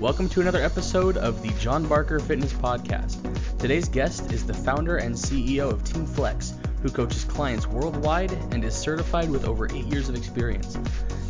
Welcome 0.00 0.30
to 0.30 0.40
another 0.40 0.62
episode 0.62 1.18
of 1.18 1.42
the 1.42 1.50
John 1.60 1.86
Barker 1.86 2.18
Fitness 2.20 2.54
Podcast. 2.54 3.18
Today's 3.58 3.86
guest 3.86 4.32
is 4.32 4.46
the 4.46 4.54
founder 4.54 4.96
and 4.96 5.14
CEO 5.14 5.70
of 5.70 5.84
Team 5.84 6.06
Flex, 6.06 6.54
who 6.80 6.88
coaches 6.88 7.24
clients 7.24 7.66
worldwide 7.66 8.32
and 8.50 8.64
is 8.64 8.74
certified 8.74 9.28
with 9.28 9.44
over 9.44 9.66
eight 9.66 9.84
years 9.84 10.08
of 10.08 10.14
experience. 10.14 10.78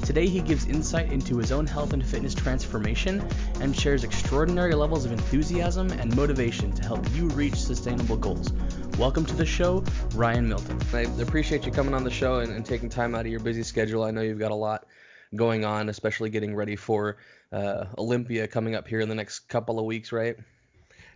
Today, 0.05 0.29
he 0.29 0.41
gives 0.41 0.69
insight 0.69 1.11
into 1.11 1.37
his 1.37 1.51
own 1.51 1.67
health 1.67 1.95
and 1.95 2.07
fitness 2.07 2.33
transformation 2.33 3.27
and 3.61 3.77
shares 3.77 4.05
extraordinary 4.05 4.77
levels 4.77 5.05
of 5.05 5.11
enthusiasm 5.11 5.91
and 5.91 6.15
motivation 6.15 6.71
to 6.71 6.85
help 6.85 7.05
you 7.13 7.27
reach 7.31 7.57
sustainable 7.57 8.17
goals. 8.17 8.53
Welcome 8.99 9.27
to 9.27 9.35
the 9.35 9.47
show, 9.47 9.83
Ryan 10.15 10.49
Milton. 10.49 10.79
I 10.93 11.01
appreciate 11.21 11.67
you 11.67 11.73
coming 11.73 11.93
on 11.93 12.05
the 12.05 12.11
show 12.11 12.39
and, 12.39 12.53
and 12.53 12.65
taking 12.65 12.89
time 12.89 13.17
out 13.17 13.23
of 13.23 13.33
your 13.33 13.41
busy 13.41 13.65
schedule. 13.65 14.05
I 14.05 14.13
know 14.13 14.21
you've 14.21 14.39
got 14.39 14.53
a 14.53 14.55
lot 14.55 14.87
going 15.35 15.65
on, 15.65 15.89
especially 15.89 16.31
getting 16.31 16.55
ready 16.55 16.77
for 16.77 17.17
uh, 17.53 17.87
Olympia 17.99 18.47
coming 18.47 18.75
up 18.75 18.87
here 18.87 19.01
in 19.01 19.09
the 19.09 19.15
next 19.15 19.41
couple 19.49 19.79
of 19.79 19.85
weeks, 19.85 20.13
right? 20.13 20.37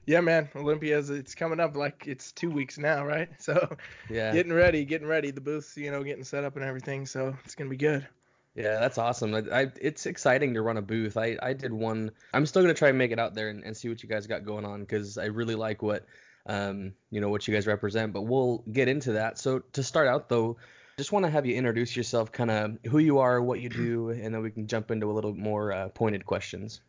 Yeah, 0.06 0.20
man. 0.20 0.48
Olympia's 0.55 1.11
it's 1.11 1.34
coming 1.34 1.61
up 1.61 1.77
like 1.77 2.05
it's 2.06 2.33
two 2.33 2.51
weeks 2.51 2.79
now, 2.79 3.05
right? 3.05 3.29
So 3.38 3.77
Yeah. 4.11 4.33
getting 4.33 4.52
ready, 4.52 4.84
getting 4.84 5.06
ready. 5.06 5.30
The 5.30 5.41
booths, 5.41 5.77
you 5.77 5.91
know, 5.91 6.02
getting 6.02 6.25
set 6.25 6.45
up 6.45 6.56
and 6.56 6.65
everything. 6.65 7.06
So 7.06 7.34
it's 7.45 7.55
gonna 7.55 7.70
be 7.70 7.77
good. 7.77 8.06
Yeah, 8.55 8.78
that's 8.78 8.98
awesome. 8.98 9.34
I, 9.34 9.42
I, 9.62 9.66
it's 9.80 10.06
exciting 10.06 10.55
to 10.55 10.62
run 10.62 10.77
a 10.77 10.83
booth. 10.83 11.16
I, 11.16 11.37
I 11.42 11.55
did 11.55 11.73
one. 11.73 12.12
I'm 12.33 12.47
still 12.47 12.62
gonna 12.62 12.75
try 12.75 12.91
and 12.91 12.98
make 12.98 13.11
it 13.11 13.19
out 13.19 13.34
there 13.34 13.48
and, 13.48 13.64
and 13.64 13.77
see 13.77 13.89
what 13.89 14.03
you 14.03 14.09
guys 14.09 14.27
got 14.27 14.45
going 14.45 14.64
on 14.64 14.80
because 14.80 15.19
I 15.19 15.27
really 15.27 15.55
like 15.56 15.83
what 15.83 16.06
um 16.47 16.92
you 17.11 17.23
know 17.23 17.30
what 17.30 17.48
you 17.48 17.55
guys 17.55 17.66
represent. 17.66 18.12
But 18.12 18.23
we'll 18.23 18.59
get 18.70 18.89
into 18.89 19.12
that. 19.12 19.39
So 19.39 19.61
to 19.73 19.83
start 19.83 20.06
out 20.06 20.28
though, 20.28 20.59
just 20.97 21.12
want 21.12 21.25
to 21.25 21.30
have 21.30 21.45
you 21.47 21.57
introduce 21.57 21.97
yourself, 21.97 22.30
kind 22.30 22.51
of 22.51 22.79
who 22.87 22.98
you 22.98 23.19
are, 23.19 23.43
what 23.43 23.61
you 23.61 23.69
do, 23.69 24.11
and 24.11 24.34
then 24.34 24.43
we 24.43 24.51
can 24.51 24.66
jump 24.66 24.91
into 24.91 25.11
a 25.11 25.12
little 25.12 25.34
more 25.34 25.73
uh, 25.73 25.89
pointed 25.89 26.25
questions. 26.25 26.80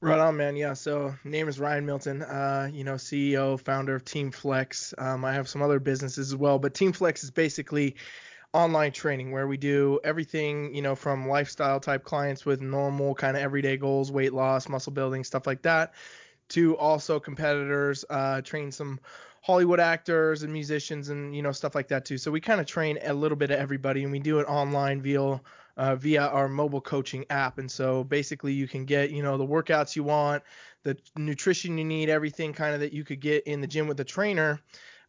Right 0.00 0.18
on, 0.18 0.36
man. 0.36 0.56
Yeah. 0.56 0.72
So 0.72 1.14
name 1.22 1.48
is 1.48 1.60
Ryan 1.60 1.86
Milton. 1.86 2.22
Uh, 2.22 2.68
you 2.72 2.82
know, 2.82 2.94
CEO, 2.94 3.60
founder 3.60 3.94
of 3.94 4.04
Team 4.04 4.32
Flex. 4.32 4.92
Um, 4.98 5.24
I 5.24 5.32
have 5.32 5.48
some 5.48 5.62
other 5.62 5.78
businesses 5.78 6.32
as 6.32 6.36
well, 6.36 6.58
but 6.58 6.74
Team 6.74 6.92
Flex 6.92 7.22
is 7.22 7.30
basically 7.30 7.94
online 8.52 8.90
training 8.90 9.30
where 9.30 9.46
we 9.46 9.56
do 9.56 10.00
everything, 10.02 10.74
you 10.74 10.82
know, 10.82 10.96
from 10.96 11.28
lifestyle 11.28 11.78
type 11.78 12.02
clients 12.04 12.44
with 12.44 12.60
normal 12.60 13.14
kind 13.14 13.36
of 13.36 13.42
everyday 13.44 13.76
goals, 13.76 14.10
weight 14.10 14.32
loss, 14.32 14.68
muscle 14.68 14.92
building, 14.92 15.22
stuff 15.22 15.46
like 15.46 15.62
that, 15.62 15.94
to 16.48 16.76
also 16.78 17.20
competitors, 17.20 18.04
uh, 18.10 18.40
train 18.42 18.72
some 18.72 18.98
Hollywood 19.42 19.80
actors 19.80 20.44
and 20.44 20.52
musicians 20.52 21.08
and 21.08 21.34
you 21.34 21.42
know 21.42 21.50
stuff 21.50 21.74
like 21.74 21.88
that 21.88 22.04
too. 22.04 22.16
So 22.16 22.30
we 22.30 22.40
kind 22.40 22.60
of 22.60 22.66
train 22.66 22.98
a 23.02 23.12
little 23.12 23.36
bit 23.36 23.50
of 23.50 23.58
everybody, 23.58 24.04
and 24.04 24.12
we 24.12 24.20
do 24.20 24.38
it 24.38 24.44
online 24.44 25.02
via 25.02 25.40
uh, 25.76 25.96
via 25.96 26.28
our 26.28 26.48
mobile 26.48 26.80
coaching 26.80 27.24
app. 27.28 27.58
And 27.58 27.70
so 27.70 28.04
basically, 28.04 28.52
you 28.52 28.68
can 28.68 28.84
get 28.84 29.10
you 29.10 29.22
know 29.22 29.36
the 29.36 29.46
workouts 29.46 29.96
you 29.96 30.04
want, 30.04 30.44
the 30.84 30.96
nutrition 31.16 31.76
you 31.76 31.84
need, 31.84 32.08
everything 32.08 32.52
kind 32.52 32.72
of 32.72 32.80
that 32.80 32.92
you 32.92 33.04
could 33.04 33.20
get 33.20 33.44
in 33.44 33.60
the 33.60 33.66
gym 33.66 33.86
with 33.86 34.00
a 34.00 34.04
trainer. 34.04 34.60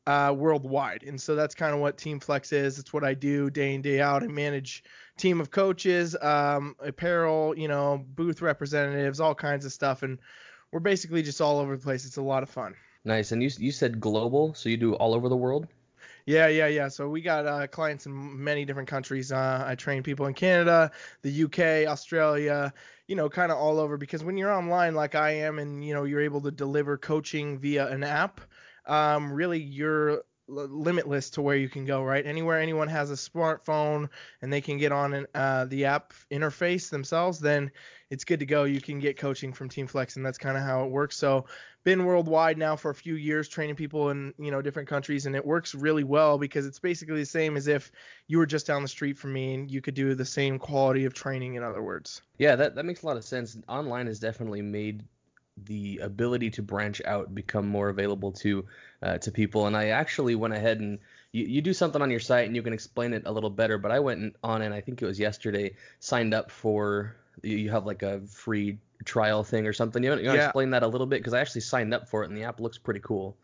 Uh, 0.05 0.35
worldwide, 0.37 1.01
and 1.03 1.21
so 1.21 1.33
that's 1.33 1.55
kind 1.55 1.73
of 1.73 1.79
what 1.79 1.97
Team 1.97 2.19
Flex 2.19 2.51
is. 2.51 2.77
It's 2.77 2.91
what 2.91 3.05
I 3.05 3.13
do 3.13 3.49
day 3.49 3.73
in 3.73 3.81
day 3.81 4.01
out. 4.01 4.21
I 4.21 4.27
manage 4.27 4.83
team 5.15 5.39
of 5.39 5.49
coaches, 5.49 6.13
um, 6.21 6.75
apparel, 6.81 7.57
you 7.57 7.69
know, 7.69 8.03
booth 8.05 8.41
representatives, 8.41 9.21
all 9.21 9.33
kinds 9.33 9.63
of 9.63 9.71
stuff, 9.71 10.03
and 10.03 10.19
we're 10.73 10.81
basically 10.81 11.23
just 11.23 11.39
all 11.39 11.57
over 11.57 11.77
the 11.77 11.81
place. 11.81 12.05
It's 12.05 12.17
a 12.17 12.21
lot 12.21 12.43
of 12.43 12.49
fun. 12.49 12.75
Nice. 13.05 13.31
And 13.31 13.43
you 13.43 13.49
you 13.57 13.71
said 13.71 13.99
global, 13.99 14.53
so 14.53 14.69
you 14.69 14.77
do 14.77 14.95
all 14.95 15.13
over 15.13 15.29
the 15.29 15.37
world. 15.37 15.67
Yeah, 16.25 16.47
yeah, 16.47 16.67
yeah. 16.67 16.87
So 16.87 17.09
we 17.09 17.21
got 17.21 17.45
uh, 17.45 17.67
clients 17.67 18.05
in 18.05 18.43
many 18.43 18.63
different 18.63 18.87
countries. 18.87 19.31
Uh, 19.31 19.63
I 19.67 19.75
train 19.75 20.03
people 20.03 20.25
in 20.27 20.33
Canada, 20.33 20.91
the 21.21 21.43
UK, 21.43 21.89
Australia, 21.89 22.73
you 23.07 23.15
know, 23.15 23.29
kind 23.29 23.51
of 23.51 23.57
all 23.57 23.79
over. 23.79 23.97
Because 23.97 24.23
when 24.23 24.37
you're 24.37 24.51
online 24.53 24.95
like 24.95 25.15
I 25.15 25.31
am, 25.31 25.59
and 25.59 25.83
you 25.83 25.93
know, 25.93 26.05
you're 26.05 26.21
able 26.21 26.41
to 26.41 26.51
deliver 26.51 26.97
coaching 26.97 27.59
via 27.59 27.87
an 27.87 28.03
app, 28.03 28.39
um, 28.85 29.33
really 29.33 29.59
you're 29.59 30.23
limitless 30.47 31.29
to 31.31 31.41
where 31.41 31.55
you 31.55 31.67
can 31.67 31.83
go. 31.85 32.03
Right, 32.03 32.25
anywhere 32.25 32.59
anyone 32.59 32.87
has 32.87 33.11
a 33.11 33.15
smartphone 33.15 34.09
and 34.41 34.51
they 34.51 34.61
can 34.61 34.77
get 34.77 34.93
on 34.93 35.13
an, 35.13 35.27
uh, 35.35 35.65
the 35.65 35.85
app 35.85 36.13
interface 36.31 36.89
themselves, 36.89 37.39
then 37.39 37.69
it's 38.09 38.23
good 38.23 38.39
to 38.39 38.45
go. 38.45 38.63
You 38.63 38.79
can 38.79 38.99
get 38.99 39.17
coaching 39.17 39.51
from 39.51 39.67
Team 39.67 39.87
Flex, 39.87 40.15
and 40.15 40.25
that's 40.25 40.37
kind 40.37 40.55
of 40.55 40.63
how 40.63 40.85
it 40.85 40.89
works. 40.89 41.17
So 41.17 41.45
been 41.83 42.05
worldwide 42.05 42.57
now 42.57 42.75
for 42.75 42.91
a 42.91 42.95
few 42.95 43.15
years 43.15 43.47
training 43.47 43.75
people 43.75 44.09
in 44.09 44.33
you 44.37 44.51
know 44.51 44.61
different 44.61 44.87
countries 44.87 45.25
and 45.25 45.35
it 45.35 45.45
works 45.45 45.75
really 45.75 46.03
well 46.03 46.37
because 46.37 46.65
it's 46.65 46.79
basically 46.79 47.19
the 47.19 47.25
same 47.25 47.57
as 47.57 47.67
if 47.67 47.91
you 48.27 48.37
were 48.37 48.45
just 48.45 48.65
down 48.65 48.81
the 48.81 48.87
street 48.87 49.17
from 49.17 49.33
me 49.33 49.53
and 49.53 49.71
you 49.71 49.81
could 49.81 49.93
do 49.93 50.15
the 50.15 50.25
same 50.25 50.59
quality 50.59 51.05
of 51.05 51.13
training 51.13 51.55
in 51.55 51.63
other 51.63 51.81
words 51.81 52.21
Yeah, 52.37 52.55
that, 52.55 52.75
that 52.75 52.85
makes 52.85 53.03
a 53.03 53.05
lot 53.05 53.17
of 53.17 53.23
sense. 53.23 53.57
Online 53.67 54.07
has 54.07 54.19
definitely 54.19 54.61
made 54.61 55.03
the 55.65 55.99
ability 55.99 56.49
to 56.49 56.63
branch 56.63 57.01
out 57.05 57.33
become 57.35 57.67
more 57.67 57.89
available 57.89 58.31
to 58.31 58.65
uh, 59.03 59.17
to 59.19 59.31
people. 59.31 59.67
And 59.67 59.77
I 59.77 59.89
actually 59.89 60.35
went 60.35 60.53
ahead 60.53 60.79
and 60.79 60.99
you, 61.31 61.45
you 61.45 61.61
do 61.61 61.73
something 61.73 62.01
on 62.01 62.09
your 62.09 62.19
site 62.19 62.47
and 62.47 62.55
you 62.55 62.63
can 62.63 62.73
explain 62.73 63.13
it 63.13 63.23
a 63.25 63.31
little 63.31 63.51
better. 63.51 63.77
But 63.77 63.91
I 63.91 63.99
went 63.99 64.35
on 64.43 64.63
and 64.63 64.73
I 64.73 64.81
think 64.81 65.01
it 65.01 65.05
was 65.05 65.19
yesterday 65.19 65.75
signed 65.99 66.33
up 66.33 66.49
for 66.49 67.15
you 67.43 67.57
you 67.57 67.71
have 67.71 67.85
like 67.85 68.01
a 68.01 68.21
free 68.21 68.77
trial 69.03 69.43
thing 69.43 69.67
or 69.67 69.73
something. 69.73 70.03
You 70.03 70.09
want, 70.11 70.21
you 70.21 70.27
want 70.29 70.37
to 70.37 70.41
Yeah. 70.41 70.47
explain 70.47 70.69
that 70.71 70.83
a 70.83 70.87
little 70.87 71.07
bit 71.07 71.19
because 71.19 71.33
I 71.33 71.39
actually 71.41 71.61
signed 71.61 71.93
up 71.93 72.07
for 72.09 72.23
it 72.23 72.29
and 72.29 72.37
the 72.37 72.43
app 72.43 72.59
looks 72.59 72.77
pretty 72.77 73.01
cool. 73.01 73.37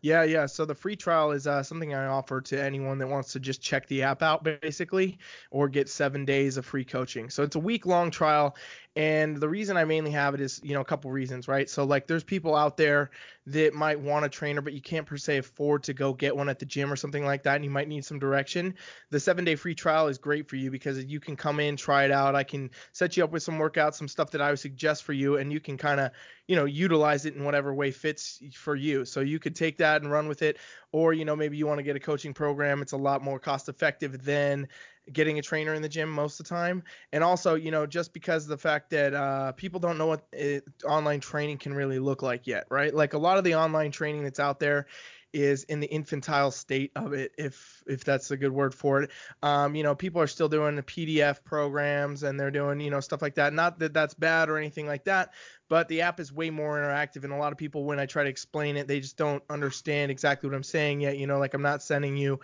yeah 0.00 0.22
yeah 0.24 0.46
so 0.46 0.64
the 0.64 0.74
free 0.74 0.96
trial 0.96 1.30
is 1.30 1.46
uh, 1.46 1.62
something 1.62 1.94
i 1.94 2.06
offer 2.06 2.40
to 2.40 2.60
anyone 2.60 2.98
that 2.98 3.06
wants 3.06 3.32
to 3.32 3.40
just 3.40 3.62
check 3.62 3.86
the 3.86 4.02
app 4.02 4.22
out 4.22 4.42
basically 4.42 5.18
or 5.50 5.68
get 5.68 5.88
seven 5.88 6.24
days 6.24 6.56
of 6.56 6.66
free 6.66 6.84
coaching 6.84 7.30
so 7.30 7.42
it's 7.42 7.56
a 7.56 7.60
week 7.60 7.86
long 7.86 8.10
trial 8.10 8.56
and 8.94 9.38
the 9.38 9.48
reason 9.48 9.76
i 9.76 9.84
mainly 9.84 10.10
have 10.10 10.34
it 10.34 10.40
is 10.40 10.60
you 10.62 10.74
know 10.74 10.80
a 10.80 10.84
couple 10.84 11.10
reasons 11.10 11.48
right? 11.48 11.68
So 11.68 11.84
like 11.84 12.06
there's 12.06 12.24
people 12.24 12.54
out 12.54 12.76
there 12.76 13.10
that 13.46 13.74
might 13.74 14.00
want 14.00 14.24
a 14.24 14.28
trainer 14.28 14.60
but 14.60 14.72
you 14.72 14.80
can't 14.80 15.06
per 15.06 15.16
se 15.16 15.38
afford 15.38 15.82
to 15.84 15.94
go 15.94 16.12
get 16.12 16.36
one 16.36 16.48
at 16.48 16.58
the 16.58 16.66
gym 16.66 16.92
or 16.92 16.96
something 16.96 17.24
like 17.24 17.42
that 17.42 17.56
and 17.56 17.64
you 17.64 17.70
might 17.70 17.88
need 17.88 18.04
some 18.04 18.18
direction. 18.18 18.74
The 19.10 19.18
seven 19.20 19.44
day 19.44 19.56
free 19.56 19.74
trial 19.74 20.08
is 20.08 20.18
great 20.18 20.48
for 20.48 20.56
you 20.56 20.70
because 20.70 21.04
you 21.04 21.20
can 21.20 21.36
come 21.36 21.60
in 21.60 21.76
try 21.76 22.04
it 22.04 22.10
out. 22.10 22.34
I 22.34 22.44
can 22.44 22.70
set 22.92 23.16
you 23.16 23.24
up 23.24 23.32
with 23.32 23.42
some 23.42 23.58
workouts 23.58 23.94
some 23.94 24.08
stuff 24.08 24.30
that 24.32 24.40
i 24.40 24.50
would 24.50 24.58
suggest 24.58 25.04
for 25.04 25.12
you 25.12 25.36
and 25.36 25.52
you 25.52 25.60
can 25.60 25.76
kind 25.76 26.00
of 26.00 26.12
you 26.46 26.56
know 26.56 26.64
utilize 26.64 27.24
it 27.26 27.34
in 27.34 27.44
whatever 27.44 27.72
way 27.74 27.90
fits 27.90 28.40
for 28.54 28.76
you. 28.76 29.04
So 29.04 29.20
you 29.20 29.38
could 29.38 29.56
take 29.56 29.78
that 29.78 30.02
and 30.02 30.10
run 30.10 30.28
with 30.28 30.42
it 30.42 30.58
or 30.92 31.12
you 31.12 31.24
know 31.24 31.34
maybe 31.34 31.56
you 31.56 31.66
want 31.66 31.78
to 31.78 31.82
get 31.82 31.96
a 31.96 32.00
coaching 32.00 32.32
program 32.34 32.82
it's 32.82 32.92
a 32.92 32.96
lot 32.96 33.22
more 33.22 33.38
cost 33.38 33.68
effective 33.68 34.24
than 34.24 34.68
getting 35.12 35.38
a 35.38 35.42
trainer 35.42 35.74
in 35.74 35.82
the 35.82 35.88
gym 35.88 36.08
most 36.08 36.38
of 36.38 36.46
the 36.46 36.54
time. 36.54 36.82
And 37.12 37.24
also 37.24 37.54
you 37.54 37.70
know 37.70 37.86
just 37.86 38.12
because 38.12 38.44
of 38.44 38.50
the 38.50 38.58
fact 38.58 38.90
that 38.90 39.14
uh, 39.14 39.52
people 39.52 39.80
don't 39.80 39.98
know 39.98 40.06
what 40.06 40.26
it, 40.32 40.64
online 40.84 41.20
training 41.20 41.58
can 41.58 41.74
really 41.74 41.98
look 41.98 42.22
like 42.22 42.46
yet 42.46 42.66
right? 42.70 42.94
Like 42.94 43.14
a 43.14 43.18
lot 43.18 43.38
of 43.38 43.44
the 43.44 43.56
online 43.56 43.90
training 43.90 44.22
that's 44.24 44.40
out 44.40 44.60
there 44.60 44.86
is 45.32 45.64
in 45.64 45.80
the 45.80 45.86
infantile 45.86 46.50
state 46.50 46.92
of 46.94 47.14
it 47.14 47.32
if 47.38 47.82
if 47.86 48.04
that's 48.04 48.30
a 48.30 48.36
good 48.36 48.52
word 48.52 48.74
for 48.74 49.02
it. 49.02 49.10
Um, 49.42 49.74
you 49.74 49.82
know 49.82 49.94
people 49.94 50.20
are 50.20 50.26
still 50.26 50.48
doing 50.48 50.76
the 50.76 50.82
pdf 50.82 51.42
programs 51.42 52.22
and 52.22 52.38
they're 52.38 52.50
doing 52.50 52.80
you 52.80 52.90
know 52.90 53.00
stuff 53.00 53.22
like 53.22 53.36
that. 53.36 53.52
Not 53.52 53.78
that 53.78 53.94
that's 53.94 54.14
bad 54.14 54.50
or 54.50 54.58
anything 54.58 54.86
like 54.86 55.04
that 55.04 55.32
but 55.72 55.88
the 55.88 56.02
app 56.02 56.20
is 56.20 56.30
way 56.30 56.50
more 56.50 56.76
interactive 56.76 57.24
and 57.24 57.32
a 57.32 57.36
lot 57.36 57.50
of 57.50 57.56
people 57.56 57.84
when 57.84 57.98
i 57.98 58.04
try 58.04 58.22
to 58.22 58.28
explain 58.28 58.76
it 58.76 58.86
they 58.86 59.00
just 59.00 59.16
don't 59.16 59.42
understand 59.48 60.10
exactly 60.10 60.46
what 60.46 60.54
i'm 60.54 60.62
saying 60.62 61.00
yet 61.00 61.16
you 61.16 61.26
know 61.26 61.38
like 61.38 61.54
i'm 61.54 61.62
not 61.62 61.82
sending 61.82 62.14
you 62.14 62.38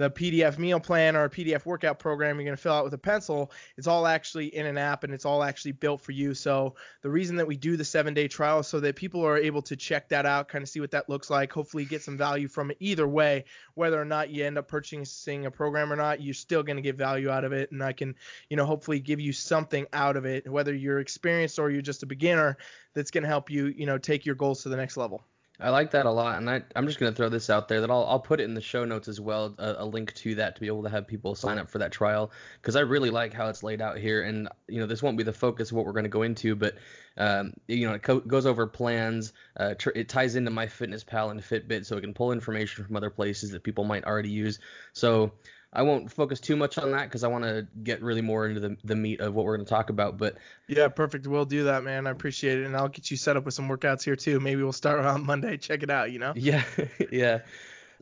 the 0.00 0.10
PDF 0.10 0.56
meal 0.56 0.80
plan 0.80 1.14
or 1.14 1.24
a 1.24 1.28
PDF 1.28 1.66
workout 1.66 1.98
program 1.98 2.36
you're 2.36 2.46
going 2.46 2.56
to 2.56 2.62
fill 2.62 2.72
out 2.72 2.84
with 2.84 2.94
a 2.94 2.98
pencil, 2.98 3.52
it's 3.76 3.86
all 3.86 4.06
actually 4.06 4.46
in 4.56 4.64
an 4.64 4.78
app 4.78 5.04
and 5.04 5.12
it's 5.12 5.26
all 5.26 5.42
actually 5.42 5.72
built 5.72 6.00
for 6.00 6.12
you. 6.12 6.32
So 6.32 6.74
the 7.02 7.10
reason 7.10 7.36
that 7.36 7.46
we 7.46 7.54
do 7.54 7.76
the 7.76 7.84
seven 7.84 8.14
day 8.14 8.26
trial 8.26 8.60
is 8.60 8.66
so 8.66 8.80
that 8.80 8.96
people 8.96 9.22
are 9.26 9.36
able 9.36 9.60
to 9.60 9.76
check 9.76 10.08
that 10.08 10.24
out, 10.24 10.48
kind 10.48 10.62
of 10.62 10.70
see 10.70 10.80
what 10.80 10.90
that 10.92 11.10
looks 11.10 11.28
like, 11.28 11.52
hopefully 11.52 11.84
get 11.84 12.02
some 12.02 12.16
value 12.16 12.48
from 12.48 12.70
it 12.70 12.78
either 12.80 13.06
way, 13.06 13.44
whether 13.74 14.00
or 14.00 14.06
not 14.06 14.30
you 14.30 14.42
end 14.42 14.56
up 14.56 14.68
purchasing 14.68 15.44
a 15.44 15.50
program 15.50 15.92
or 15.92 15.96
not, 15.96 16.22
you're 16.22 16.32
still 16.32 16.62
going 16.62 16.76
to 16.76 16.82
get 16.82 16.96
value 16.96 17.28
out 17.28 17.44
of 17.44 17.52
it. 17.52 17.70
And 17.70 17.84
I 17.84 17.92
can, 17.92 18.14
you 18.48 18.56
know, 18.56 18.64
hopefully 18.64 19.00
give 19.00 19.20
you 19.20 19.34
something 19.34 19.86
out 19.92 20.16
of 20.16 20.24
it, 20.24 20.50
whether 20.50 20.74
you're 20.74 21.00
experienced 21.00 21.58
or 21.58 21.68
you're 21.68 21.82
just 21.82 22.02
a 22.02 22.06
beginner, 22.06 22.56
that's 22.94 23.10
going 23.10 23.24
to 23.24 23.28
help 23.28 23.50
you, 23.50 23.66
you 23.66 23.84
know, 23.84 23.98
take 23.98 24.24
your 24.24 24.34
goals 24.34 24.62
to 24.62 24.70
the 24.70 24.78
next 24.78 24.96
level. 24.96 25.22
I 25.60 25.70
like 25.70 25.90
that 25.90 26.06
a 26.06 26.10
lot, 26.10 26.38
and 26.38 26.48
I, 26.48 26.62
I'm 26.74 26.86
just 26.86 26.98
gonna 26.98 27.12
throw 27.12 27.28
this 27.28 27.50
out 27.50 27.68
there 27.68 27.80
that 27.82 27.90
I'll, 27.90 28.06
I'll 28.06 28.20
put 28.20 28.40
it 28.40 28.44
in 28.44 28.54
the 28.54 28.60
show 28.60 28.84
notes 28.84 29.08
as 29.08 29.20
well, 29.20 29.54
a, 29.58 29.76
a 29.78 29.84
link 29.84 30.14
to 30.14 30.34
that 30.36 30.54
to 30.54 30.60
be 30.60 30.66
able 30.66 30.82
to 30.84 30.88
have 30.88 31.06
people 31.06 31.34
sign 31.34 31.58
up 31.58 31.68
for 31.68 31.78
that 31.78 31.92
trial, 31.92 32.30
because 32.60 32.76
I 32.76 32.80
really 32.80 33.10
like 33.10 33.32
how 33.34 33.48
it's 33.48 33.62
laid 33.62 33.80
out 33.80 33.98
here, 33.98 34.22
and 34.22 34.48
you 34.68 34.80
know 34.80 34.86
this 34.86 35.02
won't 35.02 35.18
be 35.18 35.22
the 35.22 35.32
focus 35.32 35.70
of 35.70 35.76
what 35.76 35.86
we're 35.86 35.92
gonna 35.92 36.08
go 36.08 36.22
into, 36.22 36.54
but 36.56 36.76
um, 37.18 37.52
you 37.68 37.86
know 37.86 37.94
it 37.94 38.02
co- 38.02 38.20
goes 38.20 38.46
over 38.46 38.66
plans, 38.66 39.32
uh, 39.56 39.74
tr- 39.74 39.90
it 39.94 40.08
ties 40.08 40.36
into 40.36 40.50
MyFitnessPal 40.50 41.30
and 41.30 41.40
Fitbit, 41.40 41.84
so 41.84 41.96
it 41.96 42.00
can 42.00 42.14
pull 42.14 42.32
information 42.32 42.84
from 42.84 42.96
other 42.96 43.10
places 43.10 43.50
that 43.50 43.62
people 43.62 43.84
might 43.84 44.04
already 44.04 44.30
use. 44.30 44.58
So 44.92 45.32
I 45.72 45.82
won't 45.82 46.10
focus 46.10 46.40
too 46.40 46.56
much 46.56 46.78
on 46.78 46.90
that 46.92 47.04
because 47.04 47.22
I 47.22 47.28
want 47.28 47.44
to 47.44 47.66
get 47.84 48.02
really 48.02 48.22
more 48.22 48.46
into 48.48 48.60
the, 48.60 48.76
the 48.82 48.96
meat 48.96 49.20
of 49.20 49.34
what 49.34 49.44
we're 49.44 49.56
going 49.56 49.66
to 49.66 49.70
talk 49.70 49.90
about. 49.90 50.18
But 50.18 50.36
Yeah, 50.66 50.88
perfect. 50.88 51.26
We'll 51.28 51.44
do 51.44 51.64
that, 51.64 51.84
man. 51.84 52.08
I 52.08 52.10
appreciate 52.10 52.58
it, 52.58 52.66
and 52.66 52.76
I'll 52.76 52.88
get 52.88 53.10
you 53.10 53.16
set 53.16 53.36
up 53.36 53.44
with 53.44 53.54
some 53.54 53.68
workouts 53.68 54.02
here 54.02 54.16
too. 54.16 54.40
Maybe 54.40 54.62
we'll 54.62 54.72
start 54.72 54.98
on 55.04 55.24
Monday. 55.24 55.56
Check 55.56 55.82
it 55.82 55.90
out. 55.90 56.10
You 56.10 56.18
know. 56.18 56.32
yeah, 56.34 56.64
yeah. 57.12 57.40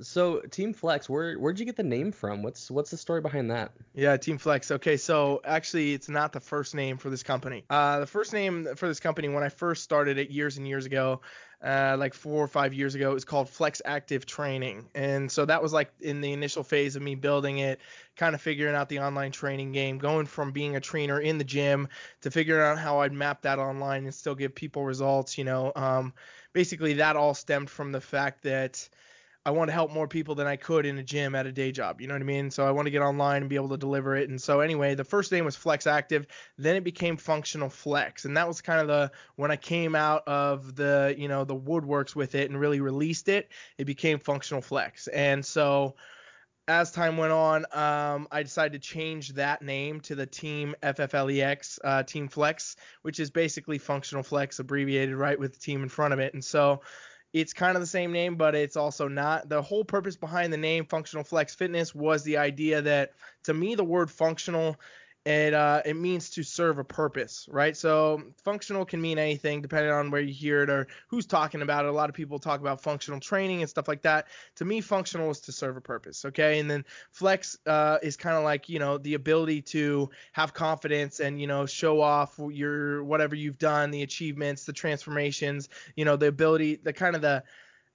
So 0.01 0.41
Team 0.41 0.73
Flex, 0.73 1.09
where 1.09 1.37
where'd 1.37 1.59
you 1.59 1.67
get 1.67 1.77
the 1.77 1.83
name 1.83 2.13
from? 2.13 2.43
What's 2.43 2.71
what's 2.71 2.91
the 2.91 2.97
story 2.97 3.21
behind 3.21 3.51
that? 3.51 3.73
Yeah, 3.95 4.17
Team 4.17 4.39
Flex. 4.39 4.71
Okay, 4.71 4.97
so 4.97 5.41
actually, 5.45 5.93
it's 5.93 6.09
not 6.09 6.33
the 6.33 6.41
first 6.41 6.75
name 6.75 6.99
for 6.99 7.11
this 7.11 7.23
company. 7.23 7.65
Uh, 7.69 8.01
the 8.01 8.07
first 8.07 8.33
name 8.33 8.69
for 8.77 8.89
this 8.89 9.01
company 9.01 9.29
when 9.29 9.43
I 9.43 9.49
first 9.49 9.83
started 9.83 10.19
it 10.19 10.31
years 10.31 10.57
and 10.57 10.69
years 10.69 10.87
ago, 10.87 11.21
uh, 11.63 11.97
like 11.99 12.15
four 12.15 12.43
or 12.43 12.49
five 12.49 12.73
years 12.73 12.95
ago, 12.95 13.11
it 13.11 13.15
was 13.15 13.25
called 13.25 13.49
Flex 13.49 13.83
Active 13.85 14.25
Training, 14.25 14.89
and 14.95 15.31
so 15.31 15.45
that 15.45 15.63
was 15.63 15.73
like 15.73 15.91
in 16.01 16.21
the 16.21 16.33
initial 16.33 16.63
phase 16.63 16.95
of 16.95 17.03
me 17.03 17.15
building 17.15 17.59
it, 17.59 17.81
kind 18.17 18.35
of 18.35 18.41
figuring 18.41 18.75
out 18.75 18.89
the 18.89 19.01
online 19.01 19.33
training 19.33 19.73
game, 19.73 19.99
going 19.99 20.27
from 20.27 20.53
being 20.53 20.77
a 20.77 20.81
trainer 20.81 21.21
in 21.21 21.39
the 21.39 21.45
gym 21.45 21.89
to 22.21 22.31
figuring 22.31 22.63
out 22.63 22.79
how 22.79 23.01
I'd 23.01 23.13
map 23.13 23.43
that 23.43 23.59
online 23.59 24.05
and 24.05 24.15
still 24.15 24.35
give 24.35 24.55
people 24.55 24.85
results. 24.85 25.37
You 25.37 25.45
know, 25.45 25.73
um, 25.75 26.13
basically 26.53 26.95
that 26.95 27.17
all 27.17 27.35
stemmed 27.35 27.71
from 27.71 27.93
the 27.93 28.01
fact 28.01 28.43
that 28.45 28.89
I 29.49 29.51
want 29.51 29.69
to 29.69 29.73
help 29.73 29.91
more 29.91 30.07
people 30.07 30.35
than 30.35 30.47
I 30.47 30.57
could 30.57 30.85
in 30.85 30.99
a 30.99 31.03
gym 31.03 31.35
at 31.35 31.47
a 31.47 31.53
day 31.53 31.73
job. 31.73 32.03
You 32.03 32.07
know 32.07 32.13
what 32.13 32.21
I 32.21 32.27
mean? 32.27 32.51
So 32.51 32.67
I 32.67 32.71
want 32.71 32.85
to 32.85 32.91
get 32.91 33.01
online 33.01 33.41
and 33.41 33.49
be 33.49 33.57
able 33.57 33.71
to 33.71 33.79
deliver 33.79 34.15
it. 34.15 34.29
And 34.29 34.39
so 34.39 34.61
anyway, 34.61 34.95
the 34.95 35.05
first 35.05 35.33
name 35.33 35.47
was 35.47 35.57
Flex 35.57 35.87
Active, 35.87 36.27
then 36.59 36.77
it 36.77 36.85
became 36.85 37.17
Functional 37.17 37.71
Flex, 37.71 38.27
and 38.27 38.37
that 38.37 38.47
was 38.47 38.61
kind 38.61 38.79
of 38.79 38.89
the 38.89 39.11
when 39.37 39.51
I 39.51 39.57
came 39.57 39.95
out 39.95 40.29
of 40.29 40.77
the 40.77 41.15
you 41.17 41.29
know 41.29 41.45
the 41.45 41.57
woodworks 41.57 42.15
with 42.15 42.35
it 42.35 42.51
and 42.51 42.61
really 42.61 42.81
released 42.83 43.31
it, 43.31 43.49
it 43.79 43.87
became 43.87 44.19
Functional 44.19 44.61
Flex. 44.61 45.07
And 45.07 45.43
so 45.43 45.95
as 46.69 46.91
time 46.91 47.17
went 47.17 47.33
on, 47.33 47.65
um, 47.73 48.29
I 48.31 48.43
decided 48.43 48.83
to 48.83 48.87
change 48.87 49.31
that 49.31 49.63
name 49.63 50.01
to 50.03 50.15
the 50.15 50.27
Team 50.27 50.75
FFLEX, 50.83 51.79
uh, 51.83 52.03
Team 52.03 52.29
Flex, 52.29 52.77
which 53.01 53.19
is 53.19 53.31
basically 53.31 53.79
Functional 53.79 54.23
Flex 54.23 54.59
abbreviated, 54.59 55.17
right, 55.17 55.39
with 55.39 55.55
the 55.55 55.59
team 55.59 55.83
in 55.83 55.89
front 55.89 56.13
of 56.13 56.21
it. 56.21 56.35
And 56.35 56.45
so 56.45 56.83
it's 57.33 57.53
kind 57.53 57.77
of 57.77 57.83
the 57.83 57.87
same 57.87 58.13
name, 58.13 58.37
but 58.37 58.55
it's 58.55 58.77
also 58.77 59.09
not. 59.09 59.49
The 59.49 59.63
whole 59.63 59.85
purpose 59.85 60.17
behind 60.17 60.53
the 60.53 60.57
name 60.57 60.87
Functional 60.87 61.25
Flex 61.25 61.55
Fitness 61.55 61.95
was 61.95 62.23
the 62.23 62.39
idea 62.39 62.83
that 62.83 63.13
to 63.45 63.55
me 63.55 63.75
the 63.75 63.85
word 63.85 64.11
functional 64.11 64.77
it 65.29 65.53
uh, 65.53 65.83
it 65.85 65.95
means 65.95 66.31
to 66.31 66.43
serve 66.43 66.79
a 66.79 66.85
purpose, 66.85 67.47
right? 67.51 67.77
So 67.77 68.23
functional 68.43 68.85
can 68.85 69.01
mean 69.01 69.19
anything 69.19 69.61
depending 69.61 69.93
on 69.93 70.11
where 70.11 70.23
you 70.23 70.33
hear 70.33 70.63
it 70.63 70.71
or 70.71 70.87
who's 71.09 71.27
talking 71.27 71.61
about 71.61 71.85
it. 71.85 71.89
A 71.89 71.93
lot 71.93 72.09
of 72.09 72.15
people 72.15 72.39
talk 72.39 72.61
about 72.61 72.81
functional 72.81 73.21
training 73.21 73.61
and 73.61 73.69
stuff 73.69 73.89
like 73.89 74.03
that. 74.03 74.29
To 74.57 74.65
me, 74.65 74.81
functional 74.81 75.31
is 75.31 75.41
to 75.41 75.53
serve 75.53 75.77
a 75.77 75.81
purpose, 75.81 76.25
okay? 76.25 76.59
And 76.61 76.71
then 76.71 76.85
flex 77.11 77.59
uh, 77.67 77.99
is 78.03 78.17
kind 78.17 78.37
of 78.37 78.45
like 78.45 78.69
you 78.69 78.79
know 78.79 78.97
the 78.97 79.15
ability 79.15 79.63
to 79.63 80.09
have 80.33 80.55
confidence 80.55 81.21
and 81.21 81.41
you 81.41 81.47
know 81.47 81.67
show 81.67 82.01
off 82.01 82.41
your 82.51 83.05
whatever 83.05 83.35
you've 83.35 83.59
done, 83.59 83.91
the 83.91 84.03
achievements, 84.03 84.65
the 84.65 84.73
transformations, 84.73 85.69
you 85.95 86.05
know 86.05 86.17
the 86.17 86.29
ability, 86.29 86.77
the 86.77 86.93
kind 86.93 87.15
of 87.15 87.23
the 87.23 87.45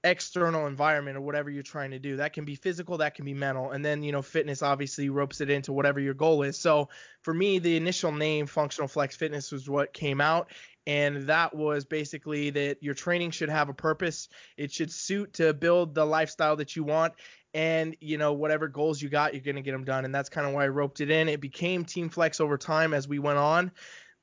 external 0.04 0.68
environment 0.68 1.18
or 1.18 1.22
whatever 1.22 1.50
you're 1.50 1.64
trying 1.64 1.92
to 1.92 2.00
do. 2.00 2.18
That 2.18 2.34
can 2.34 2.46
be 2.46 2.56
physical, 2.56 2.98
that 2.98 3.16
can 3.16 3.26
be 3.26 3.34
mental. 3.34 3.72
And 3.72 3.84
then, 3.84 4.04
you 4.04 4.12
know, 4.12 4.22
fitness 4.22 4.62
obviously 4.62 5.10
ropes 5.10 5.42
it 5.42 5.50
into 5.50 5.72
whatever 5.72 6.00
your 6.00 6.14
goal 6.14 6.44
is. 6.44 6.58
So 6.58 6.90
for 7.22 7.34
me, 7.34 7.60
the 7.60 7.78
initial 7.78 8.12
name 8.12 8.46
Functional 8.46 8.88
Flex 8.88 9.16
Fitness 9.16 9.52
was 9.52 9.70
what 9.70 9.94
came 9.94 10.20
out. 10.20 10.52
And 10.86 11.28
that 11.28 11.56
was 11.56 11.86
basically 11.86 12.50
that 12.50 12.84
your 12.84 12.94
training 12.94 13.32
should 13.32 13.50
have 13.50 13.70
a 13.70 13.74
purpose. 13.74 14.28
It 14.58 14.72
should 14.72 14.92
suit 14.92 15.34
to 15.34 15.54
build 15.54 15.96
the 15.96 16.06
lifestyle 16.06 16.58
that 16.58 16.76
you 16.76 16.84
want. 16.84 17.14
And, 17.54 17.96
you 18.02 18.18
know, 18.18 18.34
whatever 18.34 18.68
goals 18.68 19.02
you 19.02 19.08
got, 19.10 19.34
you're 19.34 19.44
going 19.44 19.56
to 19.56 19.62
get 19.62 19.72
them 19.72 19.86
done. 19.86 20.04
And 20.04 20.14
that's 20.14 20.28
kind 20.28 20.46
of 20.46 20.54
why 20.54 20.66
I 20.66 20.70
roped 20.70 21.00
it 21.00 21.10
in. 21.10 21.30
It 21.30 21.40
became 21.40 21.86
Team 21.86 22.10
Flex 22.10 22.42
over 22.42 22.58
time 22.58 22.94
as 22.94 23.08
we 23.08 23.20
went 23.20 23.38
on 23.38 23.72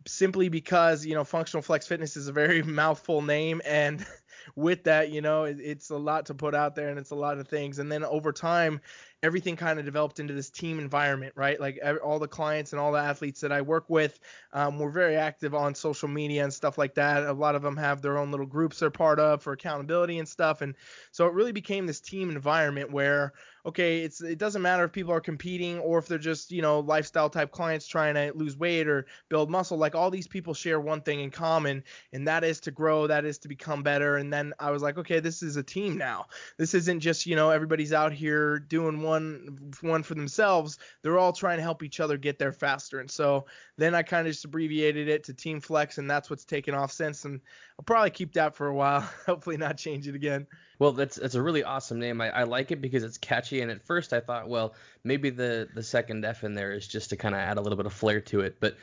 simply 0.06 0.49
because 0.49 1.05
you 1.05 1.15
know 1.15 1.25
functional 1.25 1.62
flex 1.62 1.87
fitness 1.87 2.17
is 2.17 2.29
a 2.29 2.32
very 2.32 2.62
mouthful 2.79 3.23
name 3.23 3.61
and 3.65 4.06
with 4.57 4.85
that, 4.85 5.11
you 5.11 5.21
know, 5.21 5.45
it, 5.45 5.59
it's 5.61 5.91
a 5.91 5.97
lot 5.97 6.27
to 6.27 6.35
put 6.35 6.55
out 6.55 6.75
there 6.75 6.89
and 6.89 6.99
it's 6.99 7.11
a 7.11 7.17
lot 7.17 7.39
of 7.39 7.49
things. 7.49 7.79
And 7.79 7.91
then 7.91 8.05
over 8.05 8.33
time, 8.33 8.81
everything 9.23 9.55
kind 9.55 9.79
of 9.79 9.85
developed 9.85 10.19
into 10.19 10.33
this 10.33 10.49
team 10.49 10.79
environment, 10.79 11.33
right? 11.37 11.61
Like 11.61 11.79
all 12.03 12.19
the 12.19 12.29
clients 12.29 12.73
and 12.73 12.81
all 12.81 12.93
the 12.93 12.99
athletes 12.99 13.41
that 13.41 13.53
I 13.53 13.61
work 13.61 13.85
with, 13.89 14.19
um, 14.53 14.79
we're 14.79 14.91
very 14.91 15.17
active 15.17 15.55
on 15.55 15.75
social 15.75 16.09
media 16.09 16.43
and 16.43 16.53
stuff 16.53 16.79
like 16.79 16.95
that. 16.95 17.25
A 17.25 17.33
lot 17.33 17.55
of 17.55 17.63
them 17.63 17.77
have 17.77 18.01
their 18.01 18.17
own 18.17 18.31
little 18.31 18.47
groups 18.47 18.79
they're 18.79 18.91
part 18.91 19.21
of 19.21 19.43
for 19.43 19.53
accountability 19.53 20.19
and 20.19 20.29
stuff. 20.29 20.63
And 20.63 20.75
so 21.11 21.27
it 21.27 21.35
really 21.35 21.53
became 21.53 21.87
this 21.87 22.01
team 22.01 22.31
environment 22.31 22.91
where, 22.91 23.35
okay, 23.67 24.01
it's 24.01 24.23
it 24.23 24.39
doesn't 24.39 24.63
matter 24.63 24.85
if 24.85 24.93
people 24.93 25.13
are 25.13 25.21
competing 25.21 25.79
or 25.81 25.99
if 25.99 26.07
they're 26.07 26.19
just 26.19 26.51
you 26.51 26.63
know 26.63 26.81
lifestyle 26.81 27.29
type 27.29 27.51
clients 27.51 27.87
trying 27.87 28.15
to 28.15 28.33
lose 28.35 28.57
weight 28.57 28.89
or 28.89 29.07
build 29.29 29.51
muscle. 29.51 29.77
Like 29.77 29.95
all 29.95 30.11
these 30.11 30.29
people 30.29 30.55
share 30.55 30.81
one 30.81 31.03
thing 31.03 31.21
in 31.21 31.31
common, 31.31 31.85
and 32.13 32.27
that 32.27 32.43
is 32.43 32.61
to 32.61 32.71
grow, 32.71 33.07
that 33.07 33.25
is 33.25 33.39
to 33.39 33.49
become 33.49 33.83
better. 33.83 34.17
And 34.17 34.30
then 34.32 34.53
I 34.59 34.71
was 34.71 34.82
like, 34.82 34.99
okay, 34.99 35.21
this 35.21 35.43
is 35.43 35.56
a 35.56 35.62
team 35.62 35.97
now. 35.97 36.27
This 36.56 36.75
isn't 36.75 37.00
just 37.00 37.27
you 37.27 37.37
know 37.37 37.50
everybody's 37.50 37.93
out 37.93 38.12
here 38.12 38.59
doing 38.59 39.03
one 39.03 39.73
one 39.81 40.03
for 40.03 40.15
themselves. 40.15 40.79
They're 41.03 41.19
all 41.19 41.32
trying 41.32 41.59
to 41.59 41.62
help 41.62 41.82
each 41.82 42.00
other 42.00 42.17
get 42.17 42.38
there 42.38 42.53
faster. 42.53 43.00
And 43.00 43.11
so 43.11 43.47
then 43.77 43.94
I 43.94 44.03
kind 44.03 44.27
of 44.27 44.32
just 44.32 44.44
abbreviated 44.44 45.09
it 45.09 45.25
to 45.25 45.35
Team 45.35 45.61
Flex, 45.61 45.99
and 45.99 46.11
that's 46.11 46.31
what's 46.31 46.44
taken 46.44 46.75
off 46.75 46.93
since. 46.93 47.25
And 47.25 47.41
I'll 47.79 47.85
probably 47.85 48.11
keep 48.11 48.35
that 48.35 48.55
for 48.55 48.69
a 48.69 48.75
while. 48.75 49.00
Hopefully 49.27 49.56
not 49.56 49.77
change 49.77 50.06
it 50.06 50.15
again. 50.15 50.47
Well, 50.79 50.93
that's 50.93 51.17
that's 51.17 51.35
a 51.35 51.43
really 51.43 51.62
awesome 51.62 51.99
name. 51.99 52.21
I, 52.21 52.31
I 52.31 52.43
like 52.44 52.71
it 52.71 52.81
because 52.81 53.05
it's 53.05 53.19
catchy. 53.19 53.61
And 53.61 53.71
at 53.71 53.85
first 53.85 54.12
I 54.12 54.21
thought, 54.21 54.49
well, 54.49 54.75
maybe 55.05 55.31
the 55.31 55.69
the 55.75 55.82
second 55.82 56.25
F 56.25 56.44
in 56.44 56.55
there 56.55 56.73
is 56.73 56.87
just 56.87 57.11
to 57.11 57.17
kind 57.17 57.35
of 57.35 57.41
add 57.41 57.59
a 57.59 57.61
little 57.61 57.77
bit 57.77 57.87
of 57.87 57.93
flair 57.93 58.21
to 58.23 58.41
it. 58.41 58.56
But 58.61 58.77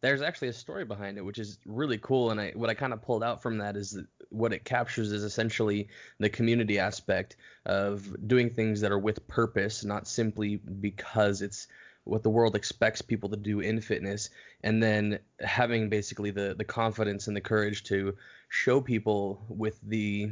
there's 0.00 0.22
actually 0.22 0.48
a 0.48 0.52
story 0.52 0.84
behind 0.84 1.18
it, 1.18 1.24
which 1.24 1.38
is 1.38 1.58
really 1.66 1.98
cool. 1.98 2.30
And 2.30 2.40
I, 2.40 2.52
what 2.54 2.70
I 2.70 2.74
kind 2.74 2.92
of 2.92 3.02
pulled 3.02 3.22
out 3.22 3.42
from 3.42 3.58
that 3.58 3.76
is 3.76 3.90
that 3.90 4.06
what 4.30 4.52
it 4.52 4.64
captures 4.64 5.12
is 5.12 5.22
essentially 5.22 5.88
the 6.18 6.28
community 6.28 6.78
aspect 6.78 7.36
of 7.66 8.26
doing 8.26 8.50
things 8.50 8.80
that 8.80 8.92
are 8.92 8.98
with 8.98 9.26
purpose, 9.28 9.84
not 9.84 10.08
simply 10.08 10.56
because 10.56 11.42
it's 11.42 11.68
what 12.04 12.22
the 12.22 12.30
world 12.30 12.56
expects 12.56 13.02
people 13.02 13.28
to 13.28 13.36
do 13.36 13.60
in 13.60 13.80
fitness, 13.80 14.30
and 14.62 14.82
then 14.82 15.18
having 15.40 15.88
basically 15.88 16.30
the 16.30 16.54
the 16.56 16.64
confidence 16.64 17.26
and 17.26 17.36
the 17.36 17.40
courage 17.40 17.84
to 17.84 18.16
show 18.48 18.80
people 18.80 19.44
with 19.48 19.78
the 19.82 20.30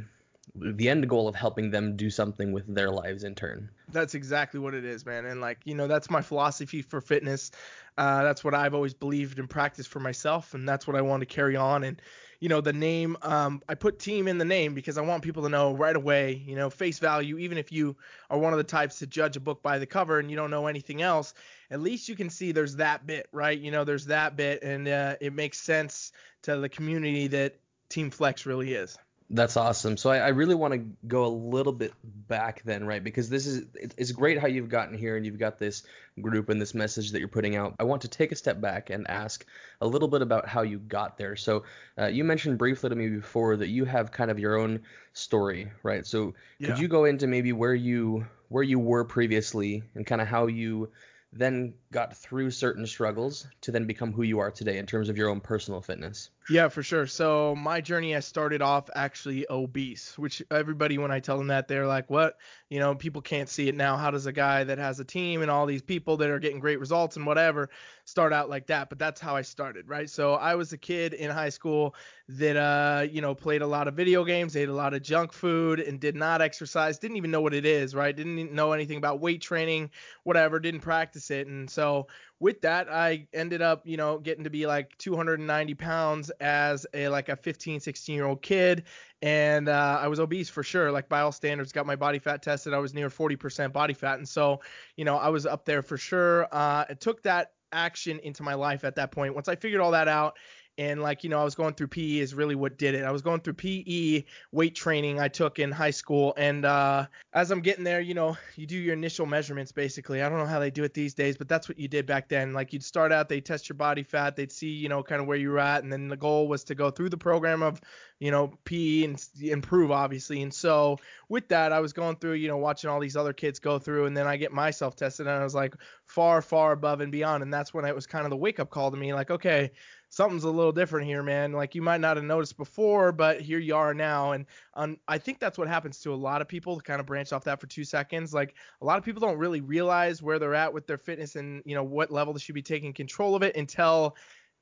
the 0.55 0.89
end 0.89 1.07
goal 1.07 1.27
of 1.27 1.35
helping 1.35 1.69
them 1.69 1.95
do 1.95 2.09
something 2.09 2.51
with 2.51 2.73
their 2.73 2.89
lives 2.89 3.23
in 3.23 3.35
turn. 3.35 3.69
That's 3.91 4.15
exactly 4.15 4.59
what 4.59 4.73
it 4.73 4.83
is, 4.83 5.05
man. 5.05 5.25
And 5.25 5.41
like, 5.41 5.59
you 5.63 5.75
know, 5.75 5.87
that's 5.87 6.09
my 6.09 6.21
philosophy 6.21 6.81
for 6.81 7.01
fitness. 7.01 7.51
Uh, 7.97 8.23
that's 8.23 8.43
what 8.43 8.55
I've 8.55 8.73
always 8.73 8.93
believed 8.93 9.39
and 9.39 9.49
practiced 9.49 9.89
for 9.89 9.99
myself, 9.99 10.53
and 10.53 10.67
that's 10.67 10.87
what 10.87 10.95
I 10.95 11.01
want 11.01 11.21
to 11.21 11.25
carry 11.25 11.55
on. 11.55 11.83
And 11.83 12.01
you 12.39 12.47
know, 12.47 12.61
the 12.61 12.73
name, 12.73 13.17
um, 13.21 13.61
I 13.67 13.75
put 13.75 13.99
team 13.99 14.27
in 14.27 14.37
the 14.37 14.45
name 14.45 14.73
because 14.73 14.97
I 14.97 15.01
want 15.01 15.23
people 15.23 15.43
to 15.43 15.49
know 15.49 15.73
right 15.73 15.95
away, 15.95 16.41
you 16.45 16.55
know, 16.55 16.69
face 16.69 16.99
value. 16.99 17.37
Even 17.37 17.57
if 17.57 17.71
you 17.71 17.95
are 18.29 18.37
one 18.37 18.53
of 18.53 18.57
the 18.57 18.63
types 18.63 18.99
to 18.99 19.07
judge 19.07 19.35
a 19.35 19.41
book 19.41 19.61
by 19.61 19.77
the 19.77 19.85
cover 19.85 20.19
and 20.19 20.29
you 20.29 20.37
don't 20.37 20.51
know 20.51 20.67
anything 20.67 21.01
else, 21.01 21.33
at 21.69 21.81
least 21.81 22.07
you 22.07 22.15
can 22.15 22.29
see 22.29 22.51
there's 22.51 22.75
that 22.77 23.05
bit, 23.05 23.27
right? 23.33 23.59
You 23.59 23.71
know, 23.71 23.83
there's 23.83 24.05
that 24.05 24.37
bit, 24.37 24.63
and 24.63 24.87
uh, 24.87 25.15
it 25.19 25.33
makes 25.33 25.59
sense 25.59 26.13
to 26.43 26.57
the 26.57 26.69
community 26.69 27.27
that 27.27 27.59
Team 27.89 28.09
Flex 28.09 28.45
really 28.45 28.73
is. 28.73 28.97
That's 29.31 29.57
awesome. 29.57 29.95
So 29.95 30.09
I, 30.09 30.17
I 30.17 30.27
really 30.29 30.55
want 30.55 30.73
to 30.73 30.79
go 31.07 31.25
a 31.25 31.29
little 31.29 31.71
bit 31.71 31.93
back 32.03 32.63
then, 32.63 32.85
right? 32.85 33.03
Because 33.03 33.29
this 33.29 33.45
is 33.45 33.63
it's 33.75 34.11
great 34.11 34.39
how 34.39 34.47
you've 34.47 34.69
gotten 34.69 34.97
here 34.97 35.15
and 35.15 35.25
you've 35.25 35.37
got 35.37 35.59
this 35.59 35.83
group 36.19 36.49
and 36.49 36.59
this 36.59 36.73
message 36.73 37.11
that 37.11 37.19
you're 37.19 37.27
putting 37.27 37.55
out. 37.55 37.75
I 37.79 37.83
want 37.83 38.01
to 38.03 38.07
take 38.07 38.31
a 38.31 38.35
step 38.35 38.59
back 38.59 38.89
and 38.89 39.07
ask 39.07 39.45
a 39.81 39.87
little 39.87 40.07
bit 40.07 40.23
about 40.23 40.47
how 40.47 40.63
you 40.63 40.79
got 40.79 41.19
there. 41.19 41.35
So 41.35 41.63
uh, 41.95 42.07
you 42.07 42.23
mentioned 42.23 42.57
briefly 42.57 42.89
to 42.89 42.95
me 42.95 43.07
before 43.07 43.57
that 43.57 43.69
you 43.69 43.85
have 43.85 44.11
kind 44.11 44.31
of 44.31 44.39
your 44.39 44.57
own 44.57 44.81
story, 45.13 45.71
right? 45.83 46.07
So 46.07 46.33
could 46.59 46.79
you 46.79 46.87
go 46.87 47.05
into 47.05 47.27
maybe 47.27 47.53
where 47.53 47.75
you 47.75 48.25
where 48.47 48.63
you 48.63 48.79
were 48.79 49.05
previously 49.05 49.83
and 49.93 50.07
kind 50.07 50.21
of 50.21 50.27
how 50.27 50.47
you 50.47 50.89
then 51.31 51.75
got 51.91 52.17
through 52.17 52.49
certain 52.49 52.87
struggles 52.87 53.45
to 53.61 53.71
then 53.71 53.85
become 53.85 54.11
who 54.11 54.23
you 54.23 54.39
are 54.39 54.49
today 54.49 54.79
in 54.79 54.87
terms 54.87 55.09
of 55.09 55.17
your 55.17 55.29
own 55.29 55.39
personal 55.39 55.81
fitness? 55.81 56.31
Yeah, 56.51 56.67
for 56.69 56.81
sure. 56.81 57.05
So 57.05 57.53
my 57.55 57.79
journey 57.79 58.11
has 58.13 58.25
started 58.25 58.59
off 58.63 58.89
actually 58.95 59.45
obese, 59.51 60.17
which 60.17 60.41
everybody 60.49 60.97
when 60.97 61.11
I 61.11 61.19
tell 61.19 61.37
them 61.37 61.45
that 61.47 61.67
they're 61.67 61.85
like, 61.85 62.09
"What? 62.09 62.39
You 62.69 62.79
know, 62.79 62.95
people 62.95 63.21
can't 63.21 63.47
see 63.47 63.67
it 63.67 63.75
now. 63.75 63.97
How 63.97 64.09
does 64.09 64.25
a 64.25 64.31
guy 64.31 64.63
that 64.63 64.79
has 64.79 64.99
a 64.99 65.05
team 65.05 65.43
and 65.43 65.51
all 65.51 65.67
these 65.67 65.83
people 65.83 66.17
that 66.17 66.29
are 66.31 66.39
getting 66.39 66.59
great 66.59 66.79
results 66.79 67.17
and 67.17 67.25
whatever 67.27 67.69
start 68.05 68.33
out 68.33 68.49
like 68.49 68.65
that?" 68.65 68.89
But 68.89 68.97
that's 68.97 69.21
how 69.21 69.35
I 69.35 69.43
started, 69.43 69.87
right? 69.87 70.09
So 70.09 70.33
I 70.33 70.55
was 70.55 70.73
a 70.73 70.77
kid 70.79 71.13
in 71.13 71.29
high 71.29 71.49
school 71.49 71.93
that 72.29 72.55
uh, 72.57 73.03
you 73.11 73.21
know, 73.21 73.35
played 73.35 73.61
a 73.61 73.67
lot 73.67 73.87
of 73.87 73.93
video 73.93 74.23
games, 74.23 74.55
ate 74.55 74.69
a 74.69 74.73
lot 74.73 74.95
of 74.95 75.03
junk 75.03 75.31
food 75.33 75.79
and 75.79 75.99
did 75.99 76.15
not 76.15 76.41
exercise, 76.41 76.97
didn't 76.97 77.17
even 77.17 77.29
know 77.29 77.41
what 77.41 77.53
it 77.53 77.65
is, 77.65 77.93
right? 77.93 78.15
Didn't 78.15 78.51
know 78.53 78.71
anything 78.71 78.97
about 78.97 79.19
weight 79.19 79.41
training, 79.41 79.91
whatever, 80.23 80.59
didn't 80.59 80.81
practice 80.81 81.29
it. 81.29 81.45
And 81.45 81.69
so 81.69 82.07
with 82.39 82.61
that, 82.61 82.91
I 82.91 83.27
ended 83.33 83.61
up, 83.61 83.85
you 83.85 83.97
know, 83.97 84.17
getting 84.17 84.43
to 84.45 84.49
be 84.49 84.65
like 84.65 84.97
290 84.97 85.73
pounds 85.75 86.29
as 86.39 86.85
a 86.93 87.09
like 87.09 87.29
a 87.29 87.35
15, 87.35 87.79
16 87.79 88.15
year 88.15 88.25
old 88.25 88.41
kid, 88.41 88.83
and 89.21 89.67
uh, 89.67 89.99
I 90.01 90.07
was 90.07 90.19
obese 90.19 90.49
for 90.49 90.63
sure. 90.63 90.91
Like 90.91 91.09
by 91.09 91.21
all 91.21 91.31
standards, 91.31 91.71
got 91.71 91.85
my 91.85 91.95
body 91.95 92.19
fat 92.19 92.41
tested. 92.41 92.73
I 92.73 92.79
was 92.79 92.93
near 92.93 93.09
40% 93.09 93.73
body 93.73 93.93
fat, 93.93 94.17
and 94.17 94.27
so, 94.27 94.61
you 94.95 95.05
know, 95.05 95.17
I 95.17 95.29
was 95.29 95.45
up 95.45 95.65
there 95.65 95.81
for 95.81 95.97
sure. 95.97 96.47
Uh, 96.51 96.85
it 96.89 97.01
took 97.01 97.21
that 97.23 97.51
action 97.71 98.19
into 98.19 98.43
my 98.43 98.53
life 98.53 98.83
at 98.83 98.95
that 98.95 99.11
point. 99.11 99.35
Once 99.35 99.47
I 99.47 99.55
figured 99.55 99.81
all 99.81 99.91
that 99.91 100.07
out 100.07 100.37
and 100.79 101.01
like 101.01 101.25
you 101.25 101.29
know 101.29 101.41
I 101.41 101.43
was 101.43 101.55
going 101.55 101.73
through 101.73 101.89
PE 101.89 102.19
is 102.19 102.33
really 102.33 102.55
what 102.55 102.77
did 102.77 102.95
it. 102.95 103.03
I 103.03 103.11
was 103.11 103.21
going 103.21 103.41
through 103.41 103.55
PE 103.55 104.23
weight 104.53 104.75
training 104.75 105.19
I 105.19 105.27
took 105.27 105.59
in 105.59 105.71
high 105.73 105.91
school, 105.91 106.33
and 106.37 106.63
uh, 106.63 107.05
as 107.33 107.51
I'm 107.51 107.59
getting 107.59 107.83
there, 107.83 107.99
you 107.99 108.13
know, 108.13 108.37
you 108.55 108.65
do 108.65 108.77
your 108.77 108.93
initial 108.93 109.25
measurements 109.25 109.73
basically. 109.73 110.21
I 110.23 110.29
don't 110.29 110.39
know 110.39 110.45
how 110.45 110.59
they 110.59 110.71
do 110.71 110.85
it 110.85 110.93
these 110.93 111.13
days, 111.13 111.35
but 111.35 111.49
that's 111.49 111.67
what 111.67 111.77
you 111.77 111.89
did 111.89 112.05
back 112.05 112.29
then. 112.29 112.53
Like 112.53 112.71
you'd 112.71 112.83
start 112.83 113.11
out, 113.11 113.27
they 113.27 113.41
test 113.41 113.67
your 113.67 113.75
body 113.75 114.03
fat, 114.03 114.37
they'd 114.37 114.53
see 114.53 114.69
you 114.69 114.87
know 114.87 115.03
kind 115.03 115.19
of 115.19 115.27
where 115.27 115.37
you 115.37 115.49
were 115.49 115.59
at, 115.59 115.83
and 115.83 115.91
then 115.91 116.07
the 116.07 116.17
goal 116.17 116.47
was 116.47 116.63
to 116.65 116.75
go 116.75 116.89
through 116.89 117.09
the 117.09 117.17
program 117.17 117.61
of 117.61 117.81
you 118.19 118.31
know 118.31 118.53
PE 118.63 119.03
and 119.03 119.21
improve 119.41 119.91
obviously. 119.91 120.41
And 120.41 120.53
so 120.53 120.97
with 121.27 121.49
that, 121.49 121.73
I 121.73 121.81
was 121.81 121.91
going 121.91 122.15
through 122.15 122.33
you 122.33 122.47
know 122.47 122.57
watching 122.57 122.89
all 122.89 123.01
these 123.01 123.17
other 123.17 123.33
kids 123.33 123.59
go 123.59 123.79
through, 123.79 124.05
and 124.05 124.15
then 124.15 124.27
I 124.27 124.37
get 124.37 124.53
myself 124.53 124.95
tested, 124.95 125.27
and 125.27 125.35
I 125.35 125.43
was 125.43 125.53
like 125.53 125.75
far 126.05 126.41
far 126.41 126.71
above 126.71 127.01
and 127.01 127.11
beyond, 127.11 127.43
and 127.43 127.53
that's 127.53 127.73
when 127.73 127.83
it 127.83 127.93
was 127.93 128.07
kind 128.07 128.25
of 128.25 128.29
the 128.29 128.37
wake 128.37 128.61
up 128.61 128.69
call 128.69 128.91
to 128.91 128.97
me, 128.97 129.13
like 129.13 129.29
okay 129.29 129.71
something's 130.09 130.43
a 130.43 130.49
little 130.49 130.71
different 130.71 131.07
here, 131.07 131.23
man. 131.23 131.53
Like 131.53 131.75
you 131.75 131.81
might 131.81 132.01
not 132.01 132.17
have 132.17 132.25
noticed 132.25 132.57
before, 132.57 133.11
but 133.11 133.41
here 133.41 133.59
you 133.59 133.75
are 133.75 133.93
now. 133.93 134.31
And 134.31 134.45
um, 134.73 134.97
I 135.07 135.17
think 135.17 135.39
that's 135.39 135.57
what 135.57 135.67
happens 135.67 135.99
to 135.99 136.13
a 136.13 136.15
lot 136.15 136.41
of 136.41 136.47
people 136.47 136.75
to 136.75 136.83
kind 136.83 136.99
of 136.99 137.05
branch 137.05 137.31
off 137.31 137.43
that 137.45 137.61
for 137.61 137.67
two 137.67 137.83
seconds. 137.83 138.33
Like 138.33 138.55
a 138.81 138.85
lot 138.85 138.97
of 138.97 139.05
people 139.05 139.21
don't 139.21 139.37
really 139.37 139.61
realize 139.61 140.21
where 140.21 140.39
they're 140.39 140.55
at 140.55 140.73
with 140.73 140.87
their 140.87 140.97
fitness 140.97 141.35
and, 141.35 141.61
you 141.65 141.75
know, 141.75 141.83
what 141.83 142.11
level 142.11 142.33
they 142.33 142.39
should 142.39 142.55
be 142.55 142.61
taking 142.61 142.91
control 142.91 143.35
of 143.35 143.43
it 143.43 143.55
until 143.55 144.15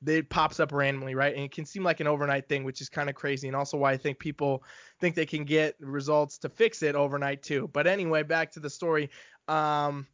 it 0.06 0.28
pops 0.28 0.60
up 0.60 0.72
randomly, 0.72 1.14
right? 1.14 1.34
And 1.34 1.44
it 1.44 1.50
can 1.50 1.64
seem 1.64 1.82
like 1.82 2.00
an 2.00 2.06
overnight 2.06 2.48
thing, 2.48 2.62
which 2.62 2.80
is 2.80 2.88
kind 2.88 3.08
of 3.08 3.16
crazy. 3.16 3.48
And 3.48 3.56
also 3.56 3.78
why 3.78 3.92
I 3.92 3.96
think 3.96 4.18
people 4.18 4.62
think 5.00 5.14
they 5.14 5.26
can 5.26 5.44
get 5.44 5.74
results 5.80 6.38
to 6.38 6.48
fix 6.48 6.82
it 6.82 6.94
overnight 6.94 7.42
too. 7.42 7.68
But 7.72 7.86
anyway, 7.86 8.22
back 8.22 8.52
to 8.52 8.60
the 8.60 8.70
story. 8.70 9.10
Um, 9.48 10.06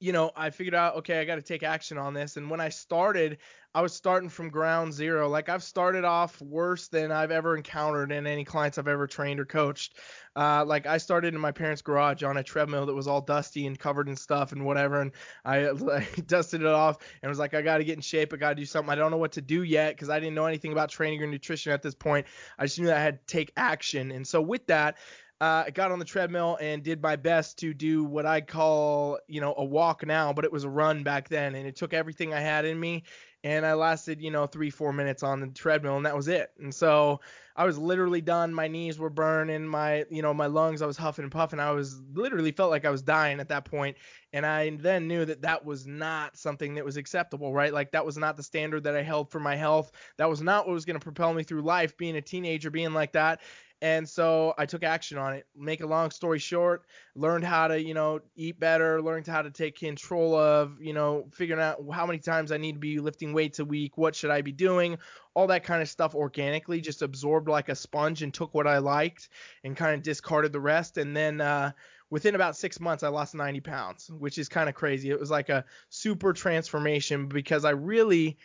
you 0.00 0.12
know, 0.12 0.30
I 0.36 0.50
figured 0.50 0.74
out, 0.74 0.96
okay, 0.96 1.20
I 1.20 1.24
got 1.24 1.36
to 1.36 1.42
take 1.42 1.62
action 1.62 1.98
on 1.98 2.14
this. 2.14 2.36
And 2.36 2.48
when 2.48 2.60
I 2.60 2.68
started, 2.68 3.38
I 3.74 3.82
was 3.82 3.92
starting 3.92 4.28
from 4.28 4.48
ground 4.48 4.92
zero. 4.92 5.28
Like 5.28 5.48
I've 5.48 5.62
started 5.62 6.04
off 6.04 6.40
worse 6.40 6.88
than 6.88 7.10
I've 7.10 7.30
ever 7.30 7.56
encountered 7.56 8.12
in 8.12 8.26
any 8.26 8.44
clients 8.44 8.78
I've 8.78 8.88
ever 8.88 9.06
trained 9.06 9.40
or 9.40 9.44
coached. 9.44 9.96
Uh, 10.36 10.64
like 10.64 10.86
I 10.86 10.98
started 10.98 11.34
in 11.34 11.40
my 11.40 11.50
parents' 11.50 11.82
garage 11.82 12.22
on 12.22 12.36
a 12.36 12.42
treadmill 12.42 12.86
that 12.86 12.94
was 12.94 13.08
all 13.08 13.20
dusty 13.20 13.66
and 13.66 13.78
covered 13.78 14.08
in 14.08 14.16
stuff 14.16 14.52
and 14.52 14.64
whatever. 14.64 15.00
And 15.00 15.12
I, 15.44 15.68
I 15.92 16.06
dusted 16.26 16.62
it 16.62 16.66
off 16.66 16.98
and 17.22 17.28
was 17.28 17.38
like, 17.38 17.54
I 17.54 17.62
got 17.62 17.78
to 17.78 17.84
get 17.84 17.96
in 17.96 18.02
shape. 18.02 18.32
I 18.32 18.36
got 18.36 18.50
to 18.50 18.54
do 18.54 18.64
something. 18.64 18.90
I 18.90 18.94
don't 18.94 19.10
know 19.10 19.16
what 19.16 19.32
to 19.32 19.42
do 19.42 19.64
yet 19.64 19.94
because 19.94 20.10
I 20.10 20.20
didn't 20.20 20.34
know 20.34 20.46
anything 20.46 20.72
about 20.72 20.90
training 20.90 21.22
or 21.22 21.26
nutrition 21.26 21.72
at 21.72 21.82
this 21.82 21.94
point. 21.94 22.26
I 22.58 22.66
just 22.66 22.78
knew 22.78 22.86
that 22.86 22.96
I 22.96 23.02
had 23.02 23.26
to 23.26 23.26
take 23.26 23.52
action. 23.56 24.12
And 24.12 24.26
so 24.26 24.40
with 24.40 24.66
that, 24.68 24.96
uh, 25.40 25.64
I 25.66 25.70
got 25.70 25.92
on 25.92 26.00
the 26.00 26.04
treadmill 26.04 26.58
and 26.60 26.82
did 26.82 27.00
my 27.00 27.14
best 27.14 27.58
to 27.60 27.72
do 27.72 28.02
what 28.02 28.26
I 28.26 28.40
call, 28.40 29.20
you 29.28 29.40
know, 29.40 29.54
a 29.56 29.64
walk 29.64 30.04
now, 30.04 30.32
but 30.32 30.44
it 30.44 30.52
was 30.52 30.64
a 30.64 30.68
run 30.68 31.04
back 31.04 31.28
then. 31.28 31.54
And 31.54 31.66
it 31.66 31.76
took 31.76 31.94
everything 31.94 32.34
I 32.34 32.40
had 32.40 32.64
in 32.64 32.78
me. 32.78 33.04
And 33.44 33.64
I 33.64 33.74
lasted, 33.74 34.20
you 34.20 34.32
know, 34.32 34.46
three, 34.48 34.68
four 34.68 34.92
minutes 34.92 35.22
on 35.22 35.38
the 35.40 35.46
treadmill, 35.46 35.96
and 35.96 36.06
that 36.06 36.16
was 36.16 36.26
it. 36.26 36.50
And 36.58 36.74
so 36.74 37.20
I 37.54 37.64
was 37.66 37.78
literally 37.78 38.20
done. 38.20 38.52
My 38.52 38.66
knees 38.66 38.98
were 38.98 39.10
burning, 39.10 39.64
my, 39.64 40.04
you 40.10 40.22
know, 40.22 40.34
my 40.34 40.46
lungs, 40.46 40.82
I 40.82 40.86
was 40.86 40.96
huffing 40.96 41.22
and 41.22 41.30
puffing. 41.30 41.60
I 41.60 41.70
was 41.70 42.00
literally 42.14 42.50
felt 42.50 42.70
like 42.70 42.84
I 42.84 42.90
was 42.90 43.00
dying 43.00 43.38
at 43.38 43.48
that 43.50 43.64
point. 43.64 43.96
And 44.32 44.44
I 44.44 44.70
then 44.70 45.06
knew 45.06 45.24
that 45.24 45.42
that 45.42 45.64
was 45.64 45.86
not 45.86 46.36
something 46.36 46.74
that 46.74 46.84
was 46.84 46.96
acceptable, 46.96 47.52
right? 47.52 47.72
Like 47.72 47.92
that 47.92 48.04
was 48.04 48.18
not 48.18 48.36
the 48.36 48.42
standard 48.42 48.82
that 48.84 48.96
I 48.96 49.02
held 49.02 49.30
for 49.30 49.38
my 49.38 49.54
health. 49.54 49.92
That 50.16 50.28
was 50.28 50.42
not 50.42 50.66
what 50.66 50.74
was 50.74 50.84
going 50.84 50.98
to 50.98 51.04
propel 51.04 51.32
me 51.32 51.44
through 51.44 51.62
life, 51.62 51.96
being 51.96 52.16
a 52.16 52.20
teenager, 52.20 52.70
being 52.70 52.92
like 52.92 53.12
that. 53.12 53.40
And 53.80 54.08
so 54.08 54.54
I 54.58 54.66
took 54.66 54.82
action 54.82 55.18
on 55.18 55.34
it. 55.34 55.46
Make 55.56 55.82
a 55.82 55.86
long 55.86 56.10
story 56.10 56.40
short, 56.40 56.82
learned 57.14 57.44
how 57.44 57.68
to, 57.68 57.80
you 57.80 57.94
know, 57.94 58.20
eat 58.34 58.58
better, 58.58 59.00
learned 59.00 59.26
how 59.26 59.42
to 59.42 59.50
take 59.50 59.78
control 59.78 60.34
of, 60.34 60.80
you 60.80 60.92
know, 60.92 61.28
figuring 61.32 61.62
out 61.62 61.78
how 61.92 62.04
many 62.04 62.18
times 62.18 62.50
I 62.50 62.56
need 62.56 62.72
to 62.72 62.78
be 62.80 62.98
lifting 62.98 63.32
weights 63.32 63.60
a 63.60 63.64
week, 63.64 63.96
what 63.96 64.16
should 64.16 64.30
I 64.30 64.42
be 64.42 64.50
doing, 64.50 64.98
all 65.34 65.46
that 65.46 65.62
kind 65.62 65.80
of 65.80 65.88
stuff 65.88 66.16
organically, 66.16 66.80
just 66.80 67.02
absorbed 67.02 67.48
like 67.48 67.68
a 67.68 67.76
sponge 67.76 68.22
and 68.22 68.34
took 68.34 68.52
what 68.52 68.66
I 68.66 68.78
liked 68.78 69.28
and 69.62 69.76
kind 69.76 69.94
of 69.94 70.02
discarded 70.02 70.52
the 70.52 70.60
rest. 70.60 70.98
And 70.98 71.16
then, 71.16 71.40
uh, 71.40 71.70
within 72.10 72.34
about 72.34 72.56
six 72.56 72.80
months, 72.80 73.02
I 73.02 73.08
lost 73.08 73.34
90 73.34 73.60
pounds, 73.60 74.10
which 74.10 74.38
is 74.38 74.48
kind 74.48 74.68
of 74.68 74.74
crazy. 74.74 75.10
It 75.10 75.20
was 75.20 75.30
like 75.30 75.50
a 75.50 75.64
super 75.88 76.32
transformation 76.32 77.28
because 77.28 77.64
I 77.64 77.70
really 77.70 78.38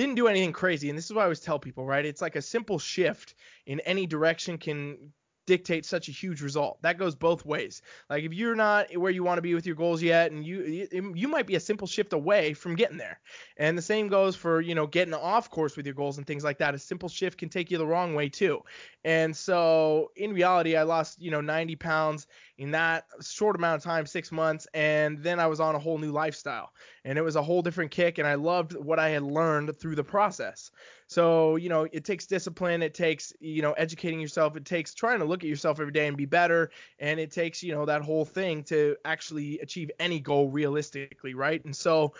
didn't 0.00 0.16
do 0.16 0.28
anything 0.28 0.52
crazy. 0.52 0.88
And 0.88 0.96
this 0.96 1.06
is 1.06 1.12
what 1.12 1.22
I 1.22 1.24
always 1.24 1.40
tell 1.40 1.58
people, 1.58 1.84
right? 1.84 2.04
It's 2.04 2.22
like 2.22 2.36
a 2.36 2.42
simple 2.42 2.78
shift 2.78 3.34
in 3.66 3.80
any 3.80 4.06
direction 4.06 4.58
can 4.58 5.12
dictate 5.50 5.84
such 5.84 6.08
a 6.08 6.12
huge 6.12 6.42
result. 6.42 6.80
That 6.82 6.96
goes 6.96 7.16
both 7.16 7.44
ways. 7.44 7.82
Like 8.08 8.22
if 8.22 8.32
you're 8.32 8.54
not 8.54 8.96
where 8.96 9.10
you 9.10 9.24
want 9.24 9.38
to 9.38 9.42
be 9.42 9.52
with 9.52 9.66
your 9.66 9.74
goals 9.74 10.00
yet, 10.00 10.30
and 10.30 10.46
you 10.46 10.86
you 10.92 11.26
might 11.26 11.48
be 11.48 11.56
a 11.56 11.60
simple 11.60 11.88
shift 11.88 12.12
away 12.12 12.54
from 12.54 12.76
getting 12.76 12.98
there. 12.98 13.18
And 13.56 13.76
the 13.76 13.82
same 13.82 14.06
goes 14.06 14.36
for 14.36 14.60
you 14.60 14.76
know 14.76 14.86
getting 14.86 15.12
off 15.12 15.50
course 15.50 15.76
with 15.76 15.86
your 15.86 15.96
goals 15.96 16.18
and 16.18 16.26
things 16.26 16.44
like 16.44 16.58
that. 16.58 16.72
A 16.72 16.78
simple 16.78 17.08
shift 17.08 17.36
can 17.36 17.48
take 17.48 17.68
you 17.68 17.78
the 17.78 17.86
wrong 17.86 18.14
way 18.14 18.28
too. 18.28 18.60
And 19.04 19.36
so 19.36 20.12
in 20.14 20.32
reality, 20.32 20.76
I 20.76 20.84
lost 20.84 21.20
you 21.20 21.32
know 21.32 21.40
90 21.40 21.74
pounds 21.74 22.28
in 22.56 22.70
that 22.70 23.06
short 23.20 23.56
amount 23.56 23.78
of 23.78 23.82
time, 23.82 24.06
six 24.06 24.30
months, 24.30 24.68
and 24.72 25.18
then 25.18 25.40
I 25.40 25.48
was 25.48 25.58
on 25.58 25.74
a 25.74 25.80
whole 25.80 25.98
new 25.98 26.12
lifestyle, 26.12 26.70
and 27.04 27.18
it 27.18 27.22
was 27.22 27.34
a 27.34 27.42
whole 27.42 27.62
different 27.62 27.90
kick, 27.90 28.18
and 28.18 28.28
I 28.28 28.34
loved 28.34 28.76
what 28.76 29.00
I 29.00 29.08
had 29.08 29.22
learned 29.22 29.76
through 29.80 29.96
the 29.96 30.04
process. 30.04 30.70
So, 31.10 31.56
you 31.56 31.68
know, 31.68 31.88
it 31.90 32.04
takes 32.04 32.24
discipline, 32.24 32.82
it 32.84 32.94
takes, 32.94 33.32
you 33.40 33.62
know, 33.62 33.72
educating 33.72 34.20
yourself, 34.20 34.54
it 34.54 34.64
takes 34.64 34.94
trying 34.94 35.18
to 35.18 35.24
look 35.24 35.42
at 35.42 35.48
yourself 35.48 35.80
every 35.80 35.92
day 35.92 36.06
and 36.06 36.16
be 36.16 36.24
better, 36.24 36.70
and 37.00 37.18
it 37.18 37.32
takes, 37.32 37.64
you 37.64 37.72
know, 37.72 37.84
that 37.86 38.02
whole 38.02 38.24
thing 38.24 38.62
to 38.62 38.96
actually 39.04 39.58
achieve 39.58 39.90
any 39.98 40.20
goal 40.20 40.50
realistically, 40.50 41.34
right? 41.34 41.64
And 41.64 41.74
so, 41.74 42.14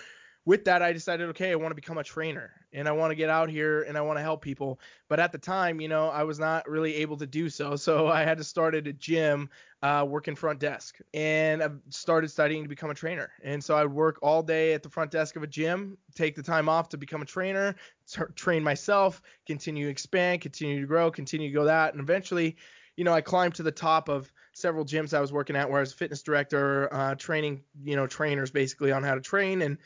with 0.47 0.65
that, 0.65 0.83
I 0.83 0.93
decided, 0.93 1.29
okay, 1.31 1.53
I 1.53 1.55
want 1.55 1.71
to 1.71 1.75
become 1.75 1.99
a 1.99 2.05
trainer 2.05 2.53
and 2.73 2.89
I 2.89 2.93
want 2.93 3.11
to 3.11 3.15
get 3.15 3.29
out 3.29 3.51
here 3.51 3.83
and 3.83 3.99
I 3.99 4.01
want 4.01 4.19
to 4.19 4.23
help 4.23 4.43
people. 4.43 4.81
But 5.09 5.21
at 5.21 5.33
the 5.33 5.39
time, 5.39 5.81
you 5.81 5.89
know, 5.89 6.09
I 6.09 6.23
was 6.23 6.39
not 6.39 6.69
really 6.69 6.95
able 6.97 7.17
to 7.19 7.27
do 7.27 7.51
so. 7.51 7.77
So 7.77 8.09
I 8.09 8.25
had 8.25 8.39
to 8.39 8.45
start 8.45 8.75
at 8.75 8.87
a 8.87 8.93
gym, 8.93 9.51
uh, 9.83 10.07
working 10.09 10.35
front 10.35 10.59
desk, 10.59 10.99
and 11.13 11.63
I 11.63 11.69
started 11.91 12.31
studying 12.31 12.63
to 12.63 12.69
become 12.69 12.91
a 12.91 12.95
trainer. 12.95 13.31
And 13.43 13.63
so 13.63 13.75
I 13.75 13.83
would 13.83 13.93
work 13.93 14.19
all 14.23 14.43
day 14.43 14.73
at 14.73 14.83
the 14.83 14.89
front 14.89 15.11
desk 15.11 15.37
of 15.37 15.43
a 15.43 15.47
gym, 15.47 15.99
take 16.15 16.35
the 16.35 16.43
time 16.43 16.69
off 16.69 16.89
to 16.91 16.97
become 16.97 17.23
a 17.23 17.27
trainer, 17.27 17.77
t- 18.11 18.23
train 18.35 18.63
myself, 18.63 19.21
continue 19.47 19.87
to 19.87 19.91
expand, 19.91 20.41
continue 20.41 20.81
to 20.81 20.87
grow, 20.87 21.11
continue 21.11 21.49
to 21.49 21.55
go 21.55 21.65
that. 21.65 21.93
And 21.93 22.03
eventually, 22.03 22.57
you 22.97 23.05
know, 23.05 23.13
I 23.13 23.21
climbed 23.21 23.55
to 23.57 23.63
the 23.63 23.73
top 23.73 24.09
of 24.09 24.33
several 24.53 24.85
gyms 24.85 25.15
I 25.15 25.21
was 25.21 25.33
working 25.33 25.57
at 25.57 25.69
where 25.69 25.79
I 25.79 25.81
was 25.81 25.93
a 25.93 25.97
fitness 25.97 26.23
director, 26.23 26.93
uh, 26.93 27.15
training, 27.15 27.63
you 27.83 27.97
know, 27.97 28.07
trainers 28.07 28.51
basically 28.51 28.93
on 28.93 29.03
how 29.03 29.15
to 29.15 29.21
train 29.21 29.63
and 29.63 29.79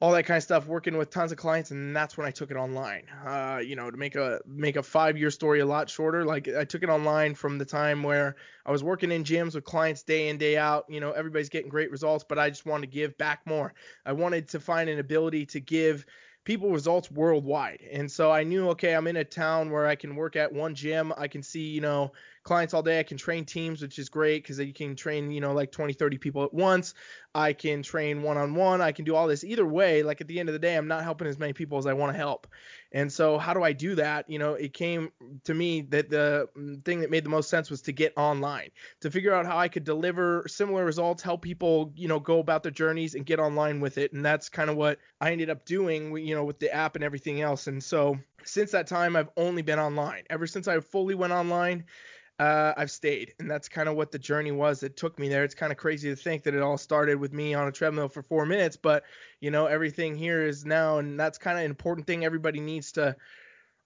all 0.00 0.12
that 0.12 0.24
kind 0.24 0.38
of 0.38 0.42
stuff, 0.42 0.66
working 0.66 0.96
with 0.96 1.10
tons 1.10 1.30
of 1.30 1.36
clients, 1.36 1.70
and 1.70 1.94
that's 1.94 2.16
when 2.16 2.26
I 2.26 2.30
took 2.30 2.50
it 2.50 2.56
online. 2.56 3.04
Uh, 3.24 3.60
you 3.62 3.76
know, 3.76 3.90
to 3.90 3.96
make 3.98 4.16
a 4.16 4.40
make 4.46 4.76
a 4.76 4.82
five 4.82 5.18
year 5.18 5.30
story 5.30 5.60
a 5.60 5.66
lot 5.66 5.90
shorter, 5.90 6.24
like 6.24 6.48
I 6.48 6.64
took 6.64 6.82
it 6.82 6.88
online 6.88 7.34
from 7.34 7.58
the 7.58 7.66
time 7.66 8.02
where 8.02 8.36
I 8.64 8.72
was 8.72 8.82
working 8.82 9.12
in 9.12 9.24
gyms 9.24 9.54
with 9.54 9.64
clients 9.64 10.02
day 10.02 10.28
in 10.28 10.38
day 10.38 10.56
out. 10.56 10.86
You 10.88 11.00
know, 11.00 11.12
everybody's 11.12 11.50
getting 11.50 11.68
great 11.68 11.90
results, 11.90 12.24
but 12.26 12.38
I 12.38 12.48
just 12.48 12.64
wanted 12.64 12.86
to 12.86 12.92
give 12.92 13.16
back 13.18 13.42
more. 13.44 13.74
I 14.06 14.12
wanted 14.12 14.48
to 14.48 14.60
find 14.60 14.88
an 14.88 14.98
ability 14.98 15.44
to 15.46 15.60
give 15.60 16.06
people 16.44 16.70
results 16.70 17.10
worldwide. 17.10 17.82
And 17.92 18.10
so 18.10 18.32
I 18.32 18.42
knew, 18.42 18.70
okay, 18.70 18.94
I'm 18.94 19.06
in 19.06 19.16
a 19.16 19.24
town 19.24 19.70
where 19.70 19.86
I 19.86 19.94
can 19.94 20.16
work 20.16 20.36
at 20.36 20.50
one 20.50 20.74
gym. 20.74 21.12
I 21.18 21.28
can 21.28 21.42
see, 21.42 21.68
you 21.68 21.82
know, 21.82 22.12
clients 22.50 22.74
all 22.74 22.82
day. 22.82 22.98
I 22.98 23.04
can 23.04 23.16
train 23.16 23.44
teams, 23.44 23.80
which 23.80 23.96
is 23.96 24.08
great 24.08 24.42
because 24.42 24.58
you 24.58 24.72
can 24.72 24.96
train, 24.96 25.30
you 25.30 25.40
know, 25.40 25.52
like 25.52 25.70
20, 25.70 25.92
30 25.92 26.18
people 26.18 26.42
at 26.42 26.52
once. 26.52 26.94
I 27.32 27.52
can 27.52 27.80
train 27.80 28.24
one 28.24 28.36
on 28.36 28.56
one. 28.56 28.80
I 28.80 28.90
can 28.90 29.04
do 29.04 29.14
all 29.14 29.28
this. 29.28 29.44
Either 29.44 29.64
way, 29.64 30.02
like 30.02 30.20
at 30.20 30.26
the 30.26 30.40
end 30.40 30.48
of 30.48 30.52
the 30.52 30.58
day, 30.58 30.74
I'm 30.74 30.88
not 30.88 31.04
helping 31.04 31.28
as 31.28 31.38
many 31.38 31.52
people 31.52 31.78
as 31.78 31.86
I 31.86 31.92
want 31.92 32.12
to 32.12 32.16
help. 32.18 32.48
And 32.90 33.12
so, 33.12 33.38
how 33.38 33.54
do 33.54 33.62
I 33.62 33.72
do 33.72 33.94
that? 33.94 34.28
You 34.28 34.40
know, 34.40 34.54
it 34.54 34.74
came 34.74 35.12
to 35.44 35.54
me 35.54 35.82
that 35.90 36.10
the 36.10 36.48
mm, 36.58 36.84
thing 36.84 37.02
that 37.02 37.10
made 37.12 37.22
the 37.22 37.30
most 37.30 37.50
sense 37.50 37.70
was 37.70 37.82
to 37.82 37.92
get 37.92 38.14
online, 38.16 38.70
to 39.02 39.12
figure 39.12 39.32
out 39.32 39.46
how 39.46 39.56
I 39.56 39.68
could 39.68 39.84
deliver 39.84 40.42
similar 40.48 40.84
results, 40.84 41.22
help 41.22 41.42
people, 41.42 41.92
you 41.94 42.08
know, 42.08 42.18
go 42.18 42.40
about 42.40 42.64
their 42.64 42.72
journeys 42.72 43.14
and 43.14 43.24
get 43.24 43.38
online 43.38 43.78
with 43.78 43.96
it. 43.96 44.12
And 44.12 44.24
that's 44.24 44.48
kind 44.48 44.70
of 44.70 44.74
what 44.74 44.98
I 45.20 45.30
ended 45.30 45.50
up 45.50 45.64
doing, 45.64 46.18
you 46.18 46.34
know, 46.34 46.42
with 46.42 46.58
the 46.58 46.74
app 46.74 46.96
and 46.96 47.04
everything 47.04 47.42
else. 47.42 47.68
And 47.68 47.80
so, 47.80 48.18
since 48.42 48.72
that 48.72 48.88
time, 48.88 49.14
I've 49.14 49.30
only 49.36 49.62
been 49.62 49.78
online. 49.78 50.24
Ever 50.28 50.48
since 50.48 50.66
I 50.66 50.80
fully 50.80 51.14
went 51.14 51.32
online, 51.32 51.84
uh, 52.40 52.72
I've 52.74 52.90
stayed, 52.90 53.34
and 53.38 53.50
that's 53.50 53.68
kind 53.68 53.86
of 53.86 53.96
what 53.96 54.10
the 54.10 54.18
journey 54.18 54.50
was 54.50 54.80
that 54.80 54.96
took 54.96 55.18
me 55.18 55.28
there. 55.28 55.44
It's 55.44 55.54
kind 55.54 55.70
of 55.70 55.76
crazy 55.76 56.08
to 56.08 56.16
think 56.16 56.42
that 56.44 56.54
it 56.54 56.62
all 56.62 56.78
started 56.78 57.20
with 57.20 57.34
me 57.34 57.52
on 57.52 57.68
a 57.68 57.72
treadmill 57.72 58.08
for 58.08 58.22
four 58.22 58.46
minutes, 58.46 58.78
but 58.78 59.04
you 59.40 59.50
know 59.50 59.66
everything 59.66 60.16
here 60.16 60.46
is 60.46 60.64
now, 60.64 60.96
and 60.96 61.20
that's 61.20 61.36
kind 61.36 61.58
of 61.58 61.64
an 61.64 61.70
important 61.70 62.06
thing 62.06 62.24
everybody 62.24 62.58
needs 62.58 62.92
to, 62.92 63.14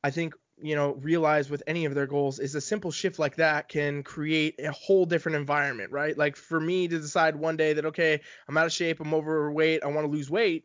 I 0.04 0.12
think, 0.12 0.34
you 0.56 0.76
know, 0.76 0.94
realize 1.00 1.50
with 1.50 1.64
any 1.66 1.84
of 1.84 1.96
their 1.96 2.06
goals 2.06 2.38
is 2.38 2.54
a 2.54 2.60
simple 2.60 2.92
shift 2.92 3.18
like 3.18 3.34
that 3.36 3.68
can 3.68 4.04
create 4.04 4.54
a 4.60 4.70
whole 4.70 5.04
different 5.04 5.34
environment, 5.34 5.90
right? 5.90 6.16
Like 6.16 6.36
for 6.36 6.60
me 6.60 6.86
to 6.86 7.00
decide 7.00 7.34
one 7.34 7.56
day 7.56 7.72
that 7.72 7.86
okay, 7.86 8.20
I'm 8.46 8.56
out 8.56 8.66
of 8.66 8.72
shape, 8.72 9.00
I'm 9.00 9.14
overweight, 9.14 9.82
I 9.82 9.88
want 9.88 10.06
to 10.06 10.12
lose 10.12 10.30
weight 10.30 10.64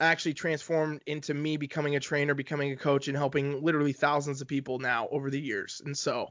actually 0.00 0.32
transformed 0.32 1.02
into 1.06 1.34
me 1.34 1.56
becoming 1.56 1.96
a 1.96 2.00
trainer, 2.00 2.32
becoming 2.32 2.70
a 2.70 2.76
coach, 2.76 3.08
and 3.08 3.16
helping 3.16 3.60
literally 3.64 3.92
thousands 3.92 4.40
of 4.40 4.46
people 4.46 4.78
now 4.78 5.08
over 5.10 5.28
the 5.28 5.40
years. 5.40 5.82
And 5.84 5.98
so 5.98 6.30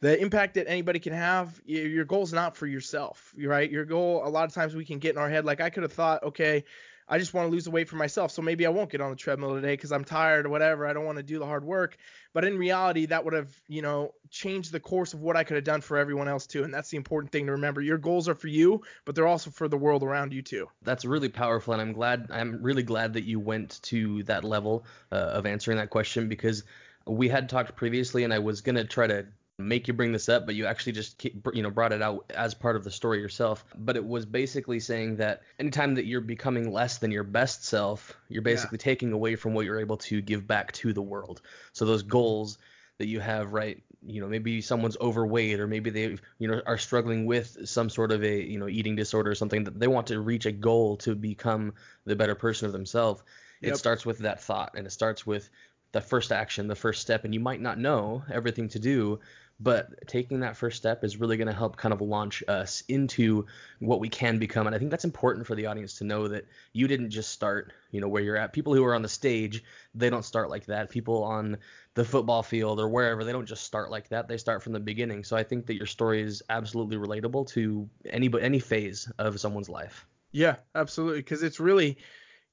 the 0.00 0.20
impact 0.20 0.54
that 0.54 0.68
anybody 0.68 0.98
can 0.98 1.12
have 1.12 1.60
your 1.64 2.04
goal 2.04 2.22
is 2.22 2.32
not 2.32 2.56
for 2.56 2.66
yourself 2.66 3.32
right 3.38 3.70
your 3.70 3.84
goal 3.84 4.22
a 4.24 4.28
lot 4.28 4.44
of 4.44 4.52
times 4.52 4.74
we 4.74 4.84
can 4.84 4.98
get 4.98 5.14
in 5.14 5.18
our 5.18 5.30
head 5.30 5.44
like 5.44 5.60
i 5.60 5.70
could 5.70 5.82
have 5.82 5.92
thought 5.92 6.22
okay 6.22 6.64
I 7.08 7.18
just 7.18 7.34
want 7.34 7.46
to 7.46 7.50
lose 7.52 7.64
the 7.64 7.70
weight 7.70 7.88
for 7.88 7.96
myself. 7.96 8.32
So 8.32 8.42
maybe 8.42 8.66
I 8.66 8.68
won't 8.68 8.90
get 8.90 9.00
on 9.00 9.10
the 9.10 9.16
treadmill 9.16 9.54
today 9.54 9.74
because 9.74 9.92
I'm 9.92 10.04
tired 10.04 10.46
or 10.46 10.48
whatever. 10.48 10.86
I 10.86 10.92
don't 10.92 11.04
want 11.04 11.18
to 11.18 11.22
do 11.22 11.38
the 11.38 11.46
hard 11.46 11.64
work. 11.64 11.96
But 12.32 12.44
in 12.44 12.58
reality, 12.58 13.06
that 13.06 13.24
would 13.24 13.34
have, 13.34 13.54
you 13.68 13.80
know, 13.80 14.12
changed 14.30 14.72
the 14.72 14.80
course 14.80 15.14
of 15.14 15.22
what 15.22 15.36
I 15.36 15.44
could 15.44 15.54
have 15.54 15.64
done 15.64 15.80
for 15.80 15.98
everyone 15.98 16.26
else 16.26 16.46
too. 16.46 16.64
And 16.64 16.74
that's 16.74 16.90
the 16.90 16.96
important 16.96 17.30
thing 17.30 17.46
to 17.46 17.52
remember. 17.52 17.80
Your 17.80 17.98
goals 17.98 18.28
are 18.28 18.34
for 18.34 18.48
you, 18.48 18.82
but 19.04 19.14
they're 19.14 19.26
also 19.26 19.50
for 19.50 19.68
the 19.68 19.76
world 19.76 20.02
around 20.02 20.32
you 20.32 20.42
too. 20.42 20.68
That's 20.82 21.04
really 21.04 21.28
powerful. 21.28 21.72
And 21.72 21.80
I'm 21.80 21.92
glad, 21.92 22.26
I'm 22.30 22.60
really 22.60 22.82
glad 22.82 23.12
that 23.12 23.24
you 23.24 23.38
went 23.38 23.80
to 23.84 24.24
that 24.24 24.42
level 24.42 24.84
uh, 25.12 25.16
of 25.16 25.46
answering 25.46 25.78
that 25.78 25.90
question 25.90 26.28
because 26.28 26.64
we 27.06 27.28
had 27.28 27.48
talked 27.48 27.76
previously 27.76 28.24
and 28.24 28.34
I 28.34 28.40
was 28.40 28.62
going 28.62 28.76
to 28.76 28.84
try 28.84 29.06
to 29.06 29.26
make 29.58 29.88
you 29.88 29.94
bring 29.94 30.12
this 30.12 30.28
up, 30.28 30.44
but 30.44 30.54
you 30.54 30.66
actually 30.66 30.92
just 30.92 31.24
you 31.24 31.62
know 31.62 31.70
brought 31.70 31.92
it 31.92 32.02
out 32.02 32.30
as 32.34 32.54
part 32.54 32.76
of 32.76 32.84
the 32.84 32.90
story 32.90 33.20
yourself. 33.20 33.64
But 33.76 33.96
it 33.96 34.04
was 34.04 34.26
basically 34.26 34.80
saying 34.80 35.16
that 35.16 35.42
anytime 35.58 35.94
that 35.94 36.06
you're 36.06 36.20
becoming 36.20 36.72
less 36.72 36.98
than 36.98 37.10
your 37.10 37.24
best 37.24 37.64
self, 37.64 38.16
you're 38.28 38.42
basically 38.42 38.78
yeah. 38.78 38.84
taking 38.84 39.12
away 39.12 39.36
from 39.36 39.54
what 39.54 39.64
you're 39.64 39.80
able 39.80 39.96
to 39.98 40.20
give 40.20 40.46
back 40.46 40.72
to 40.72 40.92
the 40.92 41.02
world. 41.02 41.40
So 41.72 41.86
those 41.86 42.02
goals 42.02 42.58
that 42.98 43.06
you 43.06 43.20
have, 43.20 43.52
right? 43.52 43.82
You 44.06 44.20
know, 44.20 44.28
maybe 44.28 44.60
someone's 44.60 44.96
overweight 45.00 45.58
or 45.58 45.66
maybe 45.66 45.90
they 45.90 46.18
you 46.38 46.48
know 46.48 46.60
are 46.66 46.78
struggling 46.78 47.24
with 47.24 47.66
some 47.66 47.88
sort 47.88 48.12
of 48.12 48.22
a 48.22 48.42
you 48.42 48.58
know 48.58 48.68
eating 48.68 48.94
disorder 48.94 49.30
or 49.30 49.34
something 49.34 49.64
that 49.64 49.78
they 49.78 49.88
want 49.88 50.08
to 50.08 50.20
reach 50.20 50.44
a 50.44 50.52
goal 50.52 50.98
to 50.98 51.14
become 51.14 51.74
the 52.04 52.16
better 52.16 52.34
person 52.34 52.66
of 52.66 52.72
themselves. 52.72 53.22
Yep. 53.62 53.72
It 53.72 53.76
starts 53.78 54.04
with 54.04 54.18
that 54.18 54.42
thought 54.42 54.72
and 54.76 54.86
it 54.86 54.90
starts 54.90 55.26
with 55.26 55.48
the 55.92 56.00
first 56.00 56.32
action, 56.32 56.68
the 56.68 56.74
first 56.74 57.00
step, 57.00 57.24
and 57.24 57.32
you 57.32 57.40
might 57.40 57.60
not 57.60 57.78
know 57.78 58.22
everything 58.30 58.68
to 58.70 58.78
do, 58.78 59.20
but 59.58 60.06
taking 60.06 60.40
that 60.40 60.56
first 60.56 60.76
step 60.76 61.02
is 61.02 61.16
really 61.16 61.36
going 61.36 61.46
to 61.46 61.52
help 61.52 61.76
kind 61.76 61.94
of 61.94 62.00
launch 62.00 62.42
us 62.46 62.82
into 62.88 63.46
what 63.78 64.00
we 64.00 64.08
can 64.08 64.38
become 64.38 64.66
and 64.66 64.76
i 64.76 64.78
think 64.78 64.90
that's 64.90 65.06
important 65.06 65.46
for 65.46 65.54
the 65.54 65.64
audience 65.64 65.96
to 65.96 66.04
know 66.04 66.28
that 66.28 66.44
you 66.74 66.86
didn't 66.86 67.08
just 67.08 67.30
start 67.30 67.72
you 67.90 68.00
know 68.02 68.08
where 68.08 68.22
you're 68.22 68.36
at. 68.36 68.52
People 68.52 68.74
who 68.74 68.84
are 68.84 68.94
on 68.94 69.00
the 69.00 69.08
stage 69.08 69.64
they 69.94 70.10
don't 70.10 70.24
start 70.24 70.50
like 70.50 70.66
that. 70.66 70.90
People 70.90 71.24
on 71.24 71.56
the 71.94 72.04
football 72.04 72.42
field 72.42 72.78
or 72.78 72.88
wherever 72.90 73.24
they 73.24 73.32
don't 73.32 73.46
just 73.46 73.64
start 73.64 73.90
like 73.90 74.10
that. 74.10 74.28
They 74.28 74.36
start 74.36 74.62
from 74.62 74.74
the 74.74 74.80
beginning. 74.80 75.24
So 75.24 75.34
i 75.34 75.42
think 75.42 75.64
that 75.66 75.76
your 75.76 75.86
story 75.86 76.20
is 76.20 76.42
absolutely 76.50 76.98
relatable 76.98 77.48
to 77.48 77.88
any 78.10 78.30
any 78.38 78.58
phase 78.58 79.10
of 79.18 79.40
someone's 79.40 79.70
life. 79.70 80.06
Yeah 80.32 80.56
absolutely 80.74 81.20
because 81.20 81.42
it's 81.42 81.58
really 81.58 81.96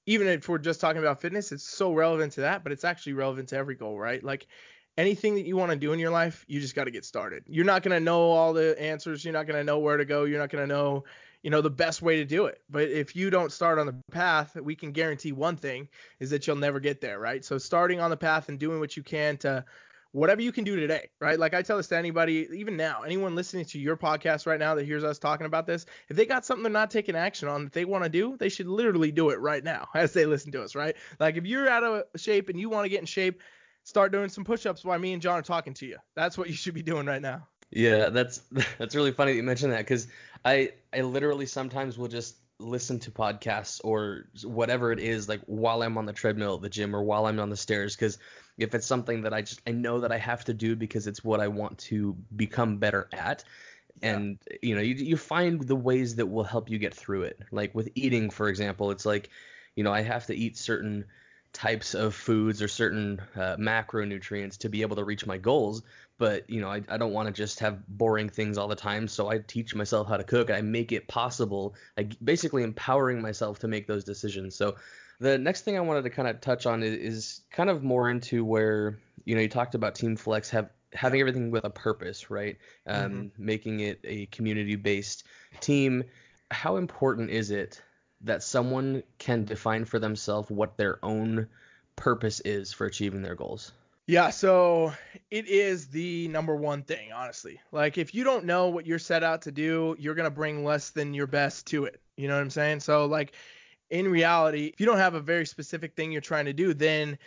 even 0.06 0.28
if 0.28 0.50
we're 0.50 0.58
just 0.58 0.82
talking 0.82 1.02
about 1.02 1.22
fitness, 1.22 1.52
it's 1.52 1.64
so 1.64 1.94
relevant 1.94 2.34
to 2.34 2.42
that, 2.42 2.64
but 2.64 2.72
it's 2.72 2.84
actually 2.84 3.14
relevant 3.14 3.50
to 3.50 3.58
every 3.58 3.76
goal, 3.76 3.98
right? 3.98 4.24
Like 4.24 4.48
anything 4.98 5.36
that 5.36 5.46
you 5.46 5.56
want 5.56 5.72
to 5.72 5.78
do 5.78 5.94
in 5.94 6.00
your 6.00 6.12
life, 6.12 6.46
you 6.48 6.60
just 6.60 6.76
got 6.76 6.86
to 6.86 6.92
get 6.92 7.06
started. 7.06 7.44
You're 7.48 7.66
not 7.66 7.84
going 7.84 7.96
to 7.98 8.00
know 8.00 8.32
all 8.32 8.54
the 8.54 8.80
answers. 8.82 9.24
You're 9.24 9.34
not 9.34 9.48
going 9.48 9.60
to 9.60 9.64
know 9.64 9.80
where 9.80 9.98
to 9.98 10.06
go. 10.06 10.26
You're 10.26 10.40
not 10.40 10.50
going 10.50 10.68
to 10.68 10.74
know, 10.74 11.06
you 11.42 11.50
know, 11.50 11.62
the 11.62 11.70
best 11.70 12.02
way 12.02 12.18
to 12.18 12.26
do 12.26 12.46
it. 12.46 12.62
But 12.70 12.90
if 12.90 13.16
you 13.16 13.30
don't 13.30 13.52
start 13.52 13.80
on 13.80 13.86
the 13.86 13.96
path, 14.12 14.56
we 14.56 14.76
can 14.76 14.92
guarantee 14.92 15.32
one 15.32 15.56
thing 15.56 15.88
is 16.20 16.30
that 16.32 16.46
you'll 16.46 16.58
never 16.58 16.80
get 16.80 17.02
there, 17.02 17.20
right? 17.20 17.44
So 17.44 17.58
starting 17.58 18.00
on 18.00 18.10
the 18.10 18.18
path 18.18 18.50
and 18.50 18.60
doing 18.60 18.80
what 18.80 18.98
you 18.98 19.04
can 19.04 19.38
to 19.38 19.66
whatever 20.14 20.42
you 20.42 20.52
can 20.52 20.64
do 20.64 20.76
today, 20.76 21.10
right? 21.20 21.38
Like 21.38 21.54
I 21.54 21.62
tell 21.62 21.78
this 21.78 21.88
to 21.88 21.98
anybody, 21.98 22.48
even 22.54 22.78
now, 22.78 23.02
anyone 23.02 23.36
listening 23.36 23.66
to 23.66 23.80
your 23.80 23.98
podcast 23.98 24.46
right 24.46 24.60
now 24.60 24.76
that 24.76 24.86
hears 24.86 25.04
us 25.04 25.20
talking 25.20 25.46
about 25.46 25.66
this, 25.66 25.86
if 26.08 26.16
they 26.16 26.26
got 26.26 26.46
something 26.46 26.64
they're 26.64 26.72
not 26.72 26.92
taking 26.92 27.16
action 27.16 27.50
on 27.50 27.66
that 27.66 27.74
they 27.74 27.84
want 27.84 28.04
to 28.04 28.10
do, 28.10 28.38
they 28.38 28.50
should 28.50 28.68
literally 28.68 29.12
do 29.12 29.32
it 29.32 29.40
right 29.40 29.64
now 29.64 29.88
as 29.96 30.14
they 30.14 30.26
listen 30.26 30.52
to 30.54 30.64
us, 30.64 30.76
right? 30.76 30.96
Like 31.20 31.36
if 31.36 31.46
you're 31.46 31.68
out 31.68 31.84
of 31.84 32.04
shape 32.16 32.50
and 32.50 32.60
you 32.60 32.70
want 32.70 32.86
to 32.86 32.90
get 32.90 33.02
in 33.02 33.06
shape, 33.06 33.42
start 33.84 34.12
doing 34.12 34.30
some 34.30 34.44
push-ups 34.46 34.86
while 34.86 35.00
me 35.00 35.14
and 35.14 35.22
John 35.22 35.40
are 35.40 35.44
talking 35.44 35.74
to 35.76 35.86
you. 35.86 35.98
That's 36.16 36.38
what 36.38 36.48
you 36.48 36.56
should 36.56 36.76
be 36.76 36.84
doing 36.84 37.06
right 37.06 37.22
now. 37.22 37.48
Yeah, 37.72 38.10
that's 38.10 38.38
that's 38.78 38.96
really 38.96 39.12
funny 39.12 39.32
that 39.32 39.38
you 39.38 39.44
mentioned 39.44 39.74
that 39.74 39.80
because 39.80 40.08
I 40.46 40.74
I 40.94 41.02
literally 41.02 41.48
sometimes 41.48 41.98
will 41.98 42.08
just 42.08 42.36
listen 42.64 43.00
to 43.00 43.12
podcasts 43.12 43.82
or 43.84 44.26
whatever 44.44 44.92
it 44.92 45.00
is 45.00 45.28
like 45.28 45.42
while 45.46 45.84
I'm 45.84 45.98
on 45.98 46.06
the 46.06 46.14
treadmill 46.14 46.56
at 46.56 46.62
the 46.62 46.70
gym 46.70 46.96
or 46.96 47.04
while 47.04 47.26
I'm 47.26 47.40
on 47.40 47.50
the 47.50 47.58
stairs 47.58 47.96
because 47.96 48.18
if 48.58 48.74
it's 48.74 48.88
something 48.88 49.24
that 49.24 49.34
I 49.34 49.42
just 49.42 49.62
I 49.68 49.72
know 49.72 50.00
that 50.02 50.12
I 50.12 50.18
have 50.18 50.46
to 50.46 50.54
do 50.54 50.76
because 50.76 51.08
it's 51.08 51.24
what 51.24 51.40
I 51.40 51.48
want 51.48 51.78
to 51.80 52.16
become 52.36 52.78
better 52.78 53.10
at. 53.14 53.44
And 54.02 54.40
you 54.62 54.76
know 54.76 54.82
you 54.82 54.96
you 54.96 55.18
find 55.18 55.62
the 55.62 55.76
ways 55.76 56.16
that 56.16 56.26
will 56.26 56.44
help 56.44 56.70
you 56.70 56.78
get 56.78 56.94
through 56.94 57.24
it. 57.24 57.40
Like 57.52 57.76
with 57.76 57.90
eating 57.96 58.30
for 58.30 58.50
example 58.50 58.92
it's 58.92 59.06
like 59.06 59.30
you 59.76 59.84
know 59.84 59.94
I 59.94 60.02
have 60.02 60.26
to 60.28 60.36
eat 60.36 60.58
certain 60.58 61.06
types 61.54 61.94
of 61.94 62.16
foods 62.16 62.62
or 62.62 62.68
certain 62.68 63.22
uh, 63.36 63.56
macronutrients 63.58 64.58
to 64.58 64.70
be 64.70 64.82
able 64.82 64.96
to 64.96 65.04
reach 65.04 65.26
my 65.26 65.38
goals. 65.38 65.84
But 66.18 66.50
you 66.50 66.62
know, 66.62 66.70
I, 66.70 66.82
I 66.90 66.98
don't 66.98 67.14
want 67.14 67.28
to 67.28 67.34
just 67.34 67.60
have 67.60 67.86
boring 67.88 68.30
things 68.30 68.58
all 68.58 68.68
the 68.68 68.76
time. 68.76 69.08
So 69.08 69.30
I 69.30 69.40
teach 69.40 69.76
myself 69.76 70.08
how 70.08 70.18
to 70.18 70.24
cook. 70.24 70.52
I 70.52 70.62
make 70.62 70.92
it 70.92 71.08
possible. 71.08 71.76
I 71.98 72.04
basically 72.24 72.64
empowering 72.64 73.22
myself 73.22 73.60
to 73.60 73.68
make 73.68 73.88
those 73.88 74.04
decisions. 74.04 74.56
So 74.56 74.76
the 75.20 75.38
next 75.38 75.62
thing 75.62 75.78
I 75.78 75.82
wanted 75.82 76.04
to 76.04 76.10
kind 76.10 76.28
of 76.28 76.42
touch 76.42 76.66
on 76.66 76.84
is, 76.84 76.94
is 76.94 77.42
kind 77.52 77.70
of 77.70 77.84
more 77.84 78.10
into 78.10 78.46
where 78.46 79.00
you 79.26 79.36
know 79.36 79.42
you 79.42 79.50
talked 79.50 79.76
about 79.76 79.96
Team 79.96 80.16
Flex 80.16 80.50
have 80.52 80.70
having 80.94 81.20
everything 81.20 81.52
with 81.52 81.64
a 81.64 81.70
purpose, 81.70 82.30
right? 82.30 82.58
Um, 82.86 83.12
mm-hmm. 83.12 83.46
Making 83.46 83.80
it 83.82 84.00
a 84.04 84.28
community-based 84.28 85.24
team. 85.60 86.04
How 86.52 86.76
important 86.76 87.32
is 87.32 87.52
it 87.52 87.82
that 88.22 88.44
someone 88.44 89.04
can 89.18 89.46
define 89.46 89.86
for 89.86 90.00
themselves 90.00 90.50
what 90.50 90.78
their 90.78 91.04
own 91.04 91.48
purpose 91.96 92.40
is 92.42 92.72
for 92.72 92.86
achieving 92.86 93.22
their 93.22 93.36
goals? 93.36 93.72
Yeah, 94.06 94.32
so 94.32 94.94
it 95.32 95.48
is 95.48 95.88
the 95.88 96.28
number 96.28 96.56
one 96.56 96.84
thing, 96.84 97.14
honestly. 97.14 97.62
Like 97.72 97.98
if 97.98 98.14
you 98.14 98.24
don't 98.26 98.46
know 98.46 98.68
what 98.68 98.86
you're 98.86 99.00
set 99.00 99.24
out 99.24 99.42
to 99.44 99.52
do, 99.52 99.96
you're 99.98 100.16
going 100.16 100.26
to 100.26 100.32
bring 100.32 100.66
less 100.66 100.90
than 100.90 101.14
your 101.14 101.28
best 101.28 101.68
to 101.68 101.86
it. 101.86 102.02
You 102.18 102.28
know 102.28 102.36
what 102.36 102.42
I'm 102.42 102.50
saying? 102.50 102.82
So 102.82 103.06
like 103.06 103.34
in 103.90 104.08
reality, 104.10 104.68
if 104.74 104.80
you 104.80 104.86
don't 104.86 104.98
have 104.98 105.14
a 105.14 105.22
very 105.22 105.46
specific 105.46 105.96
thing 105.96 106.12
you're 106.12 106.22
trying 106.22 106.46
to 106.46 106.54
do, 106.54 106.74
then 106.74 107.18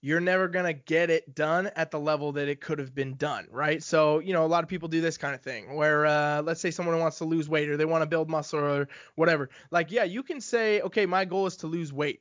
you're 0.00 0.20
never 0.20 0.48
going 0.48 0.66
to 0.66 0.72
get 0.72 1.08
it 1.08 1.34
done 1.34 1.68
at 1.76 1.90
the 1.90 2.00
level 2.00 2.32
that 2.32 2.48
it 2.48 2.60
could 2.60 2.78
have 2.78 2.94
been 2.94 3.14
done, 3.16 3.46
right? 3.50 3.82
So, 3.82 4.18
you 4.18 4.32
know, 4.34 4.44
a 4.44 4.48
lot 4.48 4.62
of 4.62 4.68
people 4.68 4.88
do 4.88 5.00
this 5.00 5.16
kind 5.16 5.34
of 5.34 5.40
thing 5.40 5.74
where, 5.74 6.04
uh, 6.04 6.42
let's 6.42 6.60
say 6.60 6.70
someone 6.70 6.98
wants 6.98 7.18
to 7.18 7.24
lose 7.24 7.48
weight 7.48 7.70
or 7.70 7.76
they 7.76 7.86
want 7.86 8.02
to 8.02 8.06
build 8.06 8.28
muscle 8.28 8.58
or 8.58 8.88
whatever. 9.14 9.48
Like, 9.70 9.90
yeah, 9.90 10.04
you 10.04 10.22
can 10.22 10.40
say, 10.40 10.80
okay, 10.82 11.06
my 11.06 11.24
goal 11.24 11.46
is 11.46 11.56
to 11.58 11.68
lose 11.68 11.92
weight. 11.92 12.20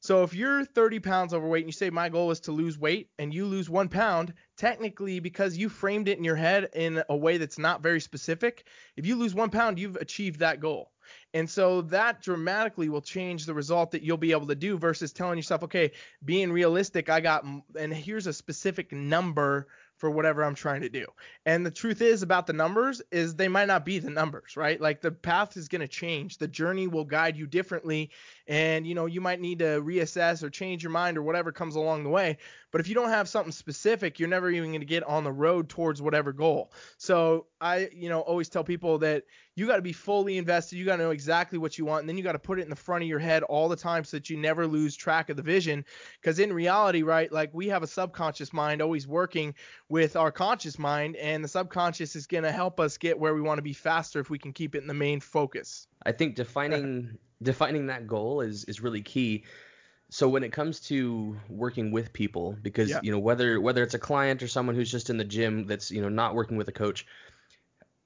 So 0.00 0.22
if 0.22 0.34
you're 0.34 0.64
30 0.64 0.98
pounds 1.00 1.34
overweight 1.34 1.62
and 1.62 1.68
you 1.68 1.72
say 1.72 1.90
my 1.90 2.08
goal 2.08 2.30
is 2.30 2.40
to 2.40 2.52
lose 2.52 2.78
weight 2.78 3.10
and 3.18 3.34
you 3.34 3.44
lose 3.44 3.68
one 3.68 3.88
pound, 3.88 4.32
technically 4.56 5.20
because 5.20 5.58
you 5.58 5.68
framed 5.68 6.08
it 6.08 6.16
in 6.16 6.24
your 6.24 6.36
head 6.36 6.70
in 6.74 7.02
a 7.10 7.16
way 7.16 7.36
that's 7.36 7.58
not 7.58 7.82
very 7.82 8.00
specific, 8.00 8.66
if 8.96 9.06
you 9.06 9.16
lose 9.16 9.34
one 9.34 9.50
pound, 9.50 9.78
you've 9.78 9.96
achieved 9.96 10.40
that 10.40 10.58
goal. 10.58 10.90
And 11.34 11.48
so 11.48 11.82
that 11.82 12.22
dramatically 12.22 12.88
will 12.88 13.02
change 13.02 13.44
the 13.44 13.54
result 13.54 13.90
that 13.90 14.02
you'll 14.02 14.16
be 14.16 14.32
able 14.32 14.46
to 14.46 14.54
do 14.54 14.78
versus 14.78 15.12
telling 15.12 15.38
yourself, 15.38 15.62
okay, 15.64 15.92
being 16.24 16.50
realistic, 16.50 17.08
I 17.10 17.20
got, 17.20 17.44
and 17.78 17.92
here's 17.92 18.26
a 18.26 18.32
specific 18.32 18.92
number 18.92 19.68
for 20.00 20.10
whatever 20.10 20.42
I'm 20.42 20.54
trying 20.54 20.80
to 20.80 20.88
do. 20.88 21.06
And 21.44 21.64
the 21.64 21.70
truth 21.70 22.00
is 22.00 22.22
about 22.22 22.46
the 22.46 22.54
numbers 22.54 23.02
is 23.12 23.34
they 23.34 23.48
might 23.48 23.68
not 23.68 23.84
be 23.84 23.98
the 23.98 24.08
numbers, 24.08 24.56
right? 24.56 24.80
Like 24.80 25.02
the 25.02 25.10
path 25.10 25.58
is 25.58 25.68
going 25.68 25.82
to 25.82 25.88
change. 25.88 26.38
The 26.38 26.48
journey 26.48 26.88
will 26.88 27.04
guide 27.04 27.36
you 27.36 27.46
differently 27.46 28.10
and 28.50 28.84
you 28.84 28.96
know, 28.96 29.06
you 29.06 29.20
might 29.20 29.40
need 29.40 29.60
to 29.60 29.80
reassess 29.80 30.42
or 30.42 30.50
change 30.50 30.82
your 30.82 30.90
mind 30.90 31.16
or 31.16 31.22
whatever 31.22 31.52
comes 31.52 31.76
along 31.76 32.02
the 32.02 32.10
way. 32.10 32.36
But 32.72 32.80
if 32.80 32.88
you 32.88 32.96
don't 32.96 33.08
have 33.08 33.28
something 33.28 33.52
specific, 33.52 34.18
you're 34.18 34.28
never 34.28 34.50
even 34.50 34.70
going 34.70 34.80
to 34.80 34.86
get 34.86 35.04
on 35.04 35.22
the 35.22 35.30
road 35.30 35.68
towards 35.68 36.02
whatever 36.02 36.32
goal. 36.32 36.72
So 36.98 37.46
I, 37.60 37.88
you 37.94 38.08
know, 38.08 38.20
always 38.20 38.48
tell 38.48 38.64
people 38.64 38.98
that 38.98 39.22
you 39.54 39.68
got 39.68 39.76
to 39.76 39.82
be 39.82 39.92
fully 39.92 40.36
invested. 40.36 40.78
You 40.78 40.84
got 40.84 40.96
to 40.96 41.02
know 41.04 41.10
exactly 41.10 41.58
what 41.58 41.78
you 41.78 41.84
want, 41.84 42.00
and 42.00 42.08
then 42.08 42.18
you 42.18 42.24
got 42.24 42.32
to 42.32 42.40
put 42.40 42.58
it 42.58 42.62
in 42.62 42.70
the 42.70 42.76
front 42.76 43.04
of 43.04 43.08
your 43.08 43.20
head 43.20 43.44
all 43.44 43.68
the 43.68 43.76
time 43.76 44.02
so 44.02 44.16
that 44.16 44.28
you 44.28 44.36
never 44.36 44.66
lose 44.66 44.96
track 44.96 45.30
of 45.30 45.36
the 45.36 45.42
vision. 45.42 45.84
Because 46.20 46.40
in 46.40 46.52
reality, 46.52 47.02
right, 47.02 47.30
like 47.30 47.50
we 47.52 47.68
have 47.68 47.84
a 47.84 47.86
subconscious 47.86 48.52
mind 48.52 48.82
always 48.82 49.06
working 49.06 49.54
with 49.88 50.16
our 50.16 50.32
conscious 50.32 50.76
mind, 50.76 51.14
and 51.16 51.44
the 51.44 51.48
subconscious 51.48 52.16
is 52.16 52.26
going 52.26 52.44
to 52.44 52.52
help 52.52 52.80
us 52.80 52.98
get 52.98 53.16
where 53.16 53.34
we 53.34 53.42
want 53.42 53.58
to 53.58 53.62
be 53.62 53.74
faster 53.74 54.18
if 54.18 54.28
we 54.28 54.40
can 54.40 54.52
keep 54.52 54.74
it 54.74 54.78
in 54.78 54.88
the 54.88 54.94
main 54.94 55.20
focus. 55.20 55.86
I 56.04 56.10
think 56.10 56.34
defining 56.34 57.16
defining 57.42 57.86
that 57.86 58.06
goal 58.06 58.40
is 58.40 58.64
is 58.64 58.80
really 58.80 59.02
key 59.02 59.44
so 60.10 60.28
when 60.28 60.42
it 60.42 60.52
comes 60.52 60.80
to 60.80 61.36
working 61.48 61.92
with 61.92 62.12
people 62.12 62.56
because 62.62 62.90
yeah. 62.90 63.00
you 63.02 63.10
know 63.10 63.18
whether 63.18 63.60
whether 63.60 63.82
it's 63.82 63.94
a 63.94 63.98
client 63.98 64.42
or 64.42 64.48
someone 64.48 64.74
who's 64.74 64.90
just 64.90 65.10
in 65.10 65.16
the 65.16 65.24
gym 65.24 65.66
that's 65.66 65.90
you 65.90 66.02
know 66.02 66.08
not 66.08 66.34
working 66.34 66.56
with 66.56 66.68
a 66.68 66.72
coach 66.72 67.06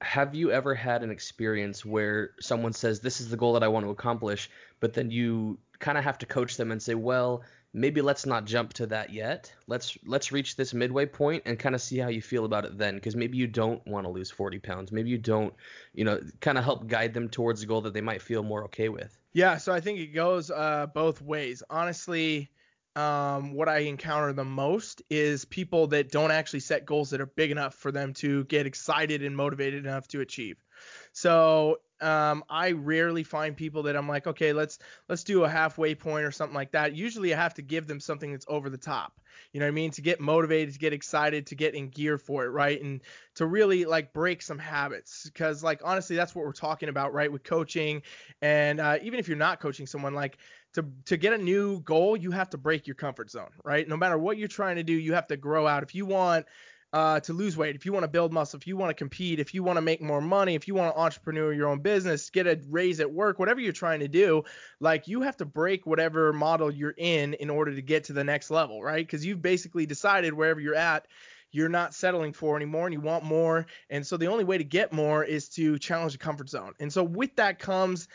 have 0.01 0.35
you 0.35 0.51
ever 0.51 0.75
had 0.75 1.03
an 1.03 1.09
experience 1.09 1.85
where 1.85 2.31
someone 2.39 2.73
says 2.73 2.99
this 2.99 3.21
is 3.21 3.29
the 3.29 3.37
goal 3.37 3.53
that 3.53 3.63
I 3.63 3.67
want 3.67 3.85
to 3.85 3.89
accomplish, 3.89 4.49
but 4.79 4.93
then 4.93 5.09
you 5.09 5.57
kind 5.79 5.97
of 5.97 6.03
have 6.03 6.17
to 6.19 6.25
coach 6.25 6.57
them 6.57 6.71
and 6.71 6.81
say, 6.81 6.95
well, 6.95 7.43
maybe 7.73 8.01
let's 8.01 8.25
not 8.25 8.45
jump 8.45 8.73
to 8.73 8.87
that 8.87 9.11
yet. 9.11 9.51
Let's 9.67 9.97
let's 10.05 10.31
reach 10.31 10.55
this 10.55 10.73
midway 10.73 11.05
point 11.05 11.43
and 11.45 11.57
kind 11.57 11.75
of 11.75 11.81
see 11.81 11.97
how 11.97 12.09
you 12.09 12.21
feel 12.21 12.45
about 12.45 12.65
it 12.65 12.77
then, 12.77 12.95
because 12.95 13.15
maybe 13.15 13.37
you 13.37 13.47
don't 13.47 13.85
want 13.87 14.05
to 14.05 14.11
lose 14.11 14.29
40 14.29 14.59
pounds. 14.59 14.91
Maybe 14.91 15.09
you 15.09 15.17
don't, 15.17 15.53
you 15.93 16.03
know, 16.03 16.19
kind 16.41 16.57
of 16.57 16.63
help 16.63 16.87
guide 16.87 17.13
them 17.13 17.29
towards 17.29 17.63
a 17.63 17.65
goal 17.65 17.81
that 17.81 17.93
they 17.93 18.01
might 18.01 18.21
feel 18.21 18.43
more 18.43 18.65
okay 18.65 18.89
with. 18.89 19.17
Yeah, 19.35 19.57
so 19.57 19.73
I 19.73 19.81
think 19.81 19.99
it 19.99 20.13
goes 20.13 20.49
uh, 20.49 20.87
both 20.93 21.21
ways. 21.21 21.61
Honestly, 21.69 22.49
um, 22.95 23.51
what 23.53 23.67
I 23.67 23.79
encounter 23.79 24.31
the 24.31 24.45
most 24.45 25.01
is 25.09 25.43
people 25.43 25.87
that 25.87 26.09
don't 26.09 26.31
actually 26.31 26.61
set 26.61 26.85
goals 26.85 27.09
that 27.09 27.19
are 27.19 27.25
big 27.25 27.51
enough 27.51 27.75
for 27.75 27.91
them 27.91 28.13
to 28.13 28.45
get 28.45 28.65
excited 28.65 29.21
and 29.21 29.35
motivated 29.35 29.85
enough 29.85 30.07
to 30.07 30.21
achieve. 30.21 30.63
So 31.11 31.79
um, 32.01 32.43
I 32.49 32.71
rarely 32.71 33.23
find 33.23 33.55
people 33.55 33.83
that 33.83 33.95
I'm 33.95 34.07
like, 34.07 34.27
okay, 34.27 34.53
let's 34.53 34.79
let's 35.07 35.23
do 35.23 35.43
a 35.43 35.49
halfway 35.49 35.95
point 35.95 36.25
or 36.25 36.31
something 36.31 36.55
like 36.55 36.71
that. 36.71 36.95
Usually, 36.95 37.33
I 37.33 37.37
have 37.37 37.53
to 37.55 37.61
give 37.61 37.87
them 37.87 37.99
something 37.99 38.31
that's 38.31 38.45
over 38.47 38.69
the 38.69 38.77
top. 38.77 39.19
You 39.51 39.59
know 39.59 39.65
what 39.65 39.71
I 39.71 39.75
mean? 39.75 39.91
To 39.91 40.01
get 40.01 40.19
motivated, 40.19 40.73
to 40.73 40.79
get 40.79 40.93
excited, 40.93 41.47
to 41.47 41.55
get 41.55 41.75
in 41.75 41.89
gear 41.89 42.17
for 42.17 42.45
it, 42.45 42.49
right? 42.49 42.81
And 42.81 43.01
to 43.35 43.45
really 43.45 43.85
like 43.85 44.13
break 44.13 44.41
some 44.41 44.59
habits, 44.59 45.23
because 45.25 45.63
like 45.63 45.81
honestly, 45.83 46.15
that's 46.15 46.35
what 46.35 46.45
we're 46.45 46.51
talking 46.51 46.89
about, 46.89 47.13
right? 47.13 47.31
With 47.31 47.43
coaching, 47.43 48.01
and 48.41 48.79
uh, 48.79 48.97
even 49.01 49.19
if 49.19 49.27
you're 49.27 49.37
not 49.37 49.59
coaching 49.59 49.87
someone, 49.87 50.13
like 50.13 50.37
to 50.73 50.85
to 51.05 51.17
get 51.17 51.33
a 51.33 51.37
new 51.37 51.79
goal, 51.81 52.17
you 52.17 52.31
have 52.31 52.49
to 52.51 52.57
break 52.57 52.87
your 52.87 52.95
comfort 52.95 53.31
zone, 53.31 53.51
right? 53.63 53.87
No 53.87 53.97
matter 53.97 54.17
what 54.17 54.37
you're 54.37 54.47
trying 54.47 54.75
to 54.75 54.83
do, 54.83 54.93
you 54.93 55.13
have 55.13 55.27
to 55.27 55.37
grow 55.37 55.67
out. 55.67 55.83
If 55.83 55.95
you 55.95 56.05
want 56.05 56.45
uh, 56.93 57.19
to 57.19 57.33
lose 57.33 57.57
weight, 57.57 57.75
if 57.75 57.85
you 57.85 57.91
want 57.91 58.03
to 58.03 58.09
build 58.09 58.31
muscle, 58.31 58.57
if 58.57 58.65
you 58.65 58.77
want 58.77 58.89
to 58.89 58.93
compete, 58.93 59.39
if 59.39 59.53
you 59.53 59.63
want 59.63 59.77
to 59.77 59.81
make 59.81 60.01
more 60.01 60.21
money, 60.21 60.55
if 60.55 60.67
you 60.67 60.73
want 60.73 60.93
to 60.93 60.99
entrepreneur 60.99 61.51
your 61.51 61.67
own 61.67 61.79
business, 61.79 62.29
get 62.29 62.47
a 62.47 62.59
raise 62.69 62.99
at 62.99 63.11
work, 63.11 63.37
whatever 63.37 63.59
you're 63.59 63.73
trying 63.73 63.99
to 63.99 64.07
do, 64.07 64.43
like 64.79 65.07
you 65.07 65.21
have 65.21 65.35
to 65.37 65.45
break 65.45 65.85
whatever 65.85 66.31
model 66.31 66.71
you're 66.71 66.95
in 66.97 67.33
in 67.35 67.49
order 67.49 67.75
to 67.75 67.81
get 67.81 68.05
to 68.05 68.13
the 68.13 68.23
next 68.23 68.49
level, 68.49 68.81
right? 68.81 69.05
Because 69.05 69.25
you've 69.25 69.41
basically 69.41 69.85
decided 69.85 70.33
wherever 70.33 70.59
you're 70.59 70.75
at, 70.75 71.07
you're 71.51 71.69
not 71.69 71.93
settling 71.93 72.33
for 72.33 72.55
anymore 72.55 72.85
and 72.85 72.93
you 72.93 73.01
want 73.01 73.23
more. 73.23 73.65
And 73.89 74.05
so 74.05 74.17
the 74.17 74.27
only 74.27 74.43
way 74.43 74.57
to 74.57 74.63
get 74.63 74.93
more 74.93 75.23
is 75.23 75.49
to 75.49 75.77
challenge 75.79 76.13
the 76.13 76.17
comfort 76.17 76.49
zone. 76.49 76.73
And 76.79 76.91
so 76.91 77.03
with 77.03 77.35
that 77.35 77.59
comes 77.59 78.07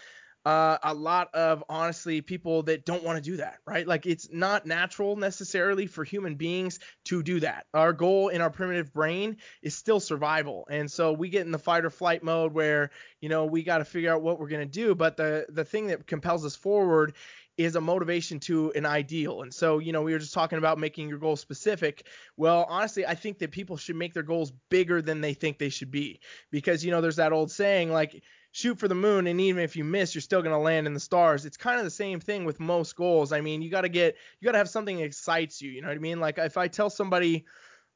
uh, 0.47 0.79
a 0.83 0.95
lot 0.95 1.35
of 1.35 1.63
honestly 1.69 2.21
people 2.23 2.63
that 2.63 2.87
don't 2.87 3.05
want 3.05 3.23
to 3.23 3.31
do 3.31 3.37
that, 3.37 3.59
right? 3.67 3.87
Like 3.87 4.07
it's 4.07 4.29
not 4.33 4.65
natural 4.65 5.17
necessarily 5.17 5.87
for 5.87 6.03
human 6.03 6.37
beings 6.37 6.79
to 7.07 7.23
do 7.23 7.41
that. 7.41 7.67
Our 7.75 7.93
goal 7.93 8.29
in 8.29 8.41
our 8.41 8.51
primitive 8.51 8.93
brain 8.93 9.37
is 9.63 9.75
still 9.75 10.01
survival. 10.01 10.67
And 10.71 10.91
so 10.91 11.13
we 11.13 11.29
get 11.29 11.45
in 11.45 11.53
the 11.53 11.59
fight 11.59 11.85
or 11.85 11.91
flight 11.91 12.23
mode 12.23 12.55
where, 12.55 12.91
you 13.21 13.29
know, 13.29 13.45
we 13.45 13.63
got 13.63 13.79
to 13.79 13.85
figure 13.85 14.13
out 14.13 14.23
what 14.23 14.39
we're 14.41 14.49
to 14.49 14.67
do. 14.67 14.95
But 14.95 15.17
the, 15.17 15.47
the 15.49 15.65
thing 15.65 15.89
that 15.89 16.07
compels 16.07 16.45
us 16.45 16.57
forward 16.57 17.15
is 17.59 17.77
a 17.77 17.81
motivation 17.81 18.41
to 18.41 18.73
an 18.73 18.87
ideal. 18.87 19.43
And 19.43 19.53
so, 19.53 19.79
you 19.79 19.93
know, 19.93 20.01
we 20.01 20.13
were 20.13 20.19
just 20.19 20.33
talking 20.33 20.57
about 20.57 20.79
making 20.79 21.11
your 21.11 21.19
goals 21.19 21.41
specific. 21.41 22.07
Well, 22.39 22.65
honestly, 22.67 23.05
I 23.05 23.15
think 23.15 23.39
that 23.41 23.51
people 23.51 23.77
should 23.77 23.97
make 23.97 24.15
their 24.15 24.23
goals 24.23 24.53
bigger 24.71 25.03
than 25.03 25.21
they 25.21 25.35
think 25.35 25.59
they 25.59 25.69
should 25.69 25.91
be 25.91 26.21
because, 26.51 26.83
you 26.83 26.91
know, 26.91 27.03
there's 27.03 27.17
that 27.17 27.33
old 27.33 27.51
saying 27.51 27.93
like, 27.93 28.23
shoot 28.53 28.79
for 28.79 28.89
the 28.89 28.95
moon 28.95 29.27
and 29.27 29.41
even 29.41 29.63
if 29.63 29.77
you 29.77 29.85
miss 29.85 30.15
you're 30.15 30.23
still 30.23 30.43
going 30.43 30.55
to 30.55 30.59
land 30.59 30.87
in 30.87 30.95
the 30.95 31.01
stars. 31.01 31.47
It's 31.47 31.57
kind 31.57 31.79
of 31.79 31.85
the 31.85 31.91
same 31.91 32.21
thing 32.21 32.45
with 32.45 32.61
most 32.61 32.97
goals. 32.97 33.33
I 33.33 33.41
mean 33.41 33.63
you 33.63 33.71
got 33.71 33.83
to 33.83 33.89
get 33.89 34.17
you 34.41 34.47
got 34.47 34.53
to 34.53 34.59
have 34.59 34.69
something 34.69 34.97
that 34.97 35.05
excites 35.05 35.63
you 35.63 35.71
you 35.71 35.83
know 35.83 35.89
what 35.89 35.97
i 35.97 36.01
mean? 36.01 36.21
Like 36.21 36.39
if 36.39 36.57
i 36.57 36.69
tell 36.69 36.91
somebody 36.91 37.45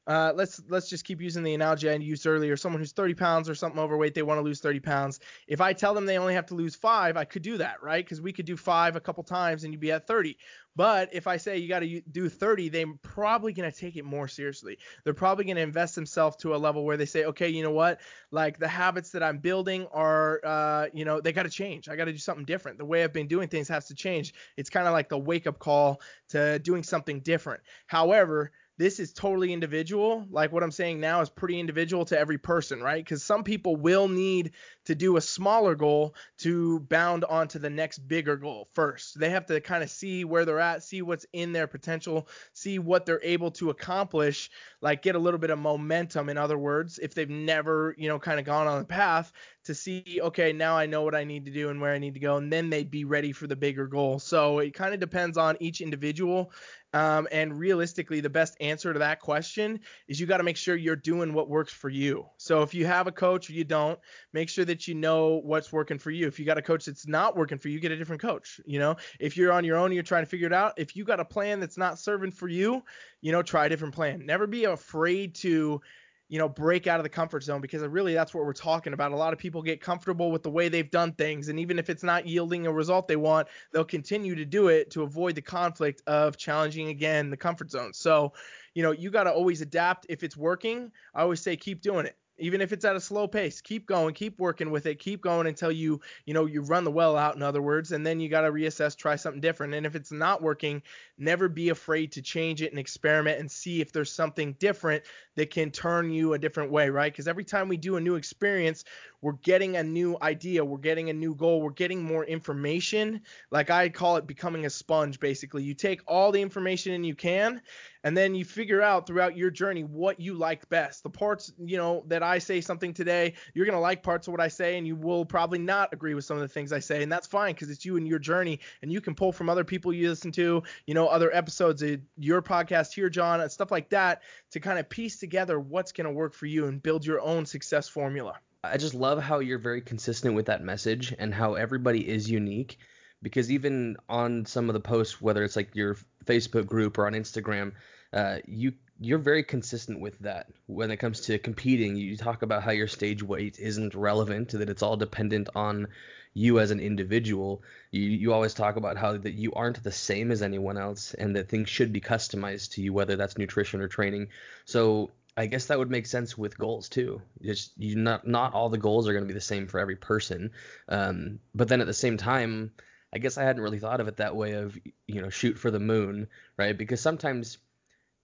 uh, 0.07 0.33
let's 0.35 0.61
let's 0.69 0.89
just 0.89 1.03
keep 1.03 1.21
using 1.21 1.43
the 1.43 1.53
analogy 1.53 1.89
I 1.89 1.95
used 1.95 2.27
earlier. 2.27 2.55
Someone 2.55 2.79
who's 2.79 2.91
30 2.91 3.15
pounds 3.15 3.49
or 3.49 3.55
something 3.55 3.79
overweight, 3.79 4.13
they 4.13 4.21
want 4.21 4.37
to 4.37 4.43
lose 4.43 4.59
30 4.59 4.79
pounds. 4.79 5.19
If 5.47 5.61
I 5.61 5.73
tell 5.73 5.93
them 5.93 6.05
they 6.05 6.17
only 6.17 6.35
have 6.35 6.45
to 6.47 6.55
lose 6.55 6.75
five, 6.75 7.17
I 7.17 7.25
could 7.25 7.41
do 7.41 7.57
that, 7.57 7.81
right? 7.81 8.03
Because 8.03 8.21
we 8.21 8.31
could 8.31 8.45
do 8.45 8.55
five 8.55 8.95
a 8.95 9.01
couple 9.01 9.23
times 9.23 9.63
and 9.63 9.73
you'd 9.73 9.79
be 9.79 9.91
at 9.91 10.07
30. 10.07 10.37
But 10.75 11.13
if 11.13 11.25
I 11.25 11.37
say 11.37 11.57
you 11.57 11.69
got 11.69 11.79
to 11.79 12.01
do 12.01 12.27
30, 12.27 12.69
they're 12.69 12.85
probably 13.01 13.53
going 13.53 13.71
to 13.71 13.77
take 13.77 13.95
it 13.95 14.03
more 14.03 14.27
seriously. 14.27 14.77
They're 15.03 15.13
probably 15.13 15.45
going 15.45 15.55
to 15.55 15.61
invest 15.61 15.95
themselves 15.95 16.35
to 16.37 16.53
a 16.53 16.57
level 16.57 16.83
where 16.83 16.97
they 16.97 17.05
say, 17.05 17.23
okay, 17.25 17.47
you 17.47 17.63
know 17.63 17.71
what? 17.71 18.01
Like 18.29 18.59
the 18.59 18.67
habits 18.67 19.11
that 19.11 19.23
I'm 19.23 19.37
building 19.37 19.87
are, 19.93 20.41
uh, 20.43 20.87
you 20.93 21.05
know, 21.05 21.21
they 21.21 21.31
got 21.31 21.43
to 21.43 21.49
change. 21.49 21.87
I 21.87 21.95
got 21.95 22.05
to 22.05 22.11
do 22.11 22.17
something 22.17 22.45
different. 22.45 22.77
The 22.77 22.85
way 22.85 23.03
I've 23.03 23.13
been 23.13 23.27
doing 23.27 23.47
things 23.47 23.69
has 23.69 23.87
to 23.87 23.95
change. 23.95 24.33
It's 24.57 24.69
kind 24.69 24.85
of 24.85 24.91
like 24.91 25.07
the 25.07 25.17
wake 25.17 25.47
up 25.47 25.59
call 25.59 26.01
to 26.29 26.59
doing 26.59 26.83
something 26.83 27.21
different. 27.21 27.61
However, 27.87 28.51
this 28.77 28.99
is 28.99 29.13
totally 29.13 29.53
individual. 29.53 30.25
Like 30.29 30.51
what 30.51 30.63
I'm 30.63 30.71
saying 30.71 30.99
now 30.99 31.21
is 31.21 31.29
pretty 31.29 31.59
individual 31.59 32.05
to 32.05 32.19
every 32.19 32.37
person, 32.37 32.81
right? 32.81 33.03
Because 33.03 33.23
some 33.23 33.43
people 33.43 33.75
will 33.75 34.07
need 34.07 34.51
to 34.85 34.95
do 34.95 35.17
a 35.17 35.21
smaller 35.21 35.75
goal 35.75 36.15
to 36.39 36.79
bound 36.81 37.23
onto 37.23 37.57
the 37.57 37.69
next 37.69 37.99
bigger 37.99 38.35
goal 38.35 38.67
first. 38.73 39.19
They 39.19 39.29
have 39.29 39.45
to 39.47 39.61
kind 39.61 39.83
of 39.83 39.89
see 39.89 40.25
where 40.25 40.45
they're 40.45 40.59
at, 40.59 40.83
see 40.83 41.01
what's 41.01 41.25
in 41.33 41.53
their 41.53 41.67
potential, 41.67 42.27
see 42.53 42.79
what 42.79 43.05
they're 43.05 43.23
able 43.23 43.51
to 43.51 43.69
accomplish, 43.69 44.51
like 44.81 45.01
get 45.01 45.15
a 45.15 45.19
little 45.19 45.39
bit 45.39 45.49
of 45.49 45.59
momentum, 45.59 46.29
in 46.29 46.37
other 46.37 46.57
words, 46.57 46.99
if 46.99 47.13
they've 47.13 47.29
never, 47.29 47.95
you 47.97 48.07
know, 48.07 48.19
kind 48.19 48.39
of 48.39 48.45
gone 48.45 48.67
on 48.67 48.79
the 48.79 48.85
path 48.85 49.31
to 49.63 49.73
see, 49.73 50.19
okay, 50.21 50.53
now 50.53 50.77
I 50.77 50.85
know 50.85 51.01
what 51.01 51.15
I 51.15 51.23
need 51.23 51.45
to 51.45 51.51
do 51.51 51.69
and 51.69 51.81
where 51.81 51.93
I 51.93 51.97
need 51.97 52.13
to 52.13 52.19
go, 52.19 52.37
and 52.37 52.53
then 52.53 52.69
they'd 52.69 52.91
be 52.91 53.05
ready 53.05 53.31
for 53.31 53.47
the 53.47 53.55
bigger 53.55 53.87
goal. 53.87 54.19
So 54.19 54.59
it 54.59 54.75
kind 54.75 54.93
of 54.93 54.99
depends 54.99 55.37
on 55.37 55.57
each 55.59 55.81
individual 55.81 56.51
um, 56.95 57.27
and 57.29 57.59
realistically, 57.59 58.21
the 58.21 58.29
best 58.29 58.55
answer 58.61 58.93
to 58.93 58.99
that 58.99 59.19
question 59.19 59.81
is 60.07 60.17
you 60.17 60.25
got 60.25 60.37
to 60.37 60.43
make 60.43 60.55
sure 60.55 60.77
you're 60.77 60.95
doing 60.95 61.33
what 61.33 61.49
works 61.49 61.73
for 61.73 61.89
you. 61.89 62.25
So 62.37 62.61
if 62.61 62.73
you 62.73 62.85
have 62.85 63.05
a 63.05 63.11
coach 63.11 63.49
or 63.49 63.53
you 63.53 63.65
don't, 63.65 63.99
make 64.31 64.47
sure 64.47 64.63
that 64.63 64.87
you 64.87 64.95
know 64.95 65.41
what's 65.43 65.73
working 65.73 65.97
for 65.97 66.09
you. 66.09 66.25
If 66.25 66.39
you 66.39 66.45
got 66.45 66.57
a 66.57 66.61
coach 66.61 66.85
that's 66.85 67.05
not 67.05 67.35
working 67.35 67.57
for 67.57 67.67
you, 67.67 67.81
get 67.81 67.91
a 67.91 67.97
different 67.97 68.21
coach. 68.21 68.61
You 68.65 68.79
know, 68.79 68.95
if 69.19 69.35
you're 69.35 69.51
on 69.51 69.65
your 69.65 69.75
own 69.75 69.87
and 69.87 69.93
you're 69.93 70.03
trying 70.03 70.23
to 70.23 70.29
figure 70.29 70.47
it 70.47 70.53
out, 70.53 70.71
if 70.77 70.95
you 70.95 71.03
got 71.03 71.19
a 71.19 71.25
plan 71.25 71.59
that's 71.59 71.77
not 71.77 71.99
serving 71.99 72.31
for 72.31 72.47
you, 72.47 72.81
you 73.19 73.33
know, 73.33 73.41
try 73.41 73.65
a 73.65 73.69
different 73.69 73.93
plan. 73.93 74.25
Never 74.25 74.47
be 74.47 74.63
afraid 74.63 75.35
to 75.35 75.81
you 76.27 76.39
know, 76.39 76.49
break 76.49 76.87
out 76.87 76.99
of 76.99 77.03
the 77.03 77.09
comfort 77.09 77.43
zone 77.43 77.61
because 77.61 77.81
really 77.83 78.13
that's 78.13 78.33
what 78.33 78.45
we're 78.45 78.53
talking 78.53 78.93
about. 78.93 79.11
A 79.11 79.15
lot 79.15 79.33
of 79.33 79.39
people 79.39 79.61
get 79.61 79.79
comfortable 79.79 80.31
with 80.31 80.43
the 80.43 80.49
way 80.49 80.69
they've 80.69 80.89
done 80.89 81.13
things, 81.13 81.49
and 81.49 81.59
even 81.59 81.77
if 81.77 81.89
it's 81.89 82.03
not 82.03 82.27
yielding 82.27 82.65
a 82.67 82.71
result 82.71 83.07
they 83.07 83.15
want, 83.15 83.47
they'll 83.71 83.85
continue 83.85 84.35
to 84.35 84.45
do 84.45 84.69
it 84.69 84.89
to 84.91 85.03
avoid 85.03 85.35
the 85.35 85.41
conflict 85.41 86.01
of 86.07 86.37
challenging 86.37 86.87
again 86.89 87.29
the 87.29 87.37
comfort 87.37 87.69
zone. 87.69 87.93
So, 87.93 88.33
you 88.73 88.83
know, 88.83 88.91
you 88.91 89.11
got 89.11 89.23
to 89.23 89.31
always 89.31 89.61
adapt. 89.61 90.05
If 90.09 90.23
it's 90.23 90.35
working, 90.35 90.91
I 91.13 91.21
always 91.21 91.41
say 91.41 91.55
keep 91.55 91.81
doing 91.81 92.05
it 92.05 92.17
even 92.37 92.61
if 92.61 92.71
it's 92.71 92.85
at 92.85 92.95
a 92.95 93.01
slow 93.01 93.27
pace 93.27 93.61
keep 93.61 93.85
going 93.85 94.13
keep 94.13 94.39
working 94.39 94.71
with 94.71 94.85
it 94.85 94.99
keep 94.99 95.21
going 95.21 95.47
until 95.47 95.71
you 95.71 95.99
you 96.25 96.33
know 96.33 96.45
you 96.45 96.61
run 96.61 96.83
the 96.83 96.91
well 96.91 97.15
out 97.15 97.35
in 97.35 97.41
other 97.41 97.61
words 97.61 97.91
and 97.91 98.05
then 98.05 98.19
you 98.19 98.29
got 98.29 98.41
to 98.41 98.51
reassess 98.51 98.95
try 98.95 99.15
something 99.15 99.41
different 99.41 99.73
and 99.73 99.85
if 99.85 99.95
it's 99.95 100.11
not 100.11 100.41
working 100.41 100.81
never 101.17 101.47
be 101.47 101.69
afraid 101.69 102.11
to 102.11 102.21
change 102.21 102.61
it 102.61 102.71
and 102.71 102.79
experiment 102.79 103.39
and 103.39 103.49
see 103.49 103.81
if 103.81 103.91
there's 103.91 104.11
something 104.11 104.53
different 104.59 105.03
that 105.35 105.49
can 105.49 105.71
turn 105.71 106.09
you 106.09 106.33
a 106.33 106.39
different 106.39 106.71
way 106.71 106.89
right? 106.89 107.11
Because 107.11 107.27
every 107.27 107.43
time 107.43 107.67
we 107.67 107.77
do 107.77 107.97
a 107.97 108.01
new 108.01 108.15
experience 108.15 108.85
we're 109.25 109.33
getting 109.41 109.77
a 109.77 109.83
new 109.83 110.15
idea 110.21 110.63
we're 110.63 110.77
getting 110.77 111.09
a 111.09 111.13
new 111.13 111.33
goal 111.33 111.59
we're 111.59 111.71
getting 111.71 112.03
more 112.03 112.23
information 112.25 113.19
like 113.49 113.71
i 113.71 113.89
call 113.89 114.17
it 114.17 114.27
becoming 114.27 114.67
a 114.67 114.69
sponge 114.69 115.19
basically 115.19 115.63
you 115.63 115.73
take 115.73 115.99
all 116.05 116.31
the 116.31 116.39
information 116.39 116.93
and 116.93 117.03
you 117.03 117.15
can 117.15 117.59
and 118.05 118.15
then 118.15 118.35
you 118.35 118.45
figure 118.45 118.83
out 118.83 119.07
throughout 119.07 119.35
your 119.35 119.49
journey 119.49 119.83
what 119.83 120.19
you 120.19 120.35
like 120.35 120.69
best. 120.69 121.01
The 121.01 121.09
parts, 121.09 121.51
you 121.57 121.75
know, 121.75 122.03
that 122.05 122.21
I 122.21 122.37
say 122.37 122.61
something 122.61 122.93
today, 122.93 123.33
you're 123.55 123.65
going 123.65 123.75
to 123.75 123.79
like 123.79 124.03
parts 124.03 124.27
of 124.27 124.31
what 124.31 124.39
I 124.39 124.47
say 124.47 124.77
and 124.77 124.85
you 124.85 124.95
will 124.95 125.25
probably 125.25 125.57
not 125.57 125.91
agree 125.91 126.13
with 126.13 126.23
some 126.23 126.37
of 126.37 126.41
the 126.41 126.47
things 126.47 126.71
I 126.71 126.77
say, 126.77 127.01
and 127.01 127.11
that's 127.11 127.25
fine 127.25 127.55
because 127.55 127.71
it's 127.71 127.83
you 127.83 127.97
and 127.97 128.07
your 128.07 128.19
journey 128.19 128.59
and 128.83 128.91
you 128.91 129.01
can 129.01 129.15
pull 129.15 129.31
from 129.31 129.49
other 129.49 129.63
people 129.63 129.91
you 129.91 130.07
listen 130.07 130.31
to, 130.33 130.61
you 130.85 130.93
know, 130.93 131.07
other 131.07 131.35
episodes 131.35 131.81
of 131.81 131.99
your 132.15 132.43
podcast 132.43 132.93
here, 132.93 133.09
John, 133.09 133.41
and 133.41 133.51
stuff 133.51 133.71
like 133.71 133.89
that 133.89 134.21
to 134.51 134.59
kind 134.59 134.77
of 134.77 134.87
piece 134.87 135.17
together 135.17 135.59
what's 135.59 135.91
going 135.91 136.05
to 136.05 136.13
work 136.13 136.35
for 136.35 136.45
you 136.45 136.67
and 136.67 136.83
build 136.83 137.03
your 137.03 137.21
own 137.21 137.43
success 137.43 137.89
formula. 137.89 138.35
I 138.71 138.77
just 138.77 138.93
love 138.93 139.21
how 139.21 139.39
you're 139.39 139.59
very 139.59 139.81
consistent 139.81 140.35
with 140.35 140.47
that 140.47 140.63
message 140.63 141.13
and 141.17 141.33
how 141.33 141.55
everybody 141.55 142.07
is 142.07 142.29
unique 142.29 142.77
because 143.21 143.51
even 143.51 143.97
on 144.09 144.45
some 144.45 144.69
of 144.69 144.73
the 144.73 144.79
posts 144.79 145.21
whether 145.21 145.43
it's 145.43 145.55
like 145.55 145.75
your 145.75 145.97
Facebook 146.25 146.67
group 146.67 146.97
or 146.97 147.07
on 147.07 147.13
Instagram 147.13 147.73
uh, 148.13 148.37
you 148.45 148.73
you're 148.99 149.19
very 149.19 149.43
consistent 149.43 149.99
with 149.99 150.17
that 150.19 150.47
when 150.67 150.89
it 150.89 150.97
comes 150.97 151.21
to 151.21 151.37
competing. 151.37 151.97
You 151.97 152.15
talk 152.15 152.41
about 152.41 152.63
how 152.63 152.71
your 152.71 152.87
stage 152.87 153.21
weight 153.21 153.59
isn't 153.59 153.93
relevant, 153.93 154.51
that 154.51 154.69
it's 154.69 154.83
all 154.83 154.95
dependent 154.95 155.49
on 155.53 155.87
you 156.33 156.59
as 156.59 156.71
an 156.71 156.79
individual. 156.79 157.61
You 157.91 158.03
you 158.03 158.33
always 158.33 158.53
talk 158.53 158.77
about 158.77 158.97
how 158.97 159.17
that 159.17 159.33
you 159.33 159.51
aren't 159.53 159.83
the 159.83 159.91
same 159.91 160.31
as 160.31 160.41
anyone 160.41 160.77
else, 160.77 161.13
and 161.13 161.35
that 161.35 161.49
things 161.49 161.69
should 161.69 161.91
be 161.91 162.01
customized 162.01 162.71
to 162.71 162.81
you, 162.81 162.93
whether 162.93 163.17
that's 163.17 163.37
nutrition 163.37 163.81
or 163.81 163.89
training. 163.89 164.29
So 164.63 165.11
I 165.37 165.47
guess 165.47 165.65
that 165.65 165.77
would 165.77 165.91
make 165.91 166.05
sense 166.05 166.37
with 166.37 166.57
goals 166.57 166.87
too. 166.87 167.21
Just 167.41 167.73
you 167.77 167.95
not 167.97 168.25
not 168.25 168.53
all 168.53 168.69
the 168.69 168.77
goals 168.77 169.07
are 169.07 169.13
going 169.13 169.25
to 169.25 169.27
be 169.27 169.33
the 169.33 169.41
same 169.41 169.67
for 169.67 169.79
every 169.79 169.97
person. 169.97 170.51
Um, 170.87 171.39
but 171.53 171.67
then 171.67 171.81
at 171.81 171.87
the 171.87 171.93
same 171.93 172.17
time, 172.17 172.71
I 173.13 173.17
guess 173.17 173.37
I 173.37 173.43
hadn't 173.43 173.61
really 173.61 173.79
thought 173.79 173.99
of 173.99 174.07
it 174.07 174.17
that 174.17 174.35
way 174.35 174.53
of 174.53 174.77
you 175.07 175.21
know 175.21 175.29
shoot 175.29 175.57
for 175.57 175.71
the 175.71 175.79
moon, 175.79 176.27
right? 176.57 176.77
Because 176.77 177.01
sometimes 177.01 177.57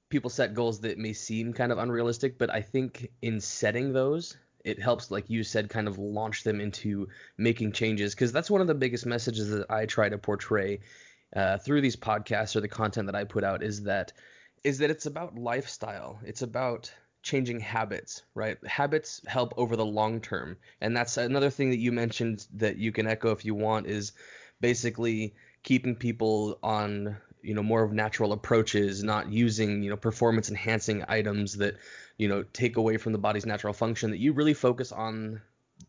people 0.10 0.30
set 0.30 0.54
goals 0.54 0.82
that 0.82 0.97
may 0.97 1.13
seem 1.13 1.54
kind 1.54 1.71
of 1.71 1.78
unrealistic, 1.78 2.38
but 2.38 2.50
I 2.50 2.62
think 2.62 3.10
in 3.21 3.39
setting 3.41 3.93
those, 3.93 4.38
it 4.63 4.80
helps, 4.80 5.10
like 5.10 5.30
you 5.30 5.43
said, 5.43 5.69
kind 5.69 5.88
of 5.88 5.97
launch 5.97 6.43
them 6.43 6.62
into 6.62 7.08
making 7.38 7.71
changes. 7.71 8.13
Because 8.13 8.32
that's 8.32 8.52
one 8.52 8.62
of 8.62 8.67
the 8.67 8.76
biggest 8.76 9.06
messages 9.06 9.50
that 9.50 9.69
I 9.71 9.86
try 9.86 10.10
to 10.10 10.17
portray 10.17 10.80
uh, 11.36 11.58
through 11.58 11.82
these 11.82 11.95
podcasts 11.95 12.56
or 12.56 12.62
the 12.62 12.67
content 12.67 13.08
that 13.08 13.15
I 13.15 13.24
put 13.24 13.43
out 13.43 13.63
is 13.63 13.84
that 13.84 14.13
is 14.63 14.78
that 14.78 14.91
it's 14.91 15.08
about 15.08 15.36
lifestyle. 15.36 16.19
It's 16.24 16.43
about 16.43 16.93
changing 17.23 17.60
habits, 17.60 18.23
right? 18.36 18.57
Habits 18.65 19.21
help 19.27 19.53
over 19.57 19.75
the 19.75 19.86
long 19.86 20.21
term, 20.21 20.57
and 20.81 20.95
that's 20.95 21.17
another 21.17 21.49
thing 21.49 21.69
that 21.69 21.79
you 21.79 21.91
mentioned 21.91 22.47
that 22.53 22.77
you 22.77 22.91
can 22.91 23.07
echo 23.07 23.31
if 23.31 23.45
you 23.45 23.55
want 23.55 23.88
is 23.88 24.13
basically 24.60 25.34
keeping 25.63 25.95
people 25.95 26.57
on 26.63 27.17
you 27.41 27.53
know 27.53 27.63
more 27.63 27.84
of 27.84 27.91
natural 27.91 28.34
approaches 28.34 29.03
not 29.03 29.31
using 29.31 29.81
you 29.81 29.89
know 29.89 29.97
performance 29.97 30.49
enhancing 30.49 31.03
items 31.07 31.57
that 31.57 31.75
you 32.17 32.27
know 32.27 32.43
take 32.53 32.77
away 32.77 32.97
from 32.97 33.13
the 33.13 33.17
body's 33.17 33.47
natural 33.47 33.73
function 33.73 34.12
that 34.12 34.19
you 34.19 34.31
really 34.31 34.53
focus 34.53 34.91
on 34.91 35.41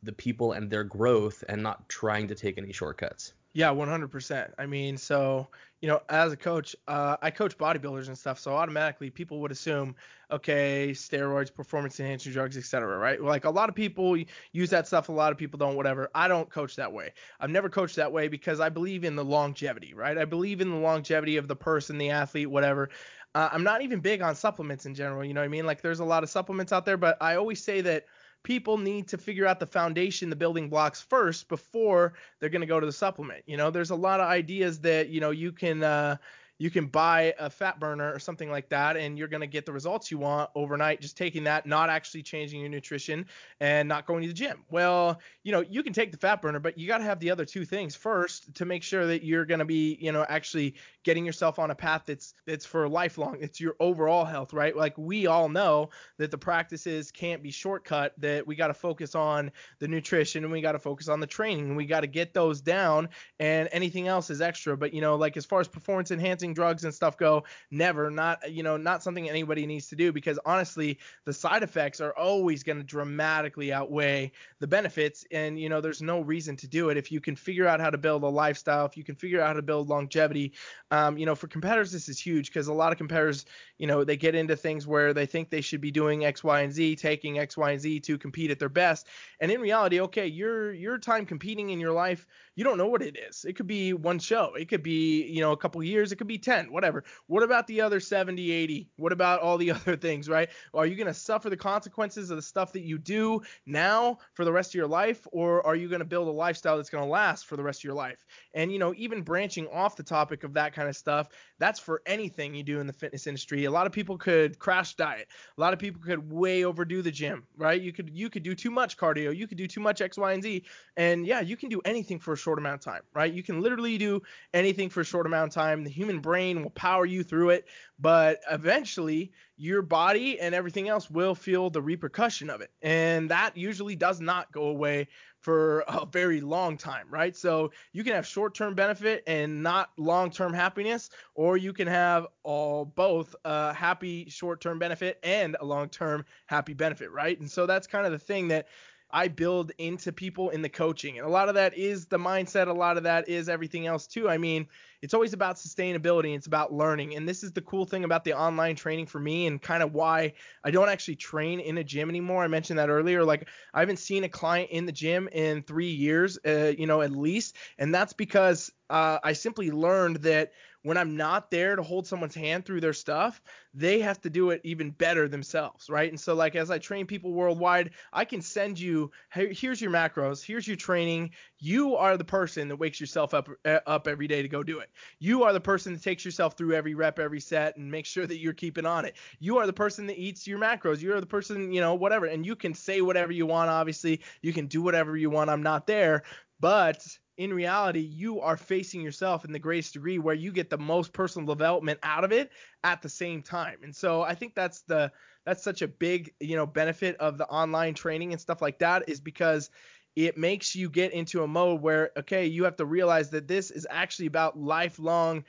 the 0.02 0.12
people 0.12 0.52
and 0.52 0.70
their 0.70 0.84
growth 0.84 1.44
and 1.48 1.62
not 1.62 1.88
trying 1.88 2.28
to 2.28 2.34
take 2.34 2.58
any 2.58 2.72
shortcuts. 2.72 3.34
Yeah, 3.52 3.70
100%. 3.70 4.50
I 4.58 4.66
mean, 4.66 4.96
so, 4.96 5.48
you 5.82 5.88
know, 5.88 6.00
as 6.08 6.32
a 6.32 6.36
coach, 6.36 6.76
uh, 6.86 7.16
I 7.20 7.32
coach 7.32 7.58
bodybuilders 7.58 8.06
and 8.06 8.16
stuff. 8.16 8.38
So 8.38 8.54
automatically 8.54 9.10
people 9.10 9.40
would 9.40 9.50
assume, 9.50 9.96
okay, 10.30 10.92
steroids, 10.92 11.52
performance 11.52 11.98
enhancing 11.98 12.32
drugs, 12.32 12.56
etc. 12.56 12.96
right? 12.98 13.20
Like 13.20 13.44
a 13.44 13.50
lot 13.50 13.68
of 13.68 13.74
people 13.74 14.16
use 14.52 14.70
that 14.70 14.86
stuff. 14.86 15.08
A 15.08 15.12
lot 15.12 15.32
of 15.32 15.38
people 15.38 15.58
don't, 15.58 15.74
whatever. 15.74 16.08
I 16.14 16.28
don't 16.28 16.48
coach 16.48 16.76
that 16.76 16.92
way. 16.92 17.12
I've 17.40 17.50
never 17.50 17.68
coached 17.68 17.96
that 17.96 18.12
way 18.12 18.28
because 18.28 18.60
I 18.60 18.68
believe 18.68 19.02
in 19.02 19.16
the 19.16 19.24
longevity, 19.24 19.92
right? 19.92 20.16
I 20.16 20.24
believe 20.24 20.60
in 20.60 20.70
the 20.70 20.76
longevity 20.76 21.36
of 21.36 21.48
the 21.48 21.56
person, 21.56 21.98
the 21.98 22.10
athlete, 22.10 22.48
whatever. 22.48 22.88
Uh, 23.34 23.48
I'm 23.50 23.64
not 23.64 23.82
even 23.82 23.98
big 23.98 24.22
on 24.22 24.36
supplements 24.36 24.86
in 24.86 24.94
general. 24.94 25.24
You 25.24 25.34
know 25.34 25.40
what 25.40 25.46
I 25.46 25.48
mean? 25.48 25.66
Like 25.66 25.82
there's 25.82 26.00
a 26.00 26.04
lot 26.04 26.22
of 26.22 26.30
supplements 26.30 26.72
out 26.72 26.86
there, 26.86 26.96
but 26.96 27.16
I 27.20 27.34
always 27.34 27.62
say 27.62 27.80
that– 27.80 28.06
people 28.42 28.78
need 28.78 29.08
to 29.08 29.18
figure 29.18 29.46
out 29.46 29.60
the 29.60 29.66
foundation, 29.66 30.30
the 30.30 30.36
building 30.36 30.68
blocks 30.68 31.00
first 31.00 31.48
before 31.48 32.14
they're 32.38 32.48
going 32.48 32.60
to 32.60 32.66
go 32.66 32.80
to 32.80 32.86
the 32.86 32.92
supplement. 32.92 33.42
You 33.46 33.56
know, 33.56 33.70
there's 33.70 33.90
a 33.90 33.96
lot 33.96 34.20
of 34.20 34.26
ideas 34.26 34.80
that, 34.80 35.08
you 35.08 35.20
know, 35.20 35.30
you 35.30 35.52
can 35.52 35.82
uh, 35.82 36.16
you 36.62 36.70
can 36.70 36.86
buy 36.86 37.34
a 37.40 37.50
fat 37.50 37.80
burner 37.80 38.14
or 38.14 38.20
something 38.20 38.48
like 38.48 38.68
that 38.68 38.96
and 38.96 39.18
you're 39.18 39.26
going 39.26 39.40
to 39.40 39.48
get 39.48 39.66
the 39.66 39.72
results 39.72 40.12
you 40.12 40.18
want 40.18 40.48
overnight 40.54 41.00
just 41.00 41.16
taking 41.16 41.42
that 41.42 41.66
not 41.66 41.90
actually 41.90 42.22
changing 42.22 42.60
your 42.60 42.68
nutrition 42.68 43.26
and 43.58 43.88
not 43.88 44.06
going 44.06 44.22
to 44.22 44.28
the 44.28 44.34
gym. 44.34 44.62
Well 44.70 45.20
you 45.42 45.50
know 45.50 45.62
you 45.62 45.82
can 45.82 45.92
take 45.92 46.12
the 46.12 46.18
fat 46.18 46.40
burner 46.40 46.60
but 46.60 46.78
you 46.78 46.86
got 46.86 46.98
to 46.98 47.04
have 47.04 47.18
the 47.18 47.32
other 47.32 47.44
two 47.44 47.64
things 47.64 47.96
first 47.96 48.54
to 48.54 48.64
make 48.64 48.84
sure 48.84 49.08
that 49.08 49.24
you're 49.24 49.44
going 49.44 49.58
to 49.58 49.64
be 49.64 49.98
you 50.00 50.12
know 50.12 50.24
actually 50.28 50.76
getting 51.02 51.26
yourself 51.26 51.58
on 51.58 51.72
a 51.72 51.74
path 51.74 52.02
that's 52.06 52.34
that's 52.46 52.64
for 52.64 52.88
lifelong 52.88 53.38
it's 53.40 53.60
your 53.60 53.74
overall 53.80 54.24
health 54.24 54.52
right? 54.52 54.76
Like 54.76 54.96
we 54.96 55.26
all 55.26 55.48
know 55.48 55.90
that 56.18 56.30
the 56.30 56.38
practices 56.38 57.10
can't 57.10 57.42
be 57.42 57.50
shortcut 57.50 58.14
that 58.18 58.46
we 58.46 58.54
got 58.54 58.68
to 58.68 58.74
focus 58.74 59.16
on 59.16 59.50
the 59.80 59.88
nutrition 59.88 60.44
and 60.44 60.52
we 60.52 60.60
got 60.60 60.72
to 60.72 60.78
focus 60.78 61.08
on 61.08 61.18
the 61.18 61.26
training 61.26 61.70
and 61.70 61.76
we 61.76 61.86
got 61.86 62.02
to 62.02 62.06
get 62.06 62.34
those 62.34 62.60
down 62.60 63.08
and 63.40 63.68
anything 63.72 64.06
else 64.06 64.30
is 64.30 64.40
extra. 64.40 64.76
But 64.76 64.94
you 64.94 65.00
know 65.00 65.16
like 65.16 65.36
as 65.36 65.44
far 65.44 65.58
as 65.58 65.66
performance 65.66 66.12
enhancing 66.12 66.51
drugs 66.54 66.84
and 66.84 66.94
stuff 66.94 67.16
go, 67.16 67.44
never, 67.70 68.10
not 68.10 68.50
you 68.50 68.62
know, 68.62 68.76
not 68.76 69.02
something 69.02 69.28
anybody 69.28 69.66
needs 69.66 69.88
to 69.88 69.96
do 69.96 70.12
because 70.12 70.38
honestly, 70.44 70.98
the 71.24 71.32
side 71.32 71.62
effects 71.62 72.00
are 72.00 72.16
always 72.16 72.62
going 72.62 72.78
to 72.78 72.84
dramatically 72.84 73.72
outweigh 73.72 74.32
the 74.60 74.66
benefits, 74.66 75.24
and 75.30 75.58
you 75.58 75.68
know, 75.68 75.80
there's 75.80 76.02
no 76.02 76.20
reason 76.20 76.56
to 76.56 76.68
do 76.68 76.90
it 76.90 76.96
if 76.96 77.10
you 77.10 77.20
can 77.20 77.36
figure 77.36 77.66
out 77.66 77.80
how 77.80 77.90
to 77.90 77.98
build 77.98 78.22
a 78.22 78.28
lifestyle, 78.28 78.86
if 78.86 78.96
you 78.96 79.04
can 79.04 79.14
figure 79.14 79.40
out 79.40 79.48
how 79.48 79.52
to 79.52 79.62
build 79.62 79.88
longevity. 79.88 80.52
Um, 80.90 81.16
you 81.16 81.26
know, 81.26 81.34
for 81.34 81.48
competitors, 81.48 81.92
this 81.92 82.08
is 82.08 82.18
huge 82.18 82.48
because 82.48 82.68
a 82.68 82.72
lot 82.72 82.92
of 82.92 82.98
competitors, 82.98 83.46
you 83.78 83.86
know, 83.86 84.04
they 84.04 84.16
get 84.16 84.34
into 84.34 84.56
things 84.56 84.86
where 84.86 85.14
they 85.14 85.26
think 85.26 85.50
they 85.50 85.60
should 85.60 85.80
be 85.80 85.90
doing 85.90 86.24
X, 86.24 86.44
Y, 86.44 86.60
and 86.60 86.72
Z, 86.72 86.96
taking 86.96 87.38
X, 87.38 87.56
Y, 87.56 87.70
and 87.70 87.80
Z 87.80 88.00
to 88.00 88.18
compete 88.18 88.50
at 88.50 88.58
their 88.58 88.68
best, 88.68 89.08
and 89.40 89.50
in 89.50 89.60
reality, 89.60 90.00
okay, 90.00 90.26
your 90.26 90.72
your 90.72 90.98
time 90.98 91.26
competing 91.26 91.70
in 91.70 91.80
your 91.80 91.92
life, 91.92 92.26
you 92.54 92.64
don't 92.64 92.78
know 92.78 92.88
what 92.88 93.02
it 93.02 93.16
is. 93.16 93.44
It 93.44 93.56
could 93.56 93.66
be 93.66 93.92
one 93.92 94.18
show, 94.18 94.54
it 94.54 94.68
could 94.68 94.82
be 94.82 95.24
you 95.26 95.40
know 95.40 95.52
a 95.52 95.56
couple 95.56 95.82
years, 95.82 96.12
it 96.12 96.16
could 96.16 96.26
be 96.26 96.38
10, 96.38 96.72
whatever. 96.72 97.04
What 97.26 97.42
about 97.42 97.66
the 97.66 97.80
other 97.80 98.00
70, 98.00 98.50
80? 98.50 98.90
What 98.96 99.12
about 99.12 99.40
all 99.40 99.58
the 99.58 99.70
other 99.72 99.96
things, 99.96 100.28
right? 100.28 100.48
Are 100.74 100.86
you 100.86 100.96
going 100.96 101.06
to 101.06 101.14
suffer 101.14 101.50
the 101.50 101.56
consequences 101.56 102.30
of 102.30 102.36
the 102.36 102.42
stuff 102.42 102.72
that 102.72 102.82
you 102.82 102.98
do 102.98 103.42
now 103.66 104.18
for 104.34 104.44
the 104.44 104.52
rest 104.52 104.70
of 104.70 104.74
your 104.74 104.86
life, 104.86 105.26
or 105.32 105.64
are 105.66 105.76
you 105.76 105.88
going 105.88 106.00
to 106.00 106.04
build 106.04 106.28
a 106.28 106.32
lifestyle 106.32 106.76
that's 106.76 106.90
going 106.90 107.04
to 107.04 107.10
last 107.10 107.46
for 107.46 107.56
the 107.56 107.62
rest 107.62 107.80
of 107.80 107.84
your 107.84 107.94
life? 107.94 108.24
And, 108.54 108.72
you 108.72 108.78
know, 108.78 108.92
even 108.96 109.22
branching 109.22 109.68
off 109.68 109.96
the 109.96 110.02
topic 110.02 110.44
of 110.44 110.54
that 110.54 110.72
kind 110.74 110.88
of 110.88 110.96
stuff, 110.96 111.28
that's 111.58 111.80
for 111.80 112.02
anything 112.06 112.54
you 112.54 112.62
do 112.62 112.80
in 112.80 112.86
the 112.86 112.92
fitness 112.92 113.26
industry. 113.26 113.64
A 113.64 113.70
lot 113.70 113.86
of 113.86 113.92
people 113.92 114.18
could 114.18 114.58
crash 114.58 114.94
diet. 114.94 115.28
A 115.56 115.60
lot 115.60 115.72
of 115.72 115.78
people 115.78 116.00
could 116.02 116.30
way 116.30 116.64
overdo 116.64 117.02
the 117.02 117.10
gym, 117.10 117.44
right? 117.56 117.80
You 117.80 117.92
could 117.92 118.10
you 118.12 118.28
could 118.30 118.42
do 118.42 118.54
too 118.54 118.70
much 118.70 118.96
cardio, 118.96 119.34
you 119.34 119.46
could 119.46 119.58
do 119.58 119.66
too 119.66 119.80
much 119.80 120.00
X, 120.00 120.18
Y, 120.18 120.32
and 120.32 120.42
Z, 120.42 120.64
and 120.96 121.26
yeah, 121.26 121.40
you 121.40 121.56
can 121.56 121.68
do 121.68 121.80
anything 121.84 122.18
for 122.18 122.32
a 122.32 122.36
short 122.42 122.58
amount 122.58 122.74
of 122.74 122.80
time, 122.80 123.02
right? 123.14 123.32
You 123.32 123.42
can 123.42 123.62
literally 123.62 123.96
do 123.96 124.22
anything 124.52 124.90
for 124.90 125.00
a 125.00 125.04
short 125.04 125.26
amount 125.26 125.48
of 125.48 125.54
time. 125.54 125.84
The 125.84 125.90
human 125.90 126.18
brain 126.18 126.62
will 126.62 126.70
power 126.70 127.06
you 127.06 127.22
through 127.22 127.50
it, 127.50 127.66
but 127.98 128.40
eventually 128.50 129.32
your 129.56 129.82
body 129.82 130.40
and 130.40 130.54
everything 130.54 130.88
else 130.88 131.08
will 131.08 131.34
feel 131.34 131.70
the 131.70 131.80
repercussion 131.80 132.50
of 132.50 132.60
it. 132.60 132.70
And 132.82 133.30
that 133.30 133.56
usually 133.56 133.94
does 133.94 134.20
not 134.20 134.50
go 134.50 134.64
away 134.64 135.08
for 135.38 135.80
a 135.88 136.06
very 136.06 136.40
long 136.40 136.76
time, 136.76 137.06
right? 137.10 137.36
So 137.36 137.72
you 137.92 138.04
can 138.04 138.12
have 138.14 138.26
short-term 138.26 138.74
benefit 138.74 139.24
and 139.26 139.62
not 139.62 139.90
long-term 139.96 140.52
happiness, 140.52 141.10
or 141.34 141.56
you 141.56 141.72
can 141.72 141.88
have 141.88 142.26
all 142.44 142.84
both 142.84 143.34
a 143.44 143.72
happy 143.72 144.28
short-term 144.28 144.78
benefit 144.78 145.18
and 145.22 145.56
a 145.60 145.64
long-term 145.64 146.24
happy 146.46 146.74
benefit, 146.74 147.10
right? 147.10 147.38
And 147.38 147.50
so 147.50 147.66
that's 147.66 147.86
kind 147.88 148.06
of 148.06 148.12
the 148.12 148.18
thing 148.18 148.48
that 148.48 148.68
I 149.12 149.28
build 149.28 149.72
into 149.78 150.10
people 150.12 150.50
in 150.50 150.62
the 150.62 150.68
coaching. 150.68 151.18
And 151.18 151.26
a 151.26 151.30
lot 151.30 151.48
of 151.48 151.54
that 151.56 151.76
is 151.76 152.06
the 152.06 152.18
mindset, 152.18 152.68
a 152.68 152.72
lot 152.72 152.96
of 152.96 153.02
that 153.02 153.28
is 153.28 153.48
everything 153.48 153.86
else 153.86 154.06
too. 154.06 154.28
I 154.28 154.38
mean, 154.38 154.66
it's 155.02 155.12
always 155.14 155.32
about 155.32 155.56
sustainability, 155.56 156.34
it's 156.34 156.46
about 156.46 156.72
learning. 156.72 157.16
And 157.16 157.28
this 157.28 157.42
is 157.42 157.52
the 157.52 157.60
cool 157.60 157.84
thing 157.84 158.04
about 158.04 158.24
the 158.24 158.32
online 158.32 158.76
training 158.76 159.06
for 159.06 159.18
me 159.18 159.46
and 159.46 159.60
kind 159.60 159.82
of 159.82 159.92
why 159.92 160.32
I 160.64 160.70
don't 160.70 160.88
actually 160.88 161.16
train 161.16 161.60
in 161.60 161.76
a 161.78 161.84
gym 161.84 162.08
anymore. 162.08 162.42
I 162.42 162.48
mentioned 162.48 162.78
that 162.78 162.88
earlier. 162.88 163.24
Like, 163.24 163.48
I 163.74 163.80
haven't 163.80 163.98
seen 163.98 164.24
a 164.24 164.28
client 164.28 164.70
in 164.70 164.86
the 164.86 164.92
gym 164.92 165.28
in 165.32 165.62
three 165.62 165.90
years, 165.90 166.38
uh, 166.46 166.72
you 166.78 166.86
know, 166.86 167.02
at 167.02 167.10
least. 167.10 167.56
And 167.78 167.94
that's 167.94 168.12
because 168.12 168.72
uh, 168.88 169.18
I 169.22 169.32
simply 169.32 169.70
learned 169.70 170.16
that 170.22 170.52
when 170.82 170.96
I'm 170.96 171.16
not 171.16 171.50
there 171.50 171.76
to 171.76 171.82
hold 171.82 172.06
someone's 172.06 172.34
hand 172.34 172.64
through 172.64 172.80
their 172.80 172.92
stuff, 172.92 173.40
they 173.72 174.00
have 174.00 174.20
to 174.22 174.30
do 174.30 174.50
it 174.50 174.60
even 174.64 174.90
better 174.90 175.28
themselves, 175.28 175.88
right? 175.88 176.10
And 176.10 176.18
so, 176.18 176.34
like, 176.34 176.56
as 176.56 176.70
I 176.70 176.78
train 176.78 177.06
people 177.06 177.32
worldwide, 177.32 177.90
I 178.12 178.24
can 178.24 178.42
send 178.42 178.78
you, 178.78 179.10
here's 179.30 179.80
your 179.80 179.90
macros, 179.90 180.44
here's 180.44 180.66
your 180.66 180.76
training. 180.76 181.30
You 181.58 181.96
are 181.96 182.16
the 182.16 182.24
person 182.24 182.68
that 182.68 182.76
wakes 182.76 183.00
yourself 183.00 183.32
up 183.32 183.48
uh, 183.64 183.78
up 183.86 184.08
every 184.08 184.26
day 184.26 184.42
to 184.42 184.48
go 184.48 184.62
do 184.62 184.80
it. 184.80 184.90
You 185.18 185.44
are 185.44 185.52
the 185.52 185.60
person 185.60 185.92
that 185.92 186.02
takes 186.02 186.24
yourself 186.24 186.56
through 186.56 186.74
every 186.74 186.94
rep, 186.94 187.18
every 187.18 187.40
set, 187.40 187.76
and 187.76 187.90
make 187.90 188.06
sure 188.06 188.26
that 188.26 188.38
you're 188.38 188.52
keeping 188.52 188.86
on 188.86 189.04
it. 189.04 189.16
You 189.38 189.58
are 189.58 189.66
the 189.66 189.72
person 189.72 190.06
that 190.06 190.18
eats 190.18 190.46
your 190.46 190.58
macros. 190.58 191.00
You 191.00 191.14
are 191.14 191.20
the 191.20 191.26
person, 191.26 191.72
you 191.72 191.80
know, 191.80 191.94
whatever. 191.94 192.26
And 192.26 192.44
you 192.44 192.56
can 192.56 192.74
say 192.74 193.00
whatever 193.00 193.32
you 193.32 193.46
want. 193.46 193.70
Obviously, 193.70 194.20
you 194.42 194.52
can 194.52 194.66
do 194.66 194.82
whatever 194.82 195.16
you 195.16 195.30
want. 195.30 195.48
I'm 195.50 195.62
not 195.62 195.86
there, 195.86 196.24
but 196.60 197.06
in 197.36 197.52
reality, 197.52 198.00
you 198.00 198.40
are 198.40 198.56
facing 198.56 199.00
yourself 199.00 199.44
in 199.44 199.52
the 199.52 199.58
greatest 199.58 199.94
degree 199.94 200.18
where 200.18 200.34
you 200.34 200.52
get 200.52 200.70
the 200.70 200.78
most 200.78 201.12
personal 201.12 201.46
development 201.46 201.98
out 202.02 202.24
of 202.24 202.32
it 202.32 202.50
at 202.84 203.02
the 203.02 203.08
same 203.08 203.42
time. 203.42 203.78
And 203.82 203.94
so 203.94 204.22
I 204.22 204.34
think 204.34 204.54
that's 204.54 204.82
the 204.82 205.10
that's 205.44 205.64
such 205.64 205.82
a 205.82 205.88
big, 205.88 206.32
you 206.40 206.56
know, 206.56 206.66
benefit 206.66 207.16
of 207.16 207.38
the 207.38 207.46
online 207.48 207.94
training 207.94 208.32
and 208.32 208.40
stuff 208.40 208.62
like 208.62 208.78
that 208.78 209.08
is 209.08 209.20
because 209.20 209.70
it 210.14 210.36
makes 210.36 210.76
you 210.76 210.90
get 210.90 211.12
into 211.12 211.42
a 211.42 211.48
mode 211.48 211.80
where 211.80 212.10
okay, 212.18 212.46
you 212.46 212.64
have 212.64 212.76
to 212.76 212.84
realize 212.84 213.30
that 213.30 213.48
this 213.48 213.70
is 213.70 213.86
actually 213.90 214.26
about 214.26 214.58
lifelong 214.58 215.44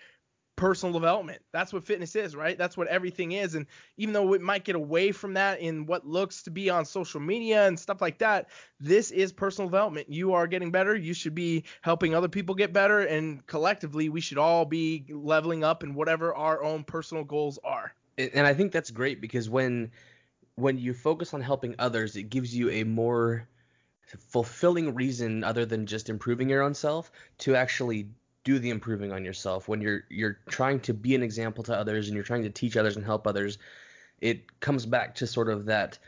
personal 0.64 0.94
development. 0.94 1.42
That's 1.52 1.74
what 1.74 1.84
fitness 1.84 2.16
is, 2.16 2.38
right? 2.38 2.58
That's 2.58 2.78
what 2.78 2.88
everything 2.88 3.34
is. 3.34 3.56
And 3.56 3.66
even 3.98 4.14
though 4.14 4.32
it 4.32 4.40
might 4.40 4.64
get 4.64 4.78
away 4.78 5.12
from 5.12 5.34
that 5.34 5.60
in 5.60 5.86
what 5.86 6.08
looks 6.08 6.42
to 6.44 6.52
be 6.52 6.70
on 6.70 6.86
social 6.86 7.20
media 7.20 7.68
and 7.68 7.78
stuff 7.78 8.00
like 8.00 8.18
that, 8.20 8.48
this 8.80 9.12
is 9.12 9.34
personal 9.34 9.70
development. 9.70 10.10
You 10.10 10.32
are 10.32 10.48
getting 10.48 10.72
better. 10.72 10.96
You 10.96 11.14
should 11.14 11.36
be 11.36 11.66
helping 11.82 12.16
other 12.16 12.30
people 12.30 12.56
get 12.56 12.72
better. 12.72 13.02
And 13.02 13.46
collectively, 13.46 14.08
we 14.08 14.22
should 14.22 14.38
all 14.38 14.64
be 14.64 15.04
leveling 15.10 15.66
up 15.66 15.84
in 15.84 15.96
whatever 15.96 16.34
our 16.34 16.64
own 16.64 16.86
personal 16.86 17.26
goals 17.26 17.60
are. 17.66 17.94
And 18.18 18.48
I 18.48 18.54
think 18.54 18.72
that's 18.72 18.90
great 18.90 19.20
because 19.20 19.50
when 19.50 19.92
when 20.56 20.78
you 20.78 20.94
focus 20.94 21.34
on 21.34 21.42
helping 21.42 21.76
others, 21.78 22.16
it 22.16 22.30
gives 22.30 22.56
you 22.56 22.70
a 22.70 22.86
more 22.86 23.50
fulfilling 24.18 24.96
reason 24.96 25.44
other 25.44 25.66
than 25.66 25.86
just 25.86 26.08
improving 26.08 26.48
your 26.48 26.62
own 26.62 26.74
self 26.74 27.12
to 27.40 27.54
actually 27.54 28.08
do 28.44 28.60
the 28.60 28.70
improving 28.70 29.12
on 29.12 29.24
yourself. 29.24 29.68
When 29.68 29.82
you're 29.82 30.04
you're 30.10 30.40
trying 30.48 30.82
to 30.82 30.94
be 30.94 31.16
an 31.16 31.24
example 31.24 31.64
to 31.66 31.76
others 31.76 32.08
and 32.08 32.16
you're 32.16 32.24
trying 32.24 32.44
to 32.44 32.50
teach 32.50 32.78
others 32.78 32.96
and 32.96 33.06
help 33.06 33.28
others 33.28 33.58
it 34.24 34.60
comes 34.62 34.86
back 34.86 35.16
to 35.16 35.28
sort 35.28 35.50
of 35.50 35.66
that 35.66 36.00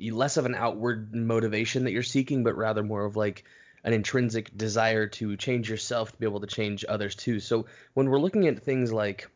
less 0.00 0.36
of 0.36 0.46
an 0.46 0.54
outward 0.56 1.14
motivation 1.14 1.84
that 1.84 1.92
you're 1.92 2.02
seeking 2.02 2.42
but 2.42 2.56
rather 2.56 2.82
more 2.82 3.04
of 3.04 3.16
like 3.16 3.44
an 3.84 3.92
intrinsic 3.92 4.56
desire 4.56 5.06
to 5.06 5.36
change 5.36 5.70
yourself 5.70 6.12
to 6.12 6.18
be 6.18 6.26
able 6.26 6.40
to 6.40 6.46
change 6.46 6.84
others 6.88 7.14
too. 7.14 7.40
So 7.40 7.66
when 7.94 8.08
we're 8.08 8.20
looking 8.20 8.48
at 8.48 8.64
things 8.64 8.92
like 8.92 9.28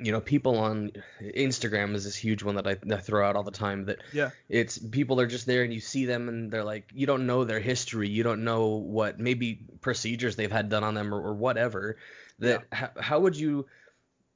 you 0.00 0.12
know, 0.12 0.20
people 0.20 0.58
on 0.58 0.92
Instagram 1.20 1.94
is 1.94 2.04
this 2.04 2.16
huge 2.16 2.42
one 2.42 2.56
that 2.56 2.66
I, 2.66 2.76
I, 2.92 2.98
throw 2.98 3.26
out 3.26 3.36
all 3.36 3.42
the 3.42 3.50
time. 3.50 3.86
That 3.86 3.98
yeah, 4.12 4.30
it's 4.48 4.78
people 4.78 5.20
are 5.20 5.26
just 5.26 5.46
there 5.46 5.62
and 5.62 5.72
you 5.72 5.80
see 5.80 6.04
them 6.04 6.28
and 6.28 6.50
they're 6.50 6.64
like, 6.64 6.90
you 6.94 7.06
don't 7.06 7.26
know 7.26 7.44
their 7.44 7.60
history, 7.60 8.08
you 8.08 8.22
don't 8.22 8.44
know 8.44 8.68
what 8.68 9.18
maybe 9.18 9.60
procedures 9.80 10.36
they've 10.36 10.52
had 10.52 10.68
done 10.68 10.84
on 10.84 10.94
them 10.94 11.14
or, 11.14 11.20
or 11.20 11.34
whatever. 11.34 11.96
That 12.38 12.64
yeah. 12.70 12.78
how, 12.78 12.90
how 13.00 13.20
would 13.20 13.36
you 13.36 13.66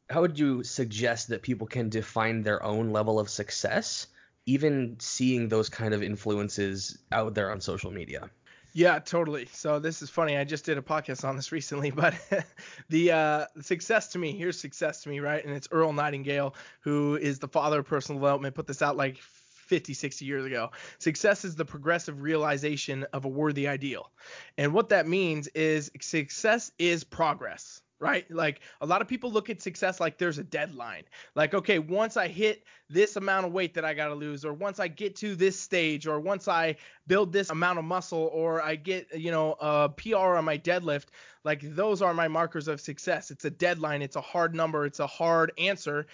how 0.08 0.22
would 0.22 0.38
you 0.38 0.62
suggest 0.64 1.28
that 1.28 1.42
people 1.42 1.66
can 1.66 1.88
define 1.88 2.42
their 2.42 2.62
own 2.62 2.90
level 2.90 3.20
of 3.20 3.28
success, 3.28 4.06
even 4.46 4.96
seeing 5.00 5.48
those 5.48 5.68
kind 5.68 5.94
of 5.94 6.02
influences 6.02 6.98
out 7.12 7.34
there 7.34 7.50
on 7.50 7.60
social 7.60 7.90
media? 7.90 8.30
Yeah, 8.74 8.98
totally. 9.00 9.46
So 9.52 9.78
this 9.78 10.00
is 10.00 10.08
funny. 10.08 10.36
I 10.36 10.44
just 10.44 10.64
did 10.64 10.78
a 10.78 10.82
podcast 10.82 11.28
on 11.28 11.36
this 11.36 11.52
recently, 11.52 11.90
but 11.90 12.14
the 12.88 13.12
uh, 13.12 13.46
success 13.60 14.08
to 14.08 14.18
me, 14.18 14.32
here's 14.32 14.58
success 14.58 15.02
to 15.02 15.10
me, 15.10 15.20
right? 15.20 15.44
And 15.44 15.54
it's 15.54 15.68
Earl 15.70 15.92
Nightingale, 15.92 16.54
who 16.80 17.16
is 17.16 17.38
the 17.38 17.48
father 17.48 17.80
of 17.80 17.86
personal 17.86 18.18
development, 18.20 18.54
put 18.54 18.66
this 18.66 18.80
out 18.80 18.96
like 18.96 19.18
50, 19.18 19.92
60 19.94 20.24
years 20.24 20.44
ago. 20.46 20.70
Success 20.98 21.44
is 21.44 21.54
the 21.54 21.64
progressive 21.64 22.22
realization 22.22 23.04
of 23.12 23.26
a 23.26 23.28
worthy 23.28 23.68
ideal. 23.68 24.10
And 24.56 24.72
what 24.72 24.88
that 24.88 25.06
means 25.06 25.48
is 25.48 25.90
success 26.00 26.72
is 26.78 27.04
progress 27.04 27.81
right? 28.02 28.28
Like 28.30 28.60
a 28.80 28.86
lot 28.86 29.00
of 29.00 29.06
people 29.06 29.30
look 29.30 29.48
at 29.48 29.62
success 29.62 30.00
like 30.00 30.18
there's 30.18 30.38
a 30.38 30.44
deadline. 30.44 31.04
Like, 31.36 31.54
okay, 31.54 31.78
once 31.78 32.16
I 32.16 32.26
hit 32.26 32.64
this 32.90 33.14
amount 33.14 33.46
of 33.46 33.52
weight 33.52 33.74
that 33.74 33.84
I 33.84 33.94
got 33.94 34.08
to 34.08 34.14
lose, 34.14 34.44
or 34.44 34.52
once 34.52 34.80
I 34.80 34.88
get 34.88 35.14
to 35.16 35.36
this 35.36 35.58
stage, 35.58 36.08
or 36.08 36.18
once 36.18 36.48
I 36.48 36.76
build 37.06 37.32
this 37.32 37.50
amount 37.50 37.78
of 37.78 37.84
muscle, 37.84 38.28
or 38.32 38.60
I 38.60 38.74
get, 38.74 39.06
you 39.16 39.30
know, 39.30 39.52
a 39.60 39.88
PR 39.88 40.36
on 40.36 40.44
my 40.44 40.58
deadlift, 40.58 41.06
like 41.44 41.60
those 41.62 42.02
are 42.02 42.12
my 42.12 42.26
markers 42.26 42.66
of 42.66 42.80
success. 42.80 43.30
It's 43.30 43.44
a 43.44 43.50
deadline, 43.50 44.02
it's 44.02 44.16
a 44.16 44.20
hard 44.20 44.52
number, 44.52 44.84
it's 44.84 45.00
a 45.00 45.06
hard 45.06 45.52
answer. 45.56 46.08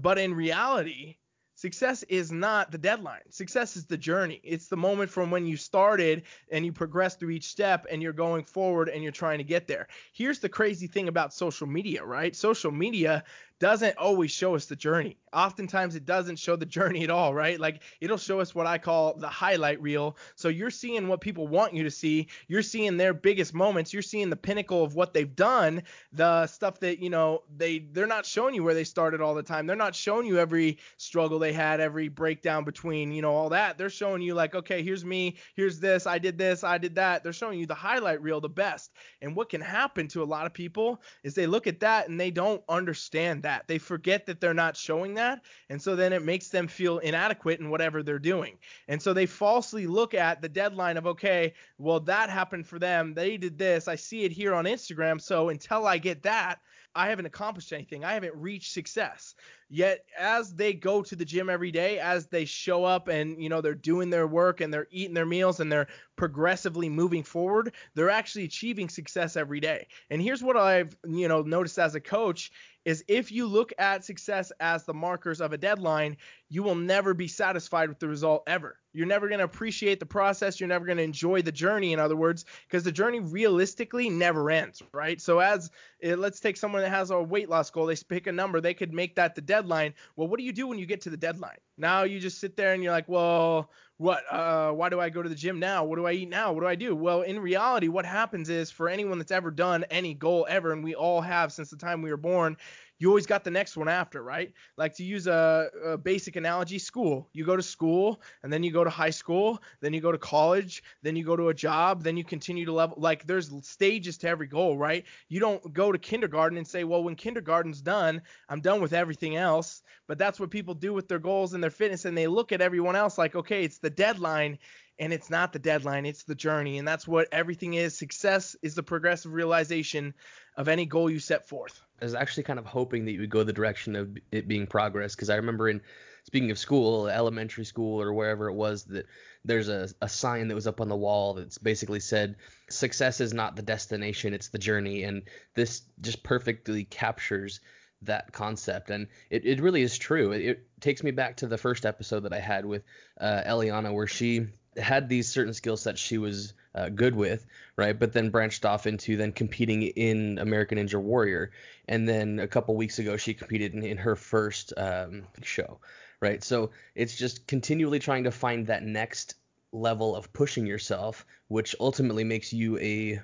But 0.00 0.18
in 0.18 0.32
reality, 0.32 1.16
Success 1.56 2.02
is 2.04 2.30
not 2.30 2.70
the 2.70 2.76
deadline. 2.76 3.22
Success 3.30 3.78
is 3.78 3.86
the 3.86 3.96
journey. 3.96 4.40
It's 4.44 4.68
the 4.68 4.76
moment 4.76 5.10
from 5.10 5.30
when 5.30 5.46
you 5.46 5.56
started 5.56 6.24
and 6.52 6.66
you 6.66 6.72
progress 6.72 7.16
through 7.16 7.30
each 7.30 7.48
step 7.48 7.86
and 7.90 8.02
you're 8.02 8.12
going 8.12 8.44
forward 8.44 8.90
and 8.90 9.02
you're 9.02 9.10
trying 9.10 9.38
to 9.38 9.44
get 9.44 9.66
there. 9.66 9.88
Here's 10.12 10.38
the 10.38 10.50
crazy 10.50 10.86
thing 10.86 11.08
about 11.08 11.32
social 11.32 11.66
media, 11.66 12.04
right? 12.04 12.36
Social 12.36 12.70
media 12.70 13.24
doesn't 13.58 13.96
always 13.96 14.30
show 14.30 14.54
us 14.54 14.66
the 14.66 14.76
journey. 14.76 15.16
Oftentimes 15.32 15.96
it 15.96 16.04
doesn't 16.04 16.38
show 16.38 16.56
the 16.56 16.66
journey 16.66 17.04
at 17.04 17.10
all, 17.10 17.34
right? 17.34 17.58
Like 17.58 17.82
it'll 18.00 18.16
show 18.16 18.40
us 18.40 18.54
what 18.54 18.66
I 18.66 18.78
call 18.78 19.14
the 19.14 19.28
highlight 19.28 19.80
reel. 19.80 20.16
So 20.34 20.48
you're 20.48 20.70
seeing 20.70 21.08
what 21.08 21.20
people 21.20 21.46
want 21.48 21.74
you 21.74 21.82
to 21.84 21.90
see. 21.90 22.28
You're 22.48 22.62
seeing 22.62 22.96
their 22.96 23.14
biggest 23.14 23.54
moments. 23.54 23.92
You're 23.92 24.02
seeing 24.02 24.30
the 24.30 24.36
pinnacle 24.36 24.84
of 24.84 24.94
what 24.94 25.14
they've 25.14 25.34
done, 25.34 25.82
the 26.12 26.46
stuff 26.46 26.80
that, 26.80 26.98
you 26.98 27.10
know, 27.10 27.42
they 27.56 27.78
they're 27.78 28.06
not 28.06 28.26
showing 28.26 28.54
you 28.54 28.62
where 28.62 28.74
they 28.74 28.84
started 28.84 29.20
all 29.20 29.34
the 29.34 29.42
time. 29.42 29.66
They're 29.66 29.76
not 29.76 29.94
showing 29.94 30.26
you 30.26 30.38
every 30.38 30.78
struggle 30.96 31.38
they 31.38 31.52
had, 31.52 31.80
every 31.80 32.08
breakdown 32.08 32.64
between, 32.64 33.12
you 33.12 33.22
know, 33.22 33.32
all 33.32 33.48
that. 33.50 33.78
They're 33.78 33.90
showing 33.90 34.22
you 34.22 34.34
like, 34.34 34.54
okay, 34.54 34.82
here's 34.82 35.04
me, 35.04 35.36
here's 35.54 35.80
this, 35.80 36.06
I 36.06 36.18
did 36.18 36.36
this, 36.38 36.64
I 36.64 36.78
did 36.78 36.94
that. 36.96 37.22
They're 37.22 37.32
showing 37.32 37.58
you 37.58 37.66
the 37.66 37.74
highlight 37.74 38.22
reel, 38.22 38.40
the 38.40 38.48
best. 38.48 38.92
And 39.22 39.34
what 39.34 39.48
can 39.48 39.60
happen 39.60 40.08
to 40.08 40.22
a 40.22 40.24
lot 40.24 40.46
of 40.46 40.52
people 40.52 41.00
is 41.22 41.34
they 41.34 41.46
look 41.46 41.66
at 41.66 41.80
that 41.80 42.08
and 42.08 42.20
they 42.20 42.30
don't 42.30 42.62
understand 42.68 43.42
that. 43.46 43.68
They 43.68 43.78
forget 43.78 44.26
that 44.26 44.40
they're 44.40 44.52
not 44.52 44.76
showing 44.76 45.14
that. 45.14 45.42
And 45.70 45.80
so 45.80 45.94
then 45.94 46.12
it 46.12 46.24
makes 46.24 46.48
them 46.48 46.66
feel 46.66 46.98
inadequate 46.98 47.60
in 47.60 47.70
whatever 47.70 48.02
they're 48.02 48.18
doing. 48.18 48.58
And 48.88 49.00
so 49.00 49.12
they 49.12 49.26
falsely 49.26 49.86
look 49.86 50.14
at 50.14 50.42
the 50.42 50.48
deadline 50.48 50.96
of, 50.96 51.06
okay, 51.06 51.54
well, 51.78 52.00
that 52.00 52.28
happened 52.28 52.66
for 52.66 52.80
them. 52.80 53.14
They 53.14 53.36
did 53.36 53.56
this. 53.56 53.86
I 53.86 53.94
see 53.94 54.24
it 54.24 54.32
here 54.32 54.52
on 54.52 54.64
Instagram. 54.64 55.20
So 55.20 55.50
until 55.50 55.86
I 55.86 55.98
get 55.98 56.24
that, 56.24 56.58
I 56.96 57.08
haven't 57.08 57.26
accomplished 57.26 57.72
anything. 57.72 58.04
I 58.04 58.14
haven't 58.14 58.34
reached 58.34 58.72
success. 58.72 59.34
Yet 59.68 60.04
as 60.18 60.54
they 60.54 60.72
go 60.72 61.02
to 61.02 61.14
the 61.14 61.24
gym 61.24 61.50
every 61.50 61.70
day, 61.70 61.98
as 61.98 62.26
they 62.26 62.44
show 62.44 62.84
up 62.84 63.08
and 63.08 63.40
you 63.42 63.48
know 63.48 63.60
they're 63.60 63.74
doing 63.74 64.10
their 64.10 64.26
work 64.26 64.60
and 64.60 64.72
they're 64.72 64.86
eating 64.90 65.14
their 65.14 65.26
meals 65.26 65.60
and 65.60 65.70
they're 65.70 65.88
progressively 66.16 66.88
moving 66.88 67.22
forward, 67.22 67.74
they're 67.94 68.10
actually 68.10 68.44
achieving 68.44 68.88
success 68.88 69.36
every 69.36 69.60
day. 69.60 69.88
And 70.08 70.22
here's 70.22 70.42
what 70.42 70.56
I've 70.56 70.96
you 71.06 71.28
know 71.28 71.42
noticed 71.42 71.78
as 71.78 71.94
a 71.94 72.00
coach 72.00 72.50
is 72.86 73.04
if 73.08 73.32
you 73.32 73.46
look 73.46 73.72
at 73.78 74.04
success 74.04 74.52
as 74.60 74.84
the 74.84 74.94
markers 74.94 75.40
of 75.40 75.52
a 75.52 75.58
deadline, 75.58 76.16
you 76.48 76.62
will 76.62 76.74
never 76.74 77.14
be 77.14 77.28
satisfied 77.28 77.88
with 77.88 77.98
the 77.98 78.08
result 78.08 78.44
ever. 78.46 78.78
You're 78.92 79.06
never 79.06 79.28
going 79.28 79.40
to 79.40 79.44
appreciate 79.44 80.00
the 80.00 80.06
process. 80.06 80.58
You're 80.58 80.68
never 80.68 80.86
going 80.86 80.96
to 80.96 81.04
enjoy 81.04 81.42
the 81.42 81.52
journey, 81.52 81.92
in 81.92 82.00
other 82.00 82.16
words, 82.16 82.46
because 82.66 82.82
the 82.82 82.92
journey 82.92 83.20
realistically 83.20 84.08
never 84.08 84.50
ends, 84.50 84.82
right? 84.92 85.20
So, 85.20 85.40
as 85.40 85.70
eh, 86.02 86.14
let's 86.14 86.40
take 86.40 86.56
someone 86.56 86.80
that 86.82 86.88
has 86.88 87.10
a 87.10 87.20
weight 87.20 87.50
loss 87.50 87.68
goal, 87.70 87.86
they 87.86 87.96
pick 88.08 88.26
a 88.26 88.32
number, 88.32 88.60
they 88.60 88.74
could 88.74 88.94
make 88.94 89.16
that 89.16 89.34
the 89.34 89.42
deadline. 89.42 89.92
Well, 90.14 90.28
what 90.28 90.38
do 90.38 90.44
you 90.44 90.52
do 90.52 90.66
when 90.66 90.78
you 90.78 90.86
get 90.86 91.02
to 91.02 91.10
the 91.10 91.16
deadline? 91.16 91.58
Now 91.76 92.04
you 92.04 92.18
just 92.18 92.38
sit 92.38 92.56
there 92.56 92.72
and 92.72 92.82
you're 92.82 92.92
like, 92.92 93.08
well, 93.08 93.70
what? 93.98 94.22
Uh, 94.30 94.72
why 94.72 94.88
do 94.88 95.00
I 95.00 95.10
go 95.10 95.22
to 95.22 95.28
the 95.28 95.34
gym 95.34 95.58
now? 95.58 95.84
What 95.84 95.96
do 95.96 96.06
I 96.06 96.12
eat 96.12 96.28
now? 96.28 96.52
What 96.52 96.60
do 96.60 96.66
I 96.66 96.74
do? 96.74 96.94
Well, 96.94 97.22
in 97.22 97.38
reality, 97.38 97.88
what 97.88 98.06
happens 98.06 98.48
is 98.48 98.70
for 98.70 98.88
anyone 98.88 99.18
that's 99.18 99.32
ever 99.32 99.50
done 99.50 99.84
any 99.90 100.14
goal 100.14 100.46
ever, 100.48 100.72
and 100.72 100.84
we 100.84 100.94
all 100.94 101.20
have 101.20 101.52
since 101.52 101.70
the 101.70 101.76
time 101.76 102.02
we 102.02 102.10
were 102.10 102.16
born, 102.16 102.56
you 102.98 103.08
always 103.08 103.26
got 103.26 103.44
the 103.44 103.50
next 103.50 103.76
one 103.76 103.88
after, 103.88 104.22
right? 104.22 104.52
Like 104.76 104.94
to 104.96 105.04
use 105.04 105.26
a, 105.26 105.68
a, 105.84 105.98
basic 105.98 106.36
analogy, 106.36 106.78
school. 106.78 107.28
You 107.32 107.44
go 107.44 107.56
to 107.56 107.62
school, 107.62 108.22
and 108.42 108.52
then 108.52 108.62
you 108.62 108.72
go 108.72 108.84
to 108.84 108.90
high 108.90 109.10
school, 109.10 109.62
then 109.80 109.92
you 109.92 110.00
go 110.00 110.12
to 110.12 110.18
college, 110.18 110.82
then 111.02 111.16
you 111.16 111.24
go 111.24 111.36
to 111.36 111.48
a 111.48 111.54
job, 111.54 112.02
then 112.02 112.16
you 112.16 112.24
continue 112.24 112.64
to 112.64 112.72
level. 112.72 112.96
Like 112.98 113.26
there's 113.26 113.52
stages 113.66 114.16
to 114.18 114.28
every 114.28 114.46
goal, 114.46 114.78
right? 114.78 115.04
You 115.28 115.40
don't 115.40 115.72
go 115.72 115.92
to 115.92 115.98
kindergarten 115.98 116.56
and 116.56 116.66
say, 116.66 116.84
well, 116.84 117.04
when 117.04 117.16
kindergarten's 117.16 117.82
done, 117.82 118.22
I'm 118.48 118.60
done 118.60 118.80
with 118.80 118.92
everything 118.92 119.36
else. 119.36 119.82
But 120.06 120.18
that's 120.18 120.40
what 120.40 120.50
people 120.50 120.74
do 120.74 120.94
with 120.94 121.08
their 121.08 121.18
goals 121.18 121.52
and 121.54 121.62
their 121.62 121.70
fitness, 121.70 122.04
and 122.04 122.16
they 122.16 122.26
look 122.26 122.52
at 122.52 122.60
everyone 122.60 122.96
else 122.96 123.18
like, 123.18 123.34
okay, 123.36 123.64
it's 123.64 123.78
the 123.78 123.90
deadline 123.90 124.58
and 124.98 125.12
it's 125.12 125.30
not 125.30 125.52
the 125.52 125.58
deadline, 125.58 126.06
it's 126.06 126.24
the 126.24 126.34
journey. 126.34 126.78
And 126.78 126.86
that's 126.86 127.06
what 127.06 127.28
everything 127.32 127.74
is. 127.74 127.96
Success 127.96 128.56
is 128.62 128.74
the 128.74 128.82
progressive 128.82 129.32
realization 129.32 130.14
of 130.56 130.68
any 130.68 130.86
goal 130.86 131.10
you 131.10 131.18
set 131.18 131.46
forth. 131.48 131.80
I 132.00 132.04
was 132.04 132.14
actually 132.14 132.44
kind 132.44 132.58
of 132.58 132.66
hoping 132.66 133.04
that 133.04 133.12
you 133.12 133.20
would 133.20 133.30
go 133.30 133.44
the 133.44 133.52
direction 133.52 133.96
of 133.96 134.16
it 134.32 134.48
being 134.48 134.66
progress 134.66 135.14
because 135.14 135.30
I 135.30 135.36
remember 135.36 135.68
in 135.68 135.80
speaking 136.24 136.50
of 136.50 136.58
school, 136.58 137.08
elementary 137.08 137.64
school 137.64 138.02
or 138.02 138.12
wherever 138.12 138.48
it 138.48 138.54
was, 138.54 138.84
that 138.84 139.06
there's 139.44 139.68
a, 139.68 139.88
a 140.02 140.08
sign 140.08 140.48
that 140.48 140.54
was 140.54 140.66
up 140.66 140.80
on 140.80 140.88
the 140.88 140.96
wall 140.96 141.34
that's 141.34 141.56
basically 141.58 142.00
said, 142.00 142.36
success 142.68 143.20
is 143.20 143.32
not 143.32 143.54
the 143.54 143.62
destination, 143.62 144.34
it's 144.34 144.48
the 144.48 144.58
journey. 144.58 145.04
And 145.04 145.22
this 145.54 145.82
just 146.00 146.24
perfectly 146.24 146.84
captures 146.84 147.60
that 148.02 148.32
concept. 148.32 148.90
And 148.90 149.06
it, 149.30 149.46
it 149.46 149.60
really 149.60 149.82
is 149.82 149.96
true. 149.96 150.32
It, 150.32 150.42
it 150.42 150.66
takes 150.80 151.04
me 151.04 151.12
back 151.12 151.36
to 151.36 151.46
the 151.46 151.58
first 151.58 151.86
episode 151.86 152.24
that 152.24 152.32
I 152.32 152.40
had 152.40 152.66
with 152.66 152.82
uh, 153.20 153.42
Eliana, 153.46 153.94
where 153.94 154.08
she 154.08 154.48
had 154.78 155.08
these 155.08 155.28
certain 155.28 155.54
skill 155.54 155.76
sets 155.76 156.00
she 156.00 156.18
was 156.18 156.54
uh, 156.74 156.88
good 156.88 157.14
with, 157.14 157.46
right? 157.76 157.98
But 157.98 158.12
then 158.12 158.30
branched 158.30 158.64
off 158.64 158.86
into 158.86 159.16
then 159.16 159.32
competing 159.32 159.82
in 159.82 160.38
American 160.38 160.78
Ninja 160.78 161.00
Warrior, 161.00 161.50
and 161.88 162.08
then 162.08 162.38
a 162.38 162.46
couple 162.46 162.76
weeks 162.76 162.98
ago 162.98 163.16
she 163.16 163.34
competed 163.34 163.74
in, 163.74 163.82
in 163.82 163.96
her 163.96 164.16
first 164.16 164.72
um, 164.76 165.24
show, 165.42 165.78
right? 166.20 166.42
So 166.44 166.70
it's 166.94 167.16
just 167.16 167.46
continually 167.46 167.98
trying 167.98 168.24
to 168.24 168.30
find 168.30 168.66
that 168.66 168.82
next 168.82 169.34
level 169.72 170.14
of 170.14 170.32
pushing 170.32 170.66
yourself, 170.66 171.26
which 171.48 171.74
ultimately 171.80 172.24
makes 172.24 172.52
you 172.52 172.78
a 172.78 173.20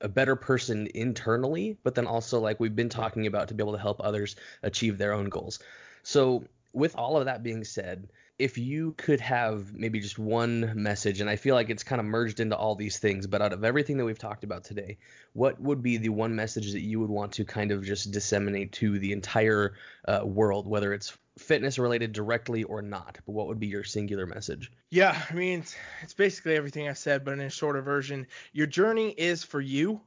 a 0.00 0.08
better 0.08 0.36
person 0.36 0.88
internally, 0.94 1.76
but 1.82 1.94
then 1.94 2.06
also 2.06 2.38
like 2.38 2.60
we've 2.60 2.76
been 2.76 2.88
talking 2.88 3.26
about 3.26 3.48
to 3.48 3.54
be 3.54 3.62
able 3.62 3.72
to 3.72 3.80
help 3.80 4.00
others 4.00 4.36
achieve 4.62 4.96
their 4.96 5.12
own 5.12 5.28
goals. 5.28 5.58
So 6.04 6.44
with 6.72 6.94
all 6.96 7.16
of 7.16 7.24
that 7.24 7.42
being 7.42 7.64
said, 7.64 8.08
if 8.38 8.56
you 8.56 8.92
could 8.96 9.20
have 9.20 9.74
maybe 9.74 9.98
just 9.98 10.18
one 10.18 10.72
message, 10.76 11.20
and 11.20 11.28
I 11.28 11.34
feel 11.34 11.56
like 11.56 11.70
it's 11.70 11.82
kind 11.82 12.00
of 12.00 12.06
merged 12.06 12.38
into 12.38 12.56
all 12.56 12.76
these 12.76 12.98
things, 12.98 13.26
but 13.26 13.42
out 13.42 13.52
of 13.52 13.64
everything 13.64 13.96
that 13.96 14.04
we've 14.04 14.18
talked 14.18 14.44
about 14.44 14.62
today, 14.62 14.98
what 15.32 15.60
would 15.60 15.82
be 15.82 15.96
the 15.96 16.10
one 16.10 16.36
message 16.36 16.72
that 16.72 16.80
you 16.80 17.00
would 17.00 17.10
want 17.10 17.32
to 17.32 17.44
kind 17.44 17.72
of 17.72 17.84
just 17.84 18.12
disseminate 18.12 18.70
to 18.72 18.98
the 19.00 19.12
entire 19.12 19.74
uh, 20.06 20.20
world, 20.24 20.68
whether 20.68 20.92
it's 20.92 21.18
fitness 21.36 21.80
related 21.80 22.12
directly 22.12 22.62
or 22.62 22.80
not? 22.80 23.18
But 23.26 23.32
what 23.32 23.48
would 23.48 23.58
be 23.58 23.66
your 23.66 23.82
singular 23.82 24.26
message? 24.26 24.70
Yeah, 24.90 25.20
I 25.28 25.34
mean, 25.34 25.60
it's, 25.60 25.74
it's 26.02 26.14
basically 26.14 26.54
everything 26.54 26.88
I 26.88 26.92
said, 26.92 27.24
but 27.24 27.32
in 27.32 27.40
a 27.40 27.50
shorter 27.50 27.82
version. 27.82 28.26
Your 28.52 28.68
journey 28.68 29.10
is 29.18 29.42
for 29.42 29.60
you, 29.60 30.00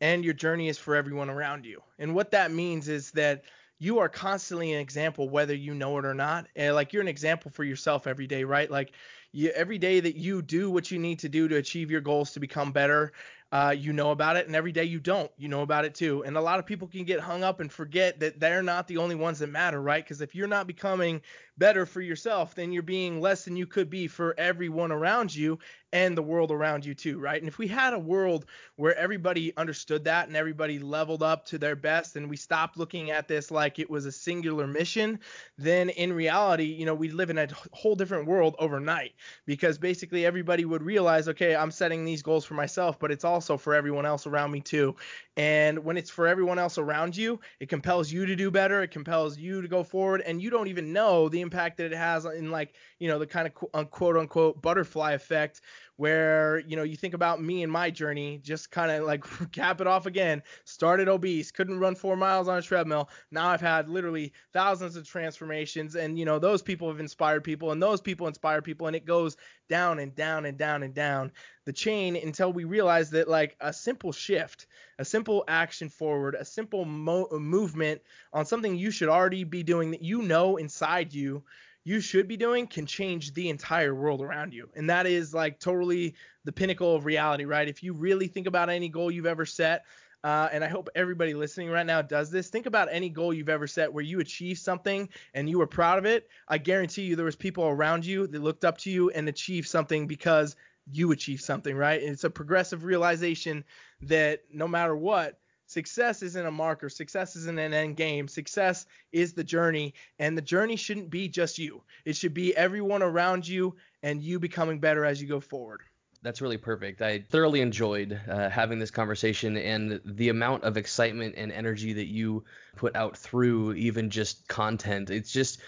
and 0.00 0.24
your 0.24 0.34
journey 0.34 0.68
is 0.68 0.76
for 0.76 0.96
everyone 0.96 1.30
around 1.30 1.64
you. 1.64 1.82
And 2.00 2.16
what 2.16 2.32
that 2.32 2.50
means 2.50 2.88
is 2.88 3.12
that 3.12 3.44
you 3.78 3.98
are 3.98 4.08
constantly 4.08 4.72
an 4.72 4.80
example 4.80 5.28
whether 5.28 5.54
you 5.54 5.74
know 5.74 5.98
it 5.98 6.04
or 6.04 6.14
not 6.14 6.46
and 6.56 6.74
like 6.74 6.92
you're 6.92 7.02
an 7.02 7.08
example 7.08 7.50
for 7.50 7.64
yourself 7.64 8.06
every 8.06 8.26
day 8.26 8.44
right 8.44 8.70
like 8.70 8.92
you, 9.32 9.50
every 9.50 9.78
day 9.78 10.00
that 10.00 10.16
you 10.16 10.40
do 10.42 10.70
what 10.70 10.90
you 10.90 10.98
need 10.98 11.18
to 11.18 11.28
do 11.28 11.48
to 11.48 11.56
achieve 11.56 11.90
your 11.90 12.00
goals 12.00 12.32
to 12.32 12.40
become 12.40 12.72
better 12.72 13.12
uh, 13.52 13.74
you 13.76 13.92
know 13.92 14.10
about 14.10 14.36
it, 14.36 14.46
and 14.46 14.56
every 14.56 14.72
day 14.72 14.84
you 14.84 14.98
don't, 14.98 15.30
you 15.38 15.48
know 15.48 15.62
about 15.62 15.84
it 15.84 15.94
too. 15.94 16.24
And 16.24 16.36
a 16.36 16.40
lot 16.40 16.58
of 16.58 16.66
people 16.66 16.88
can 16.88 17.04
get 17.04 17.20
hung 17.20 17.44
up 17.44 17.60
and 17.60 17.70
forget 17.70 18.18
that 18.20 18.40
they're 18.40 18.62
not 18.62 18.88
the 18.88 18.96
only 18.96 19.14
ones 19.14 19.38
that 19.38 19.50
matter, 19.50 19.80
right? 19.80 20.02
Because 20.02 20.20
if 20.20 20.34
you're 20.34 20.48
not 20.48 20.66
becoming 20.66 21.22
better 21.58 21.86
for 21.86 22.00
yourself, 22.00 22.54
then 22.54 22.72
you're 22.72 22.82
being 22.82 23.20
less 23.20 23.44
than 23.44 23.56
you 23.56 23.66
could 23.66 23.88
be 23.88 24.06
for 24.06 24.34
everyone 24.38 24.92
around 24.92 25.34
you 25.34 25.58
and 25.92 26.16
the 26.16 26.22
world 26.22 26.50
around 26.50 26.84
you 26.84 26.94
too, 26.94 27.18
right? 27.18 27.40
And 27.40 27.48
if 27.48 27.56
we 27.56 27.66
had 27.66 27.94
a 27.94 27.98
world 27.98 28.44
where 28.74 28.94
everybody 28.96 29.56
understood 29.56 30.04
that 30.04 30.26
and 30.26 30.36
everybody 30.36 30.78
leveled 30.78 31.22
up 31.22 31.46
to 31.46 31.58
their 31.58 31.76
best 31.76 32.16
and 32.16 32.28
we 32.28 32.36
stopped 32.36 32.76
looking 32.76 33.10
at 33.10 33.28
this 33.28 33.50
like 33.50 33.78
it 33.78 33.88
was 33.88 34.04
a 34.04 34.12
singular 34.12 34.66
mission, 34.66 35.18
then 35.56 35.88
in 35.90 36.12
reality, 36.12 36.64
you 36.64 36.84
know, 36.84 36.94
we'd 36.94 37.14
live 37.14 37.30
in 37.30 37.38
a 37.38 37.48
whole 37.72 37.94
different 37.94 38.26
world 38.26 38.54
overnight 38.58 39.12
because 39.46 39.78
basically 39.78 40.26
everybody 40.26 40.64
would 40.64 40.82
realize, 40.82 41.28
okay, 41.28 41.56
I'm 41.56 41.70
setting 41.70 42.04
these 42.04 42.22
goals 42.22 42.44
for 42.44 42.54
myself, 42.54 42.98
but 42.98 43.10
it's 43.10 43.24
also 43.24 43.36
also 43.36 43.56
for 43.56 43.74
everyone 43.74 44.06
else 44.06 44.26
around 44.26 44.50
me 44.50 44.60
too. 44.60 44.96
And 45.36 45.84
when 45.84 45.96
it's 45.96 46.10
for 46.10 46.26
everyone 46.26 46.58
else 46.58 46.78
around 46.78 47.16
you, 47.16 47.38
it 47.60 47.68
compels 47.68 48.10
you 48.10 48.26
to 48.26 48.34
do 48.34 48.50
better. 48.50 48.82
It 48.82 48.90
compels 48.90 49.36
you 49.38 49.60
to 49.60 49.68
go 49.68 49.84
forward, 49.84 50.22
and 50.22 50.40
you 50.40 50.50
don't 50.50 50.68
even 50.68 50.92
know 50.92 51.28
the 51.28 51.42
impact 51.46 51.76
that 51.78 51.86
it 51.92 51.96
has 51.96 52.24
in 52.24 52.50
like 52.50 52.74
you 52.98 53.08
know 53.08 53.18
the 53.18 53.26
kind 53.26 53.50
of 53.72 53.90
quote 53.90 54.16
unquote 54.16 54.60
butterfly 54.60 55.12
effect 55.12 55.60
where 55.96 56.58
you 56.60 56.76
know 56.76 56.82
you 56.82 56.96
think 56.96 57.14
about 57.14 57.42
me 57.42 57.62
and 57.62 57.72
my 57.72 57.90
journey 57.90 58.38
just 58.42 58.70
kind 58.70 58.90
of 58.90 59.04
like 59.04 59.24
cap 59.52 59.80
it 59.80 59.86
off 59.86 60.06
again. 60.06 60.42
Started 60.64 61.08
obese 61.08 61.50
couldn't 61.50 61.78
run 61.78 61.94
four 61.94 62.16
miles 62.16 62.48
on 62.48 62.58
a 62.58 62.62
treadmill. 62.62 63.08
Now 63.30 63.48
i've 63.48 63.60
had 63.60 63.88
literally 63.88 64.32
thousands 64.52 64.96
of 64.96 65.06
transformations 65.06 65.94
and 65.96 66.18
you 66.18 66.24
know 66.24 66.38
those 66.38 66.62
people 66.62 66.88
have 66.88 67.00
inspired 67.00 67.44
people 67.44 67.72
and 67.72 67.82
those 67.82 68.00
people 68.00 68.26
inspire 68.26 68.62
people 68.62 68.86
and 68.86 68.96
it 68.96 69.04
goes 69.04 69.36
down 69.68 69.98
and 69.98 70.14
down 70.14 70.44
and 70.44 70.58
down 70.58 70.82
and 70.82 70.94
down 70.94 71.32
the 71.64 71.72
chain 71.72 72.16
until 72.16 72.52
we 72.52 72.64
realize 72.64 73.10
that 73.10 73.28
like 73.28 73.56
a 73.60 73.72
simple 73.72 74.12
shift 74.12 74.66
a 74.98 75.04
simple 75.04 75.44
action 75.48 75.88
forward 75.88 76.34
a 76.34 76.44
simple 76.44 76.84
mo- 76.84 77.28
movement 77.32 78.00
on 78.32 78.46
something 78.46 78.76
you 78.76 78.90
should 78.90 79.08
already 79.08 79.44
be 79.44 79.62
doing 79.62 79.90
that 79.90 80.02
you 80.02 80.22
know 80.22 80.56
inside 80.56 81.12
you 81.12 81.42
you 81.86 82.00
should 82.00 82.26
be 82.26 82.36
doing 82.36 82.66
can 82.66 82.84
change 82.84 83.32
the 83.32 83.48
entire 83.48 83.94
world 83.94 84.20
around 84.20 84.52
you. 84.52 84.68
And 84.74 84.90
that 84.90 85.06
is 85.06 85.32
like 85.32 85.60
totally 85.60 86.16
the 86.44 86.50
pinnacle 86.50 86.96
of 86.96 87.04
reality, 87.04 87.44
right? 87.44 87.68
If 87.68 87.80
you 87.80 87.92
really 87.92 88.26
think 88.26 88.48
about 88.48 88.68
any 88.68 88.88
goal 88.88 89.08
you've 89.08 89.24
ever 89.24 89.46
set, 89.46 89.84
uh, 90.24 90.48
and 90.50 90.64
I 90.64 90.66
hope 90.66 90.88
everybody 90.96 91.32
listening 91.32 91.70
right 91.70 91.86
now 91.86 92.02
does 92.02 92.28
this. 92.28 92.48
Think 92.48 92.66
about 92.66 92.88
any 92.90 93.08
goal 93.08 93.32
you've 93.32 93.48
ever 93.48 93.68
set 93.68 93.92
where 93.92 94.02
you 94.02 94.18
achieved 94.18 94.58
something 94.58 95.08
and 95.32 95.48
you 95.48 95.60
were 95.60 95.66
proud 95.68 95.98
of 95.98 96.06
it. 96.06 96.28
I 96.48 96.58
guarantee 96.58 97.02
you 97.02 97.14
there 97.14 97.24
was 97.24 97.36
people 97.36 97.62
around 97.62 98.04
you 98.04 98.26
that 98.26 98.42
looked 98.42 98.64
up 98.64 98.78
to 98.78 98.90
you 98.90 99.10
and 99.10 99.28
achieved 99.28 99.68
something 99.68 100.08
because 100.08 100.56
you 100.90 101.12
achieved 101.12 101.44
something, 101.44 101.76
right? 101.76 102.02
And 102.02 102.10
it's 102.10 102.24
a 102.24 102.30
progressive 102.30 102.82
realization 102.82 103.62
that 104.02 104.40
no 104.52 104.66
matter 104.66 104.96
what, 104.96 105.38
Success 105.66 106.22
isn't 106.22 106.46
a 106.46 106.50
marker. 106.50 106.88
Success 106.88 107.36
isn't 107.36 107.58
an 107.58 107.74
end 107.74 107.96
game. 107.96 108.28
Success 108.28 108.86
is 109.12 109.32
the 109.32 109.44
journey, 109.44 109.94
and 110.18 110.36
the 110.38 110.42
journey 110.42 110.76
shouldn't 110.76 111.10
be 111.10 111.28
just 111.28 111.58
you. 111.58 111.82
It 112.04 112.16
should 112.16 112.34
be 112.34 112.56
everyone 112.56 113.02
around 113.02 113.46
you 113.46 113.74
and 114.02 114.22
you 114.22 114.38
becoming 114.38 114.78
better 114.78 115.04
as 115.04 115.20
you 115.20 115.26
go 115.26 115.40
forward. 115.40 115.82
That's 116.22 116.40
really 116.40 116.56
perfect. 116.56 117.02
I 117.02 117.20
thoroughly 117.20 117.60
enjoyed 117.60 118.20
uh, 118.28 118.48
having 118.48 118.78
this 118.78 118.90
conversation 118.90 119.56
and 119.56 120.00
the 120.04 120.28
amount 120.28 120.64
of 120.64 120.76
excitement 120.76 121.34
and 121.36 121.52
energy 121.52 121.92
that 121.92 122.06
you 122.06 122.44
put 122.74 122.96
out 122.96 123.16
through 123.16 123.74
even 123.74 124.10
just 124.10 124.48
content. 124.48 125.10
It's 125.10 125.30
just, 125.30 125.60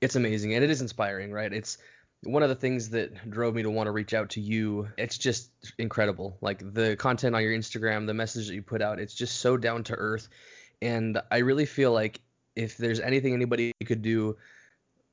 it's 0.00 0.16
amazing 0.16 0.54
and 0.54 0.64
it 0.64 0.70
is 0.70 0.80
inspiring, 0.80 1.32
right? 1.32 1.52
It's 1.52 1.78
one 2.26 2.42
of 2.42 2.48
the 2.48 2.54
things 2.54 2.90
that 2.90 3.30
drove 3.30 3.54
me 3.54 3.62
to 3.62 3.70
want 3.70 3.86
to 3.86 3.92
reach 3.92 4.14
out 4.14 4.30
to 4.30 4.40
you 4.40 4.88
it's 4.98 5.18
just 5.18 5.50
incredible. 5.78 6.36
Like 6.40 6.74
the 6.74 6.96
content 6.96 7.34
on 7.34 7.42
your 7.42 7.56
instagram 7.56 8.06
the 8.06 8.14
message 8.14 8.48
that 8.48 8.54
you 8.54 8.62
put 8.62 8.82
out 8.82 8.98
it's 8.98 9.14
just 9.14 9.40
so 9.40 9.56
down 9.56 9.84
to 9.84 9.94
earth. 9.94 10.28
And 10.82 11.20
i 11.30 11.38
really 11.38 11.66
feel 11.66 11.92
like 11.92 12.20
if 12.54 12.76
there's 12.76 13.00
anything 13.00 13.34
anybody 13.34 13.72
could 13.84 14.02
do 14.02 14.36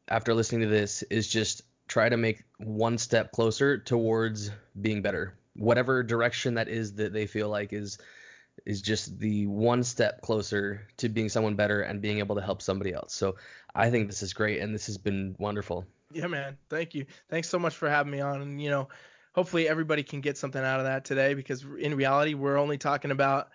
after 0.07 0.33
listening 0.33 0.61
to 0.61 0.67
this 0.67 1.03
is 1.03 1.27
just 1.27 1.61
try 1.87 2.09
to 2.09 2.17
make 2.17 2.43
one 2.57 2.97
step 2.97 3.31
closer 3.31 3.77
towards 3.77 4.51
being 4.81 5.01
better. 5.01 5.37
Whatever 5.55 6.03
direction 6.03 6.55
that 6.55 6.67
is 6.67 6.95
that 6.95 7.13
they 7.13 7.27
feel 7.27 7.49
like 7.49 7.73
is 7.73 7.97
is 8.65 8.81
just 8.81 9.19
the 9.19 9.47
one 9.47 9.83
step 9.83 10.21
closer 10.21 10.87
to 10.97 11.09
being 11.09 11.27
someone 11.27 11.55
better 11.55 11.81
and 11.81 12.01
being 12.01 12.19
able 12.19 12.35
to 12.35 12.41
help 12.41 12.61
somebody 12.61 12.93
else. 12.93 13.13
So 13.13 13.35
i 13.75 13.89
think 13.89 14.07
this 14.07 14.23
is 14.23 14.33
great 14.33 14.61
and 14.61 14.73
this 14.73 14.85
has 14.85 14.97
been 14.97 15.35
wonderful 15.39 15.85
yeah, 16.13 16.27
man. 16.27 16.57
Thank 16.69 16.93
you. 16.95 17.05
Thanks 17.29 17.49
so 17.49 17.59
much 17.59 17.75
for 17.75 17.89
having 17.89 18.11
me 18.11 18.19
on. 18.19 18.41
And 18.41 18.61
you 18.61 18.69
know, 18.69 18.87
hopefully 19.33 19.67
everybody 19.67 20.03
can 20.03 20.21
get 20.21 20.37
something 20.37 20.63
out 20.63 20.79
of 20.79 20.85
that 20.85 21.05
today 21.05 21.33
because 21.33 21.65
in 21.79 21.95
reality, 21.95 22.33
we're 22.33 22.57
only 22.57 22.77
talking 22.77 23.11
about 23.11 23.49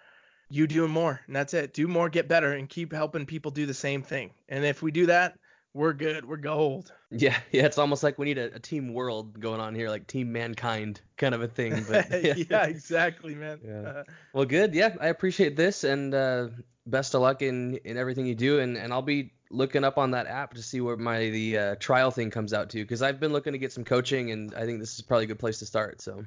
you 0.50 0.66
doing 0.66 0.90
more, 0.90 1.20
and 1.26 1.36
that's 1.36 1.54
it. 1.54 1.74
Do 1.74 1.86
more, 1.88 2.08
get 2.08 2.28
better, 2.28 2.52
and 2.52 2.68
keep 2.68 2.92
helping 2.92 3.26
people 3.26 3.50
do 3.50 3.66
the 3.66 3.74
same 3.74 4.02
thing. 4.02 4.32
And 4.48 4.64
if 4.64 4.82
we 4.82 4.90
do 4.90 5.06
that, 5.06 5.38
we're 5.74 5.92
good. 5.92 6.24
We're 6.24 6.38
gold. 6.38 6.92
Yeah, 7.10 7.36
yeah. 7.52 7.66
It's 7.66 7.78
almost 7.78 8.02
like 8.02 8.18
we 8.18 8.26
need 8.26 8.38
a, 8.38 8.54
a 8.54 8.58
team 8.58 8.92
world 8.92 9.38
going 9.38 9.60
on 9.60 9.74
here, 9.74 9.88
like 9.88 10.06
team 10.06 10.32
mankind 10.32 11.00
kind 11.16 11.34
of 11.34 11.42
a 11.42 11.48
thing. 11.48 11.84
But 11.88 12.10
yeah, 12.24 12.34
yeah 12.50 12.64
exactly, 12.64 13.34
man. 13.34 13.60
Yeah. 13.64 14.02
well, 14.32 14.44
good. 14.44 14.74
Yeah, 14.74 14.96
I 15.00 15.08
appreciate 15.08 15.56
this, 15.56 15.84
and 15.84 16.14
uh, 16.14 16.48
best 16.86 17.14
of 17.14 17.20
luck 17.20 17.42
in 17.42 17.76
in 17.84 17.96
everything 17.96 18.26
you 18.26 18.34
do. 18.34 18.58
And 18.58 18.76
and 18.76 18.92
I'll 18.92 19.02
be 19.02 19.32
looking 19.50 19.84
up 19.84 19.98
on 19.98 20.10
that 20.12 20.26
app 20.26 20.54
to 20.54 20.62
see 20.62 20.80
where 20.80 20.96
my 20.96 21.30
the 21.30 21.58
uh, 21.58 21.74
trial 21.76 22.10
thing 22.10 22.30
comes 22.30 22.52
out 22.52 22.70
to 22.70 22.78
because 22.78 23.02
I've 23.02 23.20
been 23.20 23.32
looking 23.32 23.52
to 23.52 23.58
get 23.58 23.72
some 23.72 23.84
coaching 23.84 24.30
and 24.30 24.54
I 24.54 24.66
think 24.66 24.80
this 24.80 24.94
is 24.94 25.02
probably 25.02 25.24
a 25.24 25.28
good 25.28 25.38
place 25.38 25.58
to 25.60 25.66
start. 25.66 26.00
So. 26.00 26.24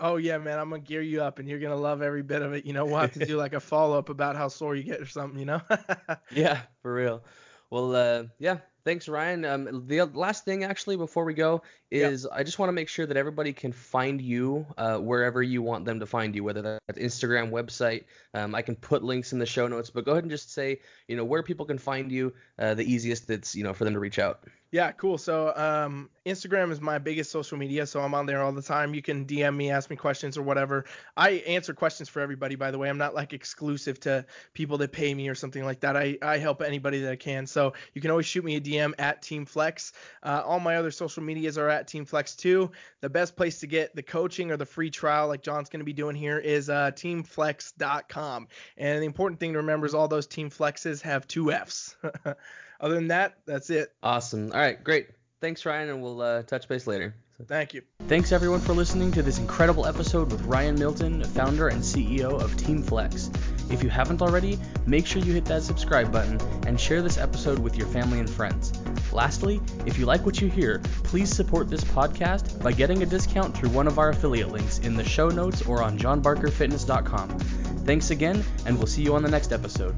Oh 0.00 0.16
yeah, 0.16 0.38
man, 0.38 0.58
I'm 0.58 0.70
gonna 0.70 0.82
gear 0.82 1.00
you 1.00 1.22
up 1.22 1.38
and 1.38 1.48
you're 1.48 1.60
gonna 1.60 1.76
love 1.76 2.02
every 2.02 2.22
bit 2.22 2.42
of 2.42 2.52
it. 2.54 2.64
You 2.64 2.72
know, 2.72 2.84
we'll 2.84 2.98
have 2.98 3.12
to 3.12 3.24
do 3.24 3.36
like 3.36 3.52
a 3.52 3.60
follow 3.60 3.96
up 3.96 4.08
about 4.08 4.36
how 4.36 4.48
sore 4.48 4.74
you 4.74 4.82
get 4.82 5.00
or 5.00 5.06
something. 5.06 5.38
You 5.38 5.46
know. 5.46 5.60
yeah, 6.32 6.62
for 6.82 6.92
real. 6.92 7.22
Well, 7.70 7.94
uh, 7.94 8.24
yeah, 8.38 8.58
Thanks, 8.84 9.08
Ryan. 9.08 9.44
Um, 9.44 9.84
the 9.86 10.02
last 10.06 10.44
thing, 10.44 10.64
actually, 10.64 10.96
before 10.96 11.24
we 11.24 11.34
go, 11.34 11.62
is 11.90 12.24
yep. 12.24 12.32
I 12.34 12.42
just 12.42 12.58
want 12.58 12.68
to 12.68 12.72
make 12.72 12.88
sure 12.88 13.06
that 13.06 13.16
everybody 13.16 13.52
can 13.52 13.70
find 13.70 14.20
you 14.20 14.66
uh, 14.76 14.98
wherever 14.98 15.40
you 15.40 15.62
want 15.62 15.84
them 15.84 16.00
to 16.00 16.06
find 16.06 16.34
you, 16.34 16.42
whether 16.42 16.62
that's 16.62 16.98
Instagram, 16.98 17.50
website. 17.50 18.04
Um, 18.34 18.54
I 18.56 18.62
can 18.62 18.74
put 18.74 19.04
links 19.04 19.32
in 19.32 19.38
the 19.38 19.46
show 19.46 19.68
notes, 19.68 19.90
but 19.90 20.04
go 20.04 20.12
ahead 20.12 20.24
and 20.24 20.30
just 20.30 20.52
say, 20.52 20.80
you 21.06 21.16
know, 21.16 21.24
where 21.24 21.44
people 21.44 21.64
can 21.64 21.78
find 21.78 22.10
you. 22.10 22.32
Uh, 22.58 22.74
the 22.74 22.84
easiest 22.84 23.28
that's, 23.28 23.54
you 23.54 23.62
know, 23.62 23.72
for 23.72 23.84
them 23.84 23.94
to 23.94 24.00
reach 24.00 24.18
out. 24.18 24.44
Yeah, 24.72 24.90
cool. 24.92 25.18
So 25.18 25.52
um, 25.54 26.08
Instagram 26.24 26.72
is 26.72 26.80
my 26.80 26.96
biggest 26.96 27.30
social 27.30 27.58
media, 27.58 27.86
so 27.86 28.00
I'm 28.00 28.14
on 28.14 28.24
there 28.24 28.42
all 28.42 28.52
the 28.52 28.62
time. 28.62 28.94
You 28.94 29.02
can 29.02 29.26
DM 29.26 29.54
me, 29.54 29.70
ask 29.70 29.90
me 29.90 29.96
questions 29.96 30.38
or 30.38 30.42
whatever. 30.42 30.86
I 31.14 31.32
answer 31.46 31.74
questions 31.74 32.08
for 32.08 32.20
everybody, 32.20 32.54
by 32.54 32.70
the 32.70 32.78
way. 32.78 32.88
I'm 32.88 32.96
not 32.96 33.14
like 33.14 33.34
exclusive 33.34 34.00
to 34.00 34.24
people 34.54 34.78
that 34.78 34.90
pay 34.90 35.12
me 35.12 35.28
or 35.28 35.34
something 35.34 35.62
like 35.62 35.80
that. 35.80 35.94
I, 35.94 36.16
I 36.22 36.38
help 36.38 36.62
anybody 36.62 37.00
that 37.02 37.12
I 37.12 37.16
can. 37.16 37.46
So 37.46 37.74
you 37.92 38.00
can 38.00 38.10
always 38.10 38.24
shoot 38.24 38.46
me 38.46 38.56
a 38.56 38.62
DM 38.62 38.94
at 38.98 39.20
Team 39.20 39.44
Flex. 39.44 39.92
Uh, 40.22 40.42
all 40.42 40.58
my 40.58 40.76
other 40.76 40.90
social 40.90 41.22
medias 41.22 41.58
are 41.58 41.68
at 41.68 41.86
Team 41.86 42.06
Flex 42.06 42.34
too. 42.34 42.70
The 43.02 43.10
best 43.10 43.36
place 43.36 43.60
to 43.60 43.66
get 43.66 43.94
the 43.94 44.02
coaching 44.02 44.50
or 44.50 44.56
the 44.56 44.64
free 44.64 44.88
trial, 44.88 45.28
like 45.28 45.42
John's 45.42 45.68
going 45.68 45.80
to 45.80 45.84
be 45.84 45.92
doing 45.92 46.16
here, 46.16 46.38
is 46.38 46.70
uh, 46.70 46.92
teamflex.com. 46.92 48.48
And 48.78 49.02
the 49.02 49.06
important 49.06 49.38
thing 49.38 49.52
to 49.52 49.58
remember 49.58 49.84
is 49.84 49.92
all 49.92 50.08
those 50.08 50.26
Team 50.26 50.48
Flexes 50.48 51.02
have 51.02 51.28
two 51.28 51.52
Fs. 51.52 51.94
other 52.82 52.96
than 52.96 53.08
that, 53.08 53.38
that's 53.46 53.70
it. 53.70 53.94
Awesome. 54.02 54.52
All 54.52 54.58
right, 54.58 54.82
great. 54.82 55.08
Thanks, 55.40 55.64
Ryan, 55.64 55.88
and 55.88 56.02
we'll 56.02 56.20
uh, 56.20 56.42
touch 56.42 56.68
base 56.68 56.86
later. 56.86 57.14
So. 57.38 57.44
Thank 57.44 57.72
you. 57.74 57.82
Thanks, 58.08 58.30
everyone, 58.30 58.60
for 58.60 58.74
listening 58.74 59.10
to 59.12 59.22
this 59.22 59.38
incredible 59.38 59.86
episode 59.86 60.30
with 60.30 60.42
Ryan 60.42 60.78
Milton, 60.78 61.24
founder 61.24 61.68
and 61.68 61.82
CEO 61.82 62.40
of 62.40 62.56
Team 62.56 62.82
Flex. 62.82 63.30
If 63.70 63.82
you 63.82 63.88
haven't 63.88 64.20
already, 64.20 64.58
make 64.86 65.06
sure 65.06 65.22
you 65.22 65.32
hit 65.32 65.46
that 65.46 65.62
subscribe 65.62 66.12
button 66.12 66.38
and 66.66 66.78
share 66.78 67.00
this 67.00 67.16
episode 67.16 67.58
with 67.58 67.76
your 67.76 67.86
family 67.86 68.20
and 68.20 68.28
friends. 68.28 68.72
Lastly, 69.12 69.60
if 69.86 69.98
you 69.98 70.04
like 70.04 70.26
what 70.26 70.40
you 70.40 70.48
hear, 70.48 70.80
please 71.04 71.34
support 71.34 71.70
this 71.70 71.82
podcast 71.84 72.62
by 72.62 72.72
getting 72.72 73.02
a 73.02 73.06
discount 73.06 73.56
through 73.56 73.70
one 73.70 73.86
of 73.86 73.98
our 73.98 74.10
affiliate 74.10 74.50
links 74.50 74.78
in 74.80 74.94
the 74.94 75.04
show 75.04 75.28
notes 75.28 75.62
or 75.62 75.82
on 75.82 75.98
johnbarkerfitness.com. 75.98 77.38
Thanks 77.84 78.10
again, 78.10 78.44
and 78.66 78.76
we'll 78.76 78.86
see 78.86 79.02
you 79.02 79.14
on 79.14 79.22
the 79.22 79.30
next 79.30 79.52
episode. 79.52 79.94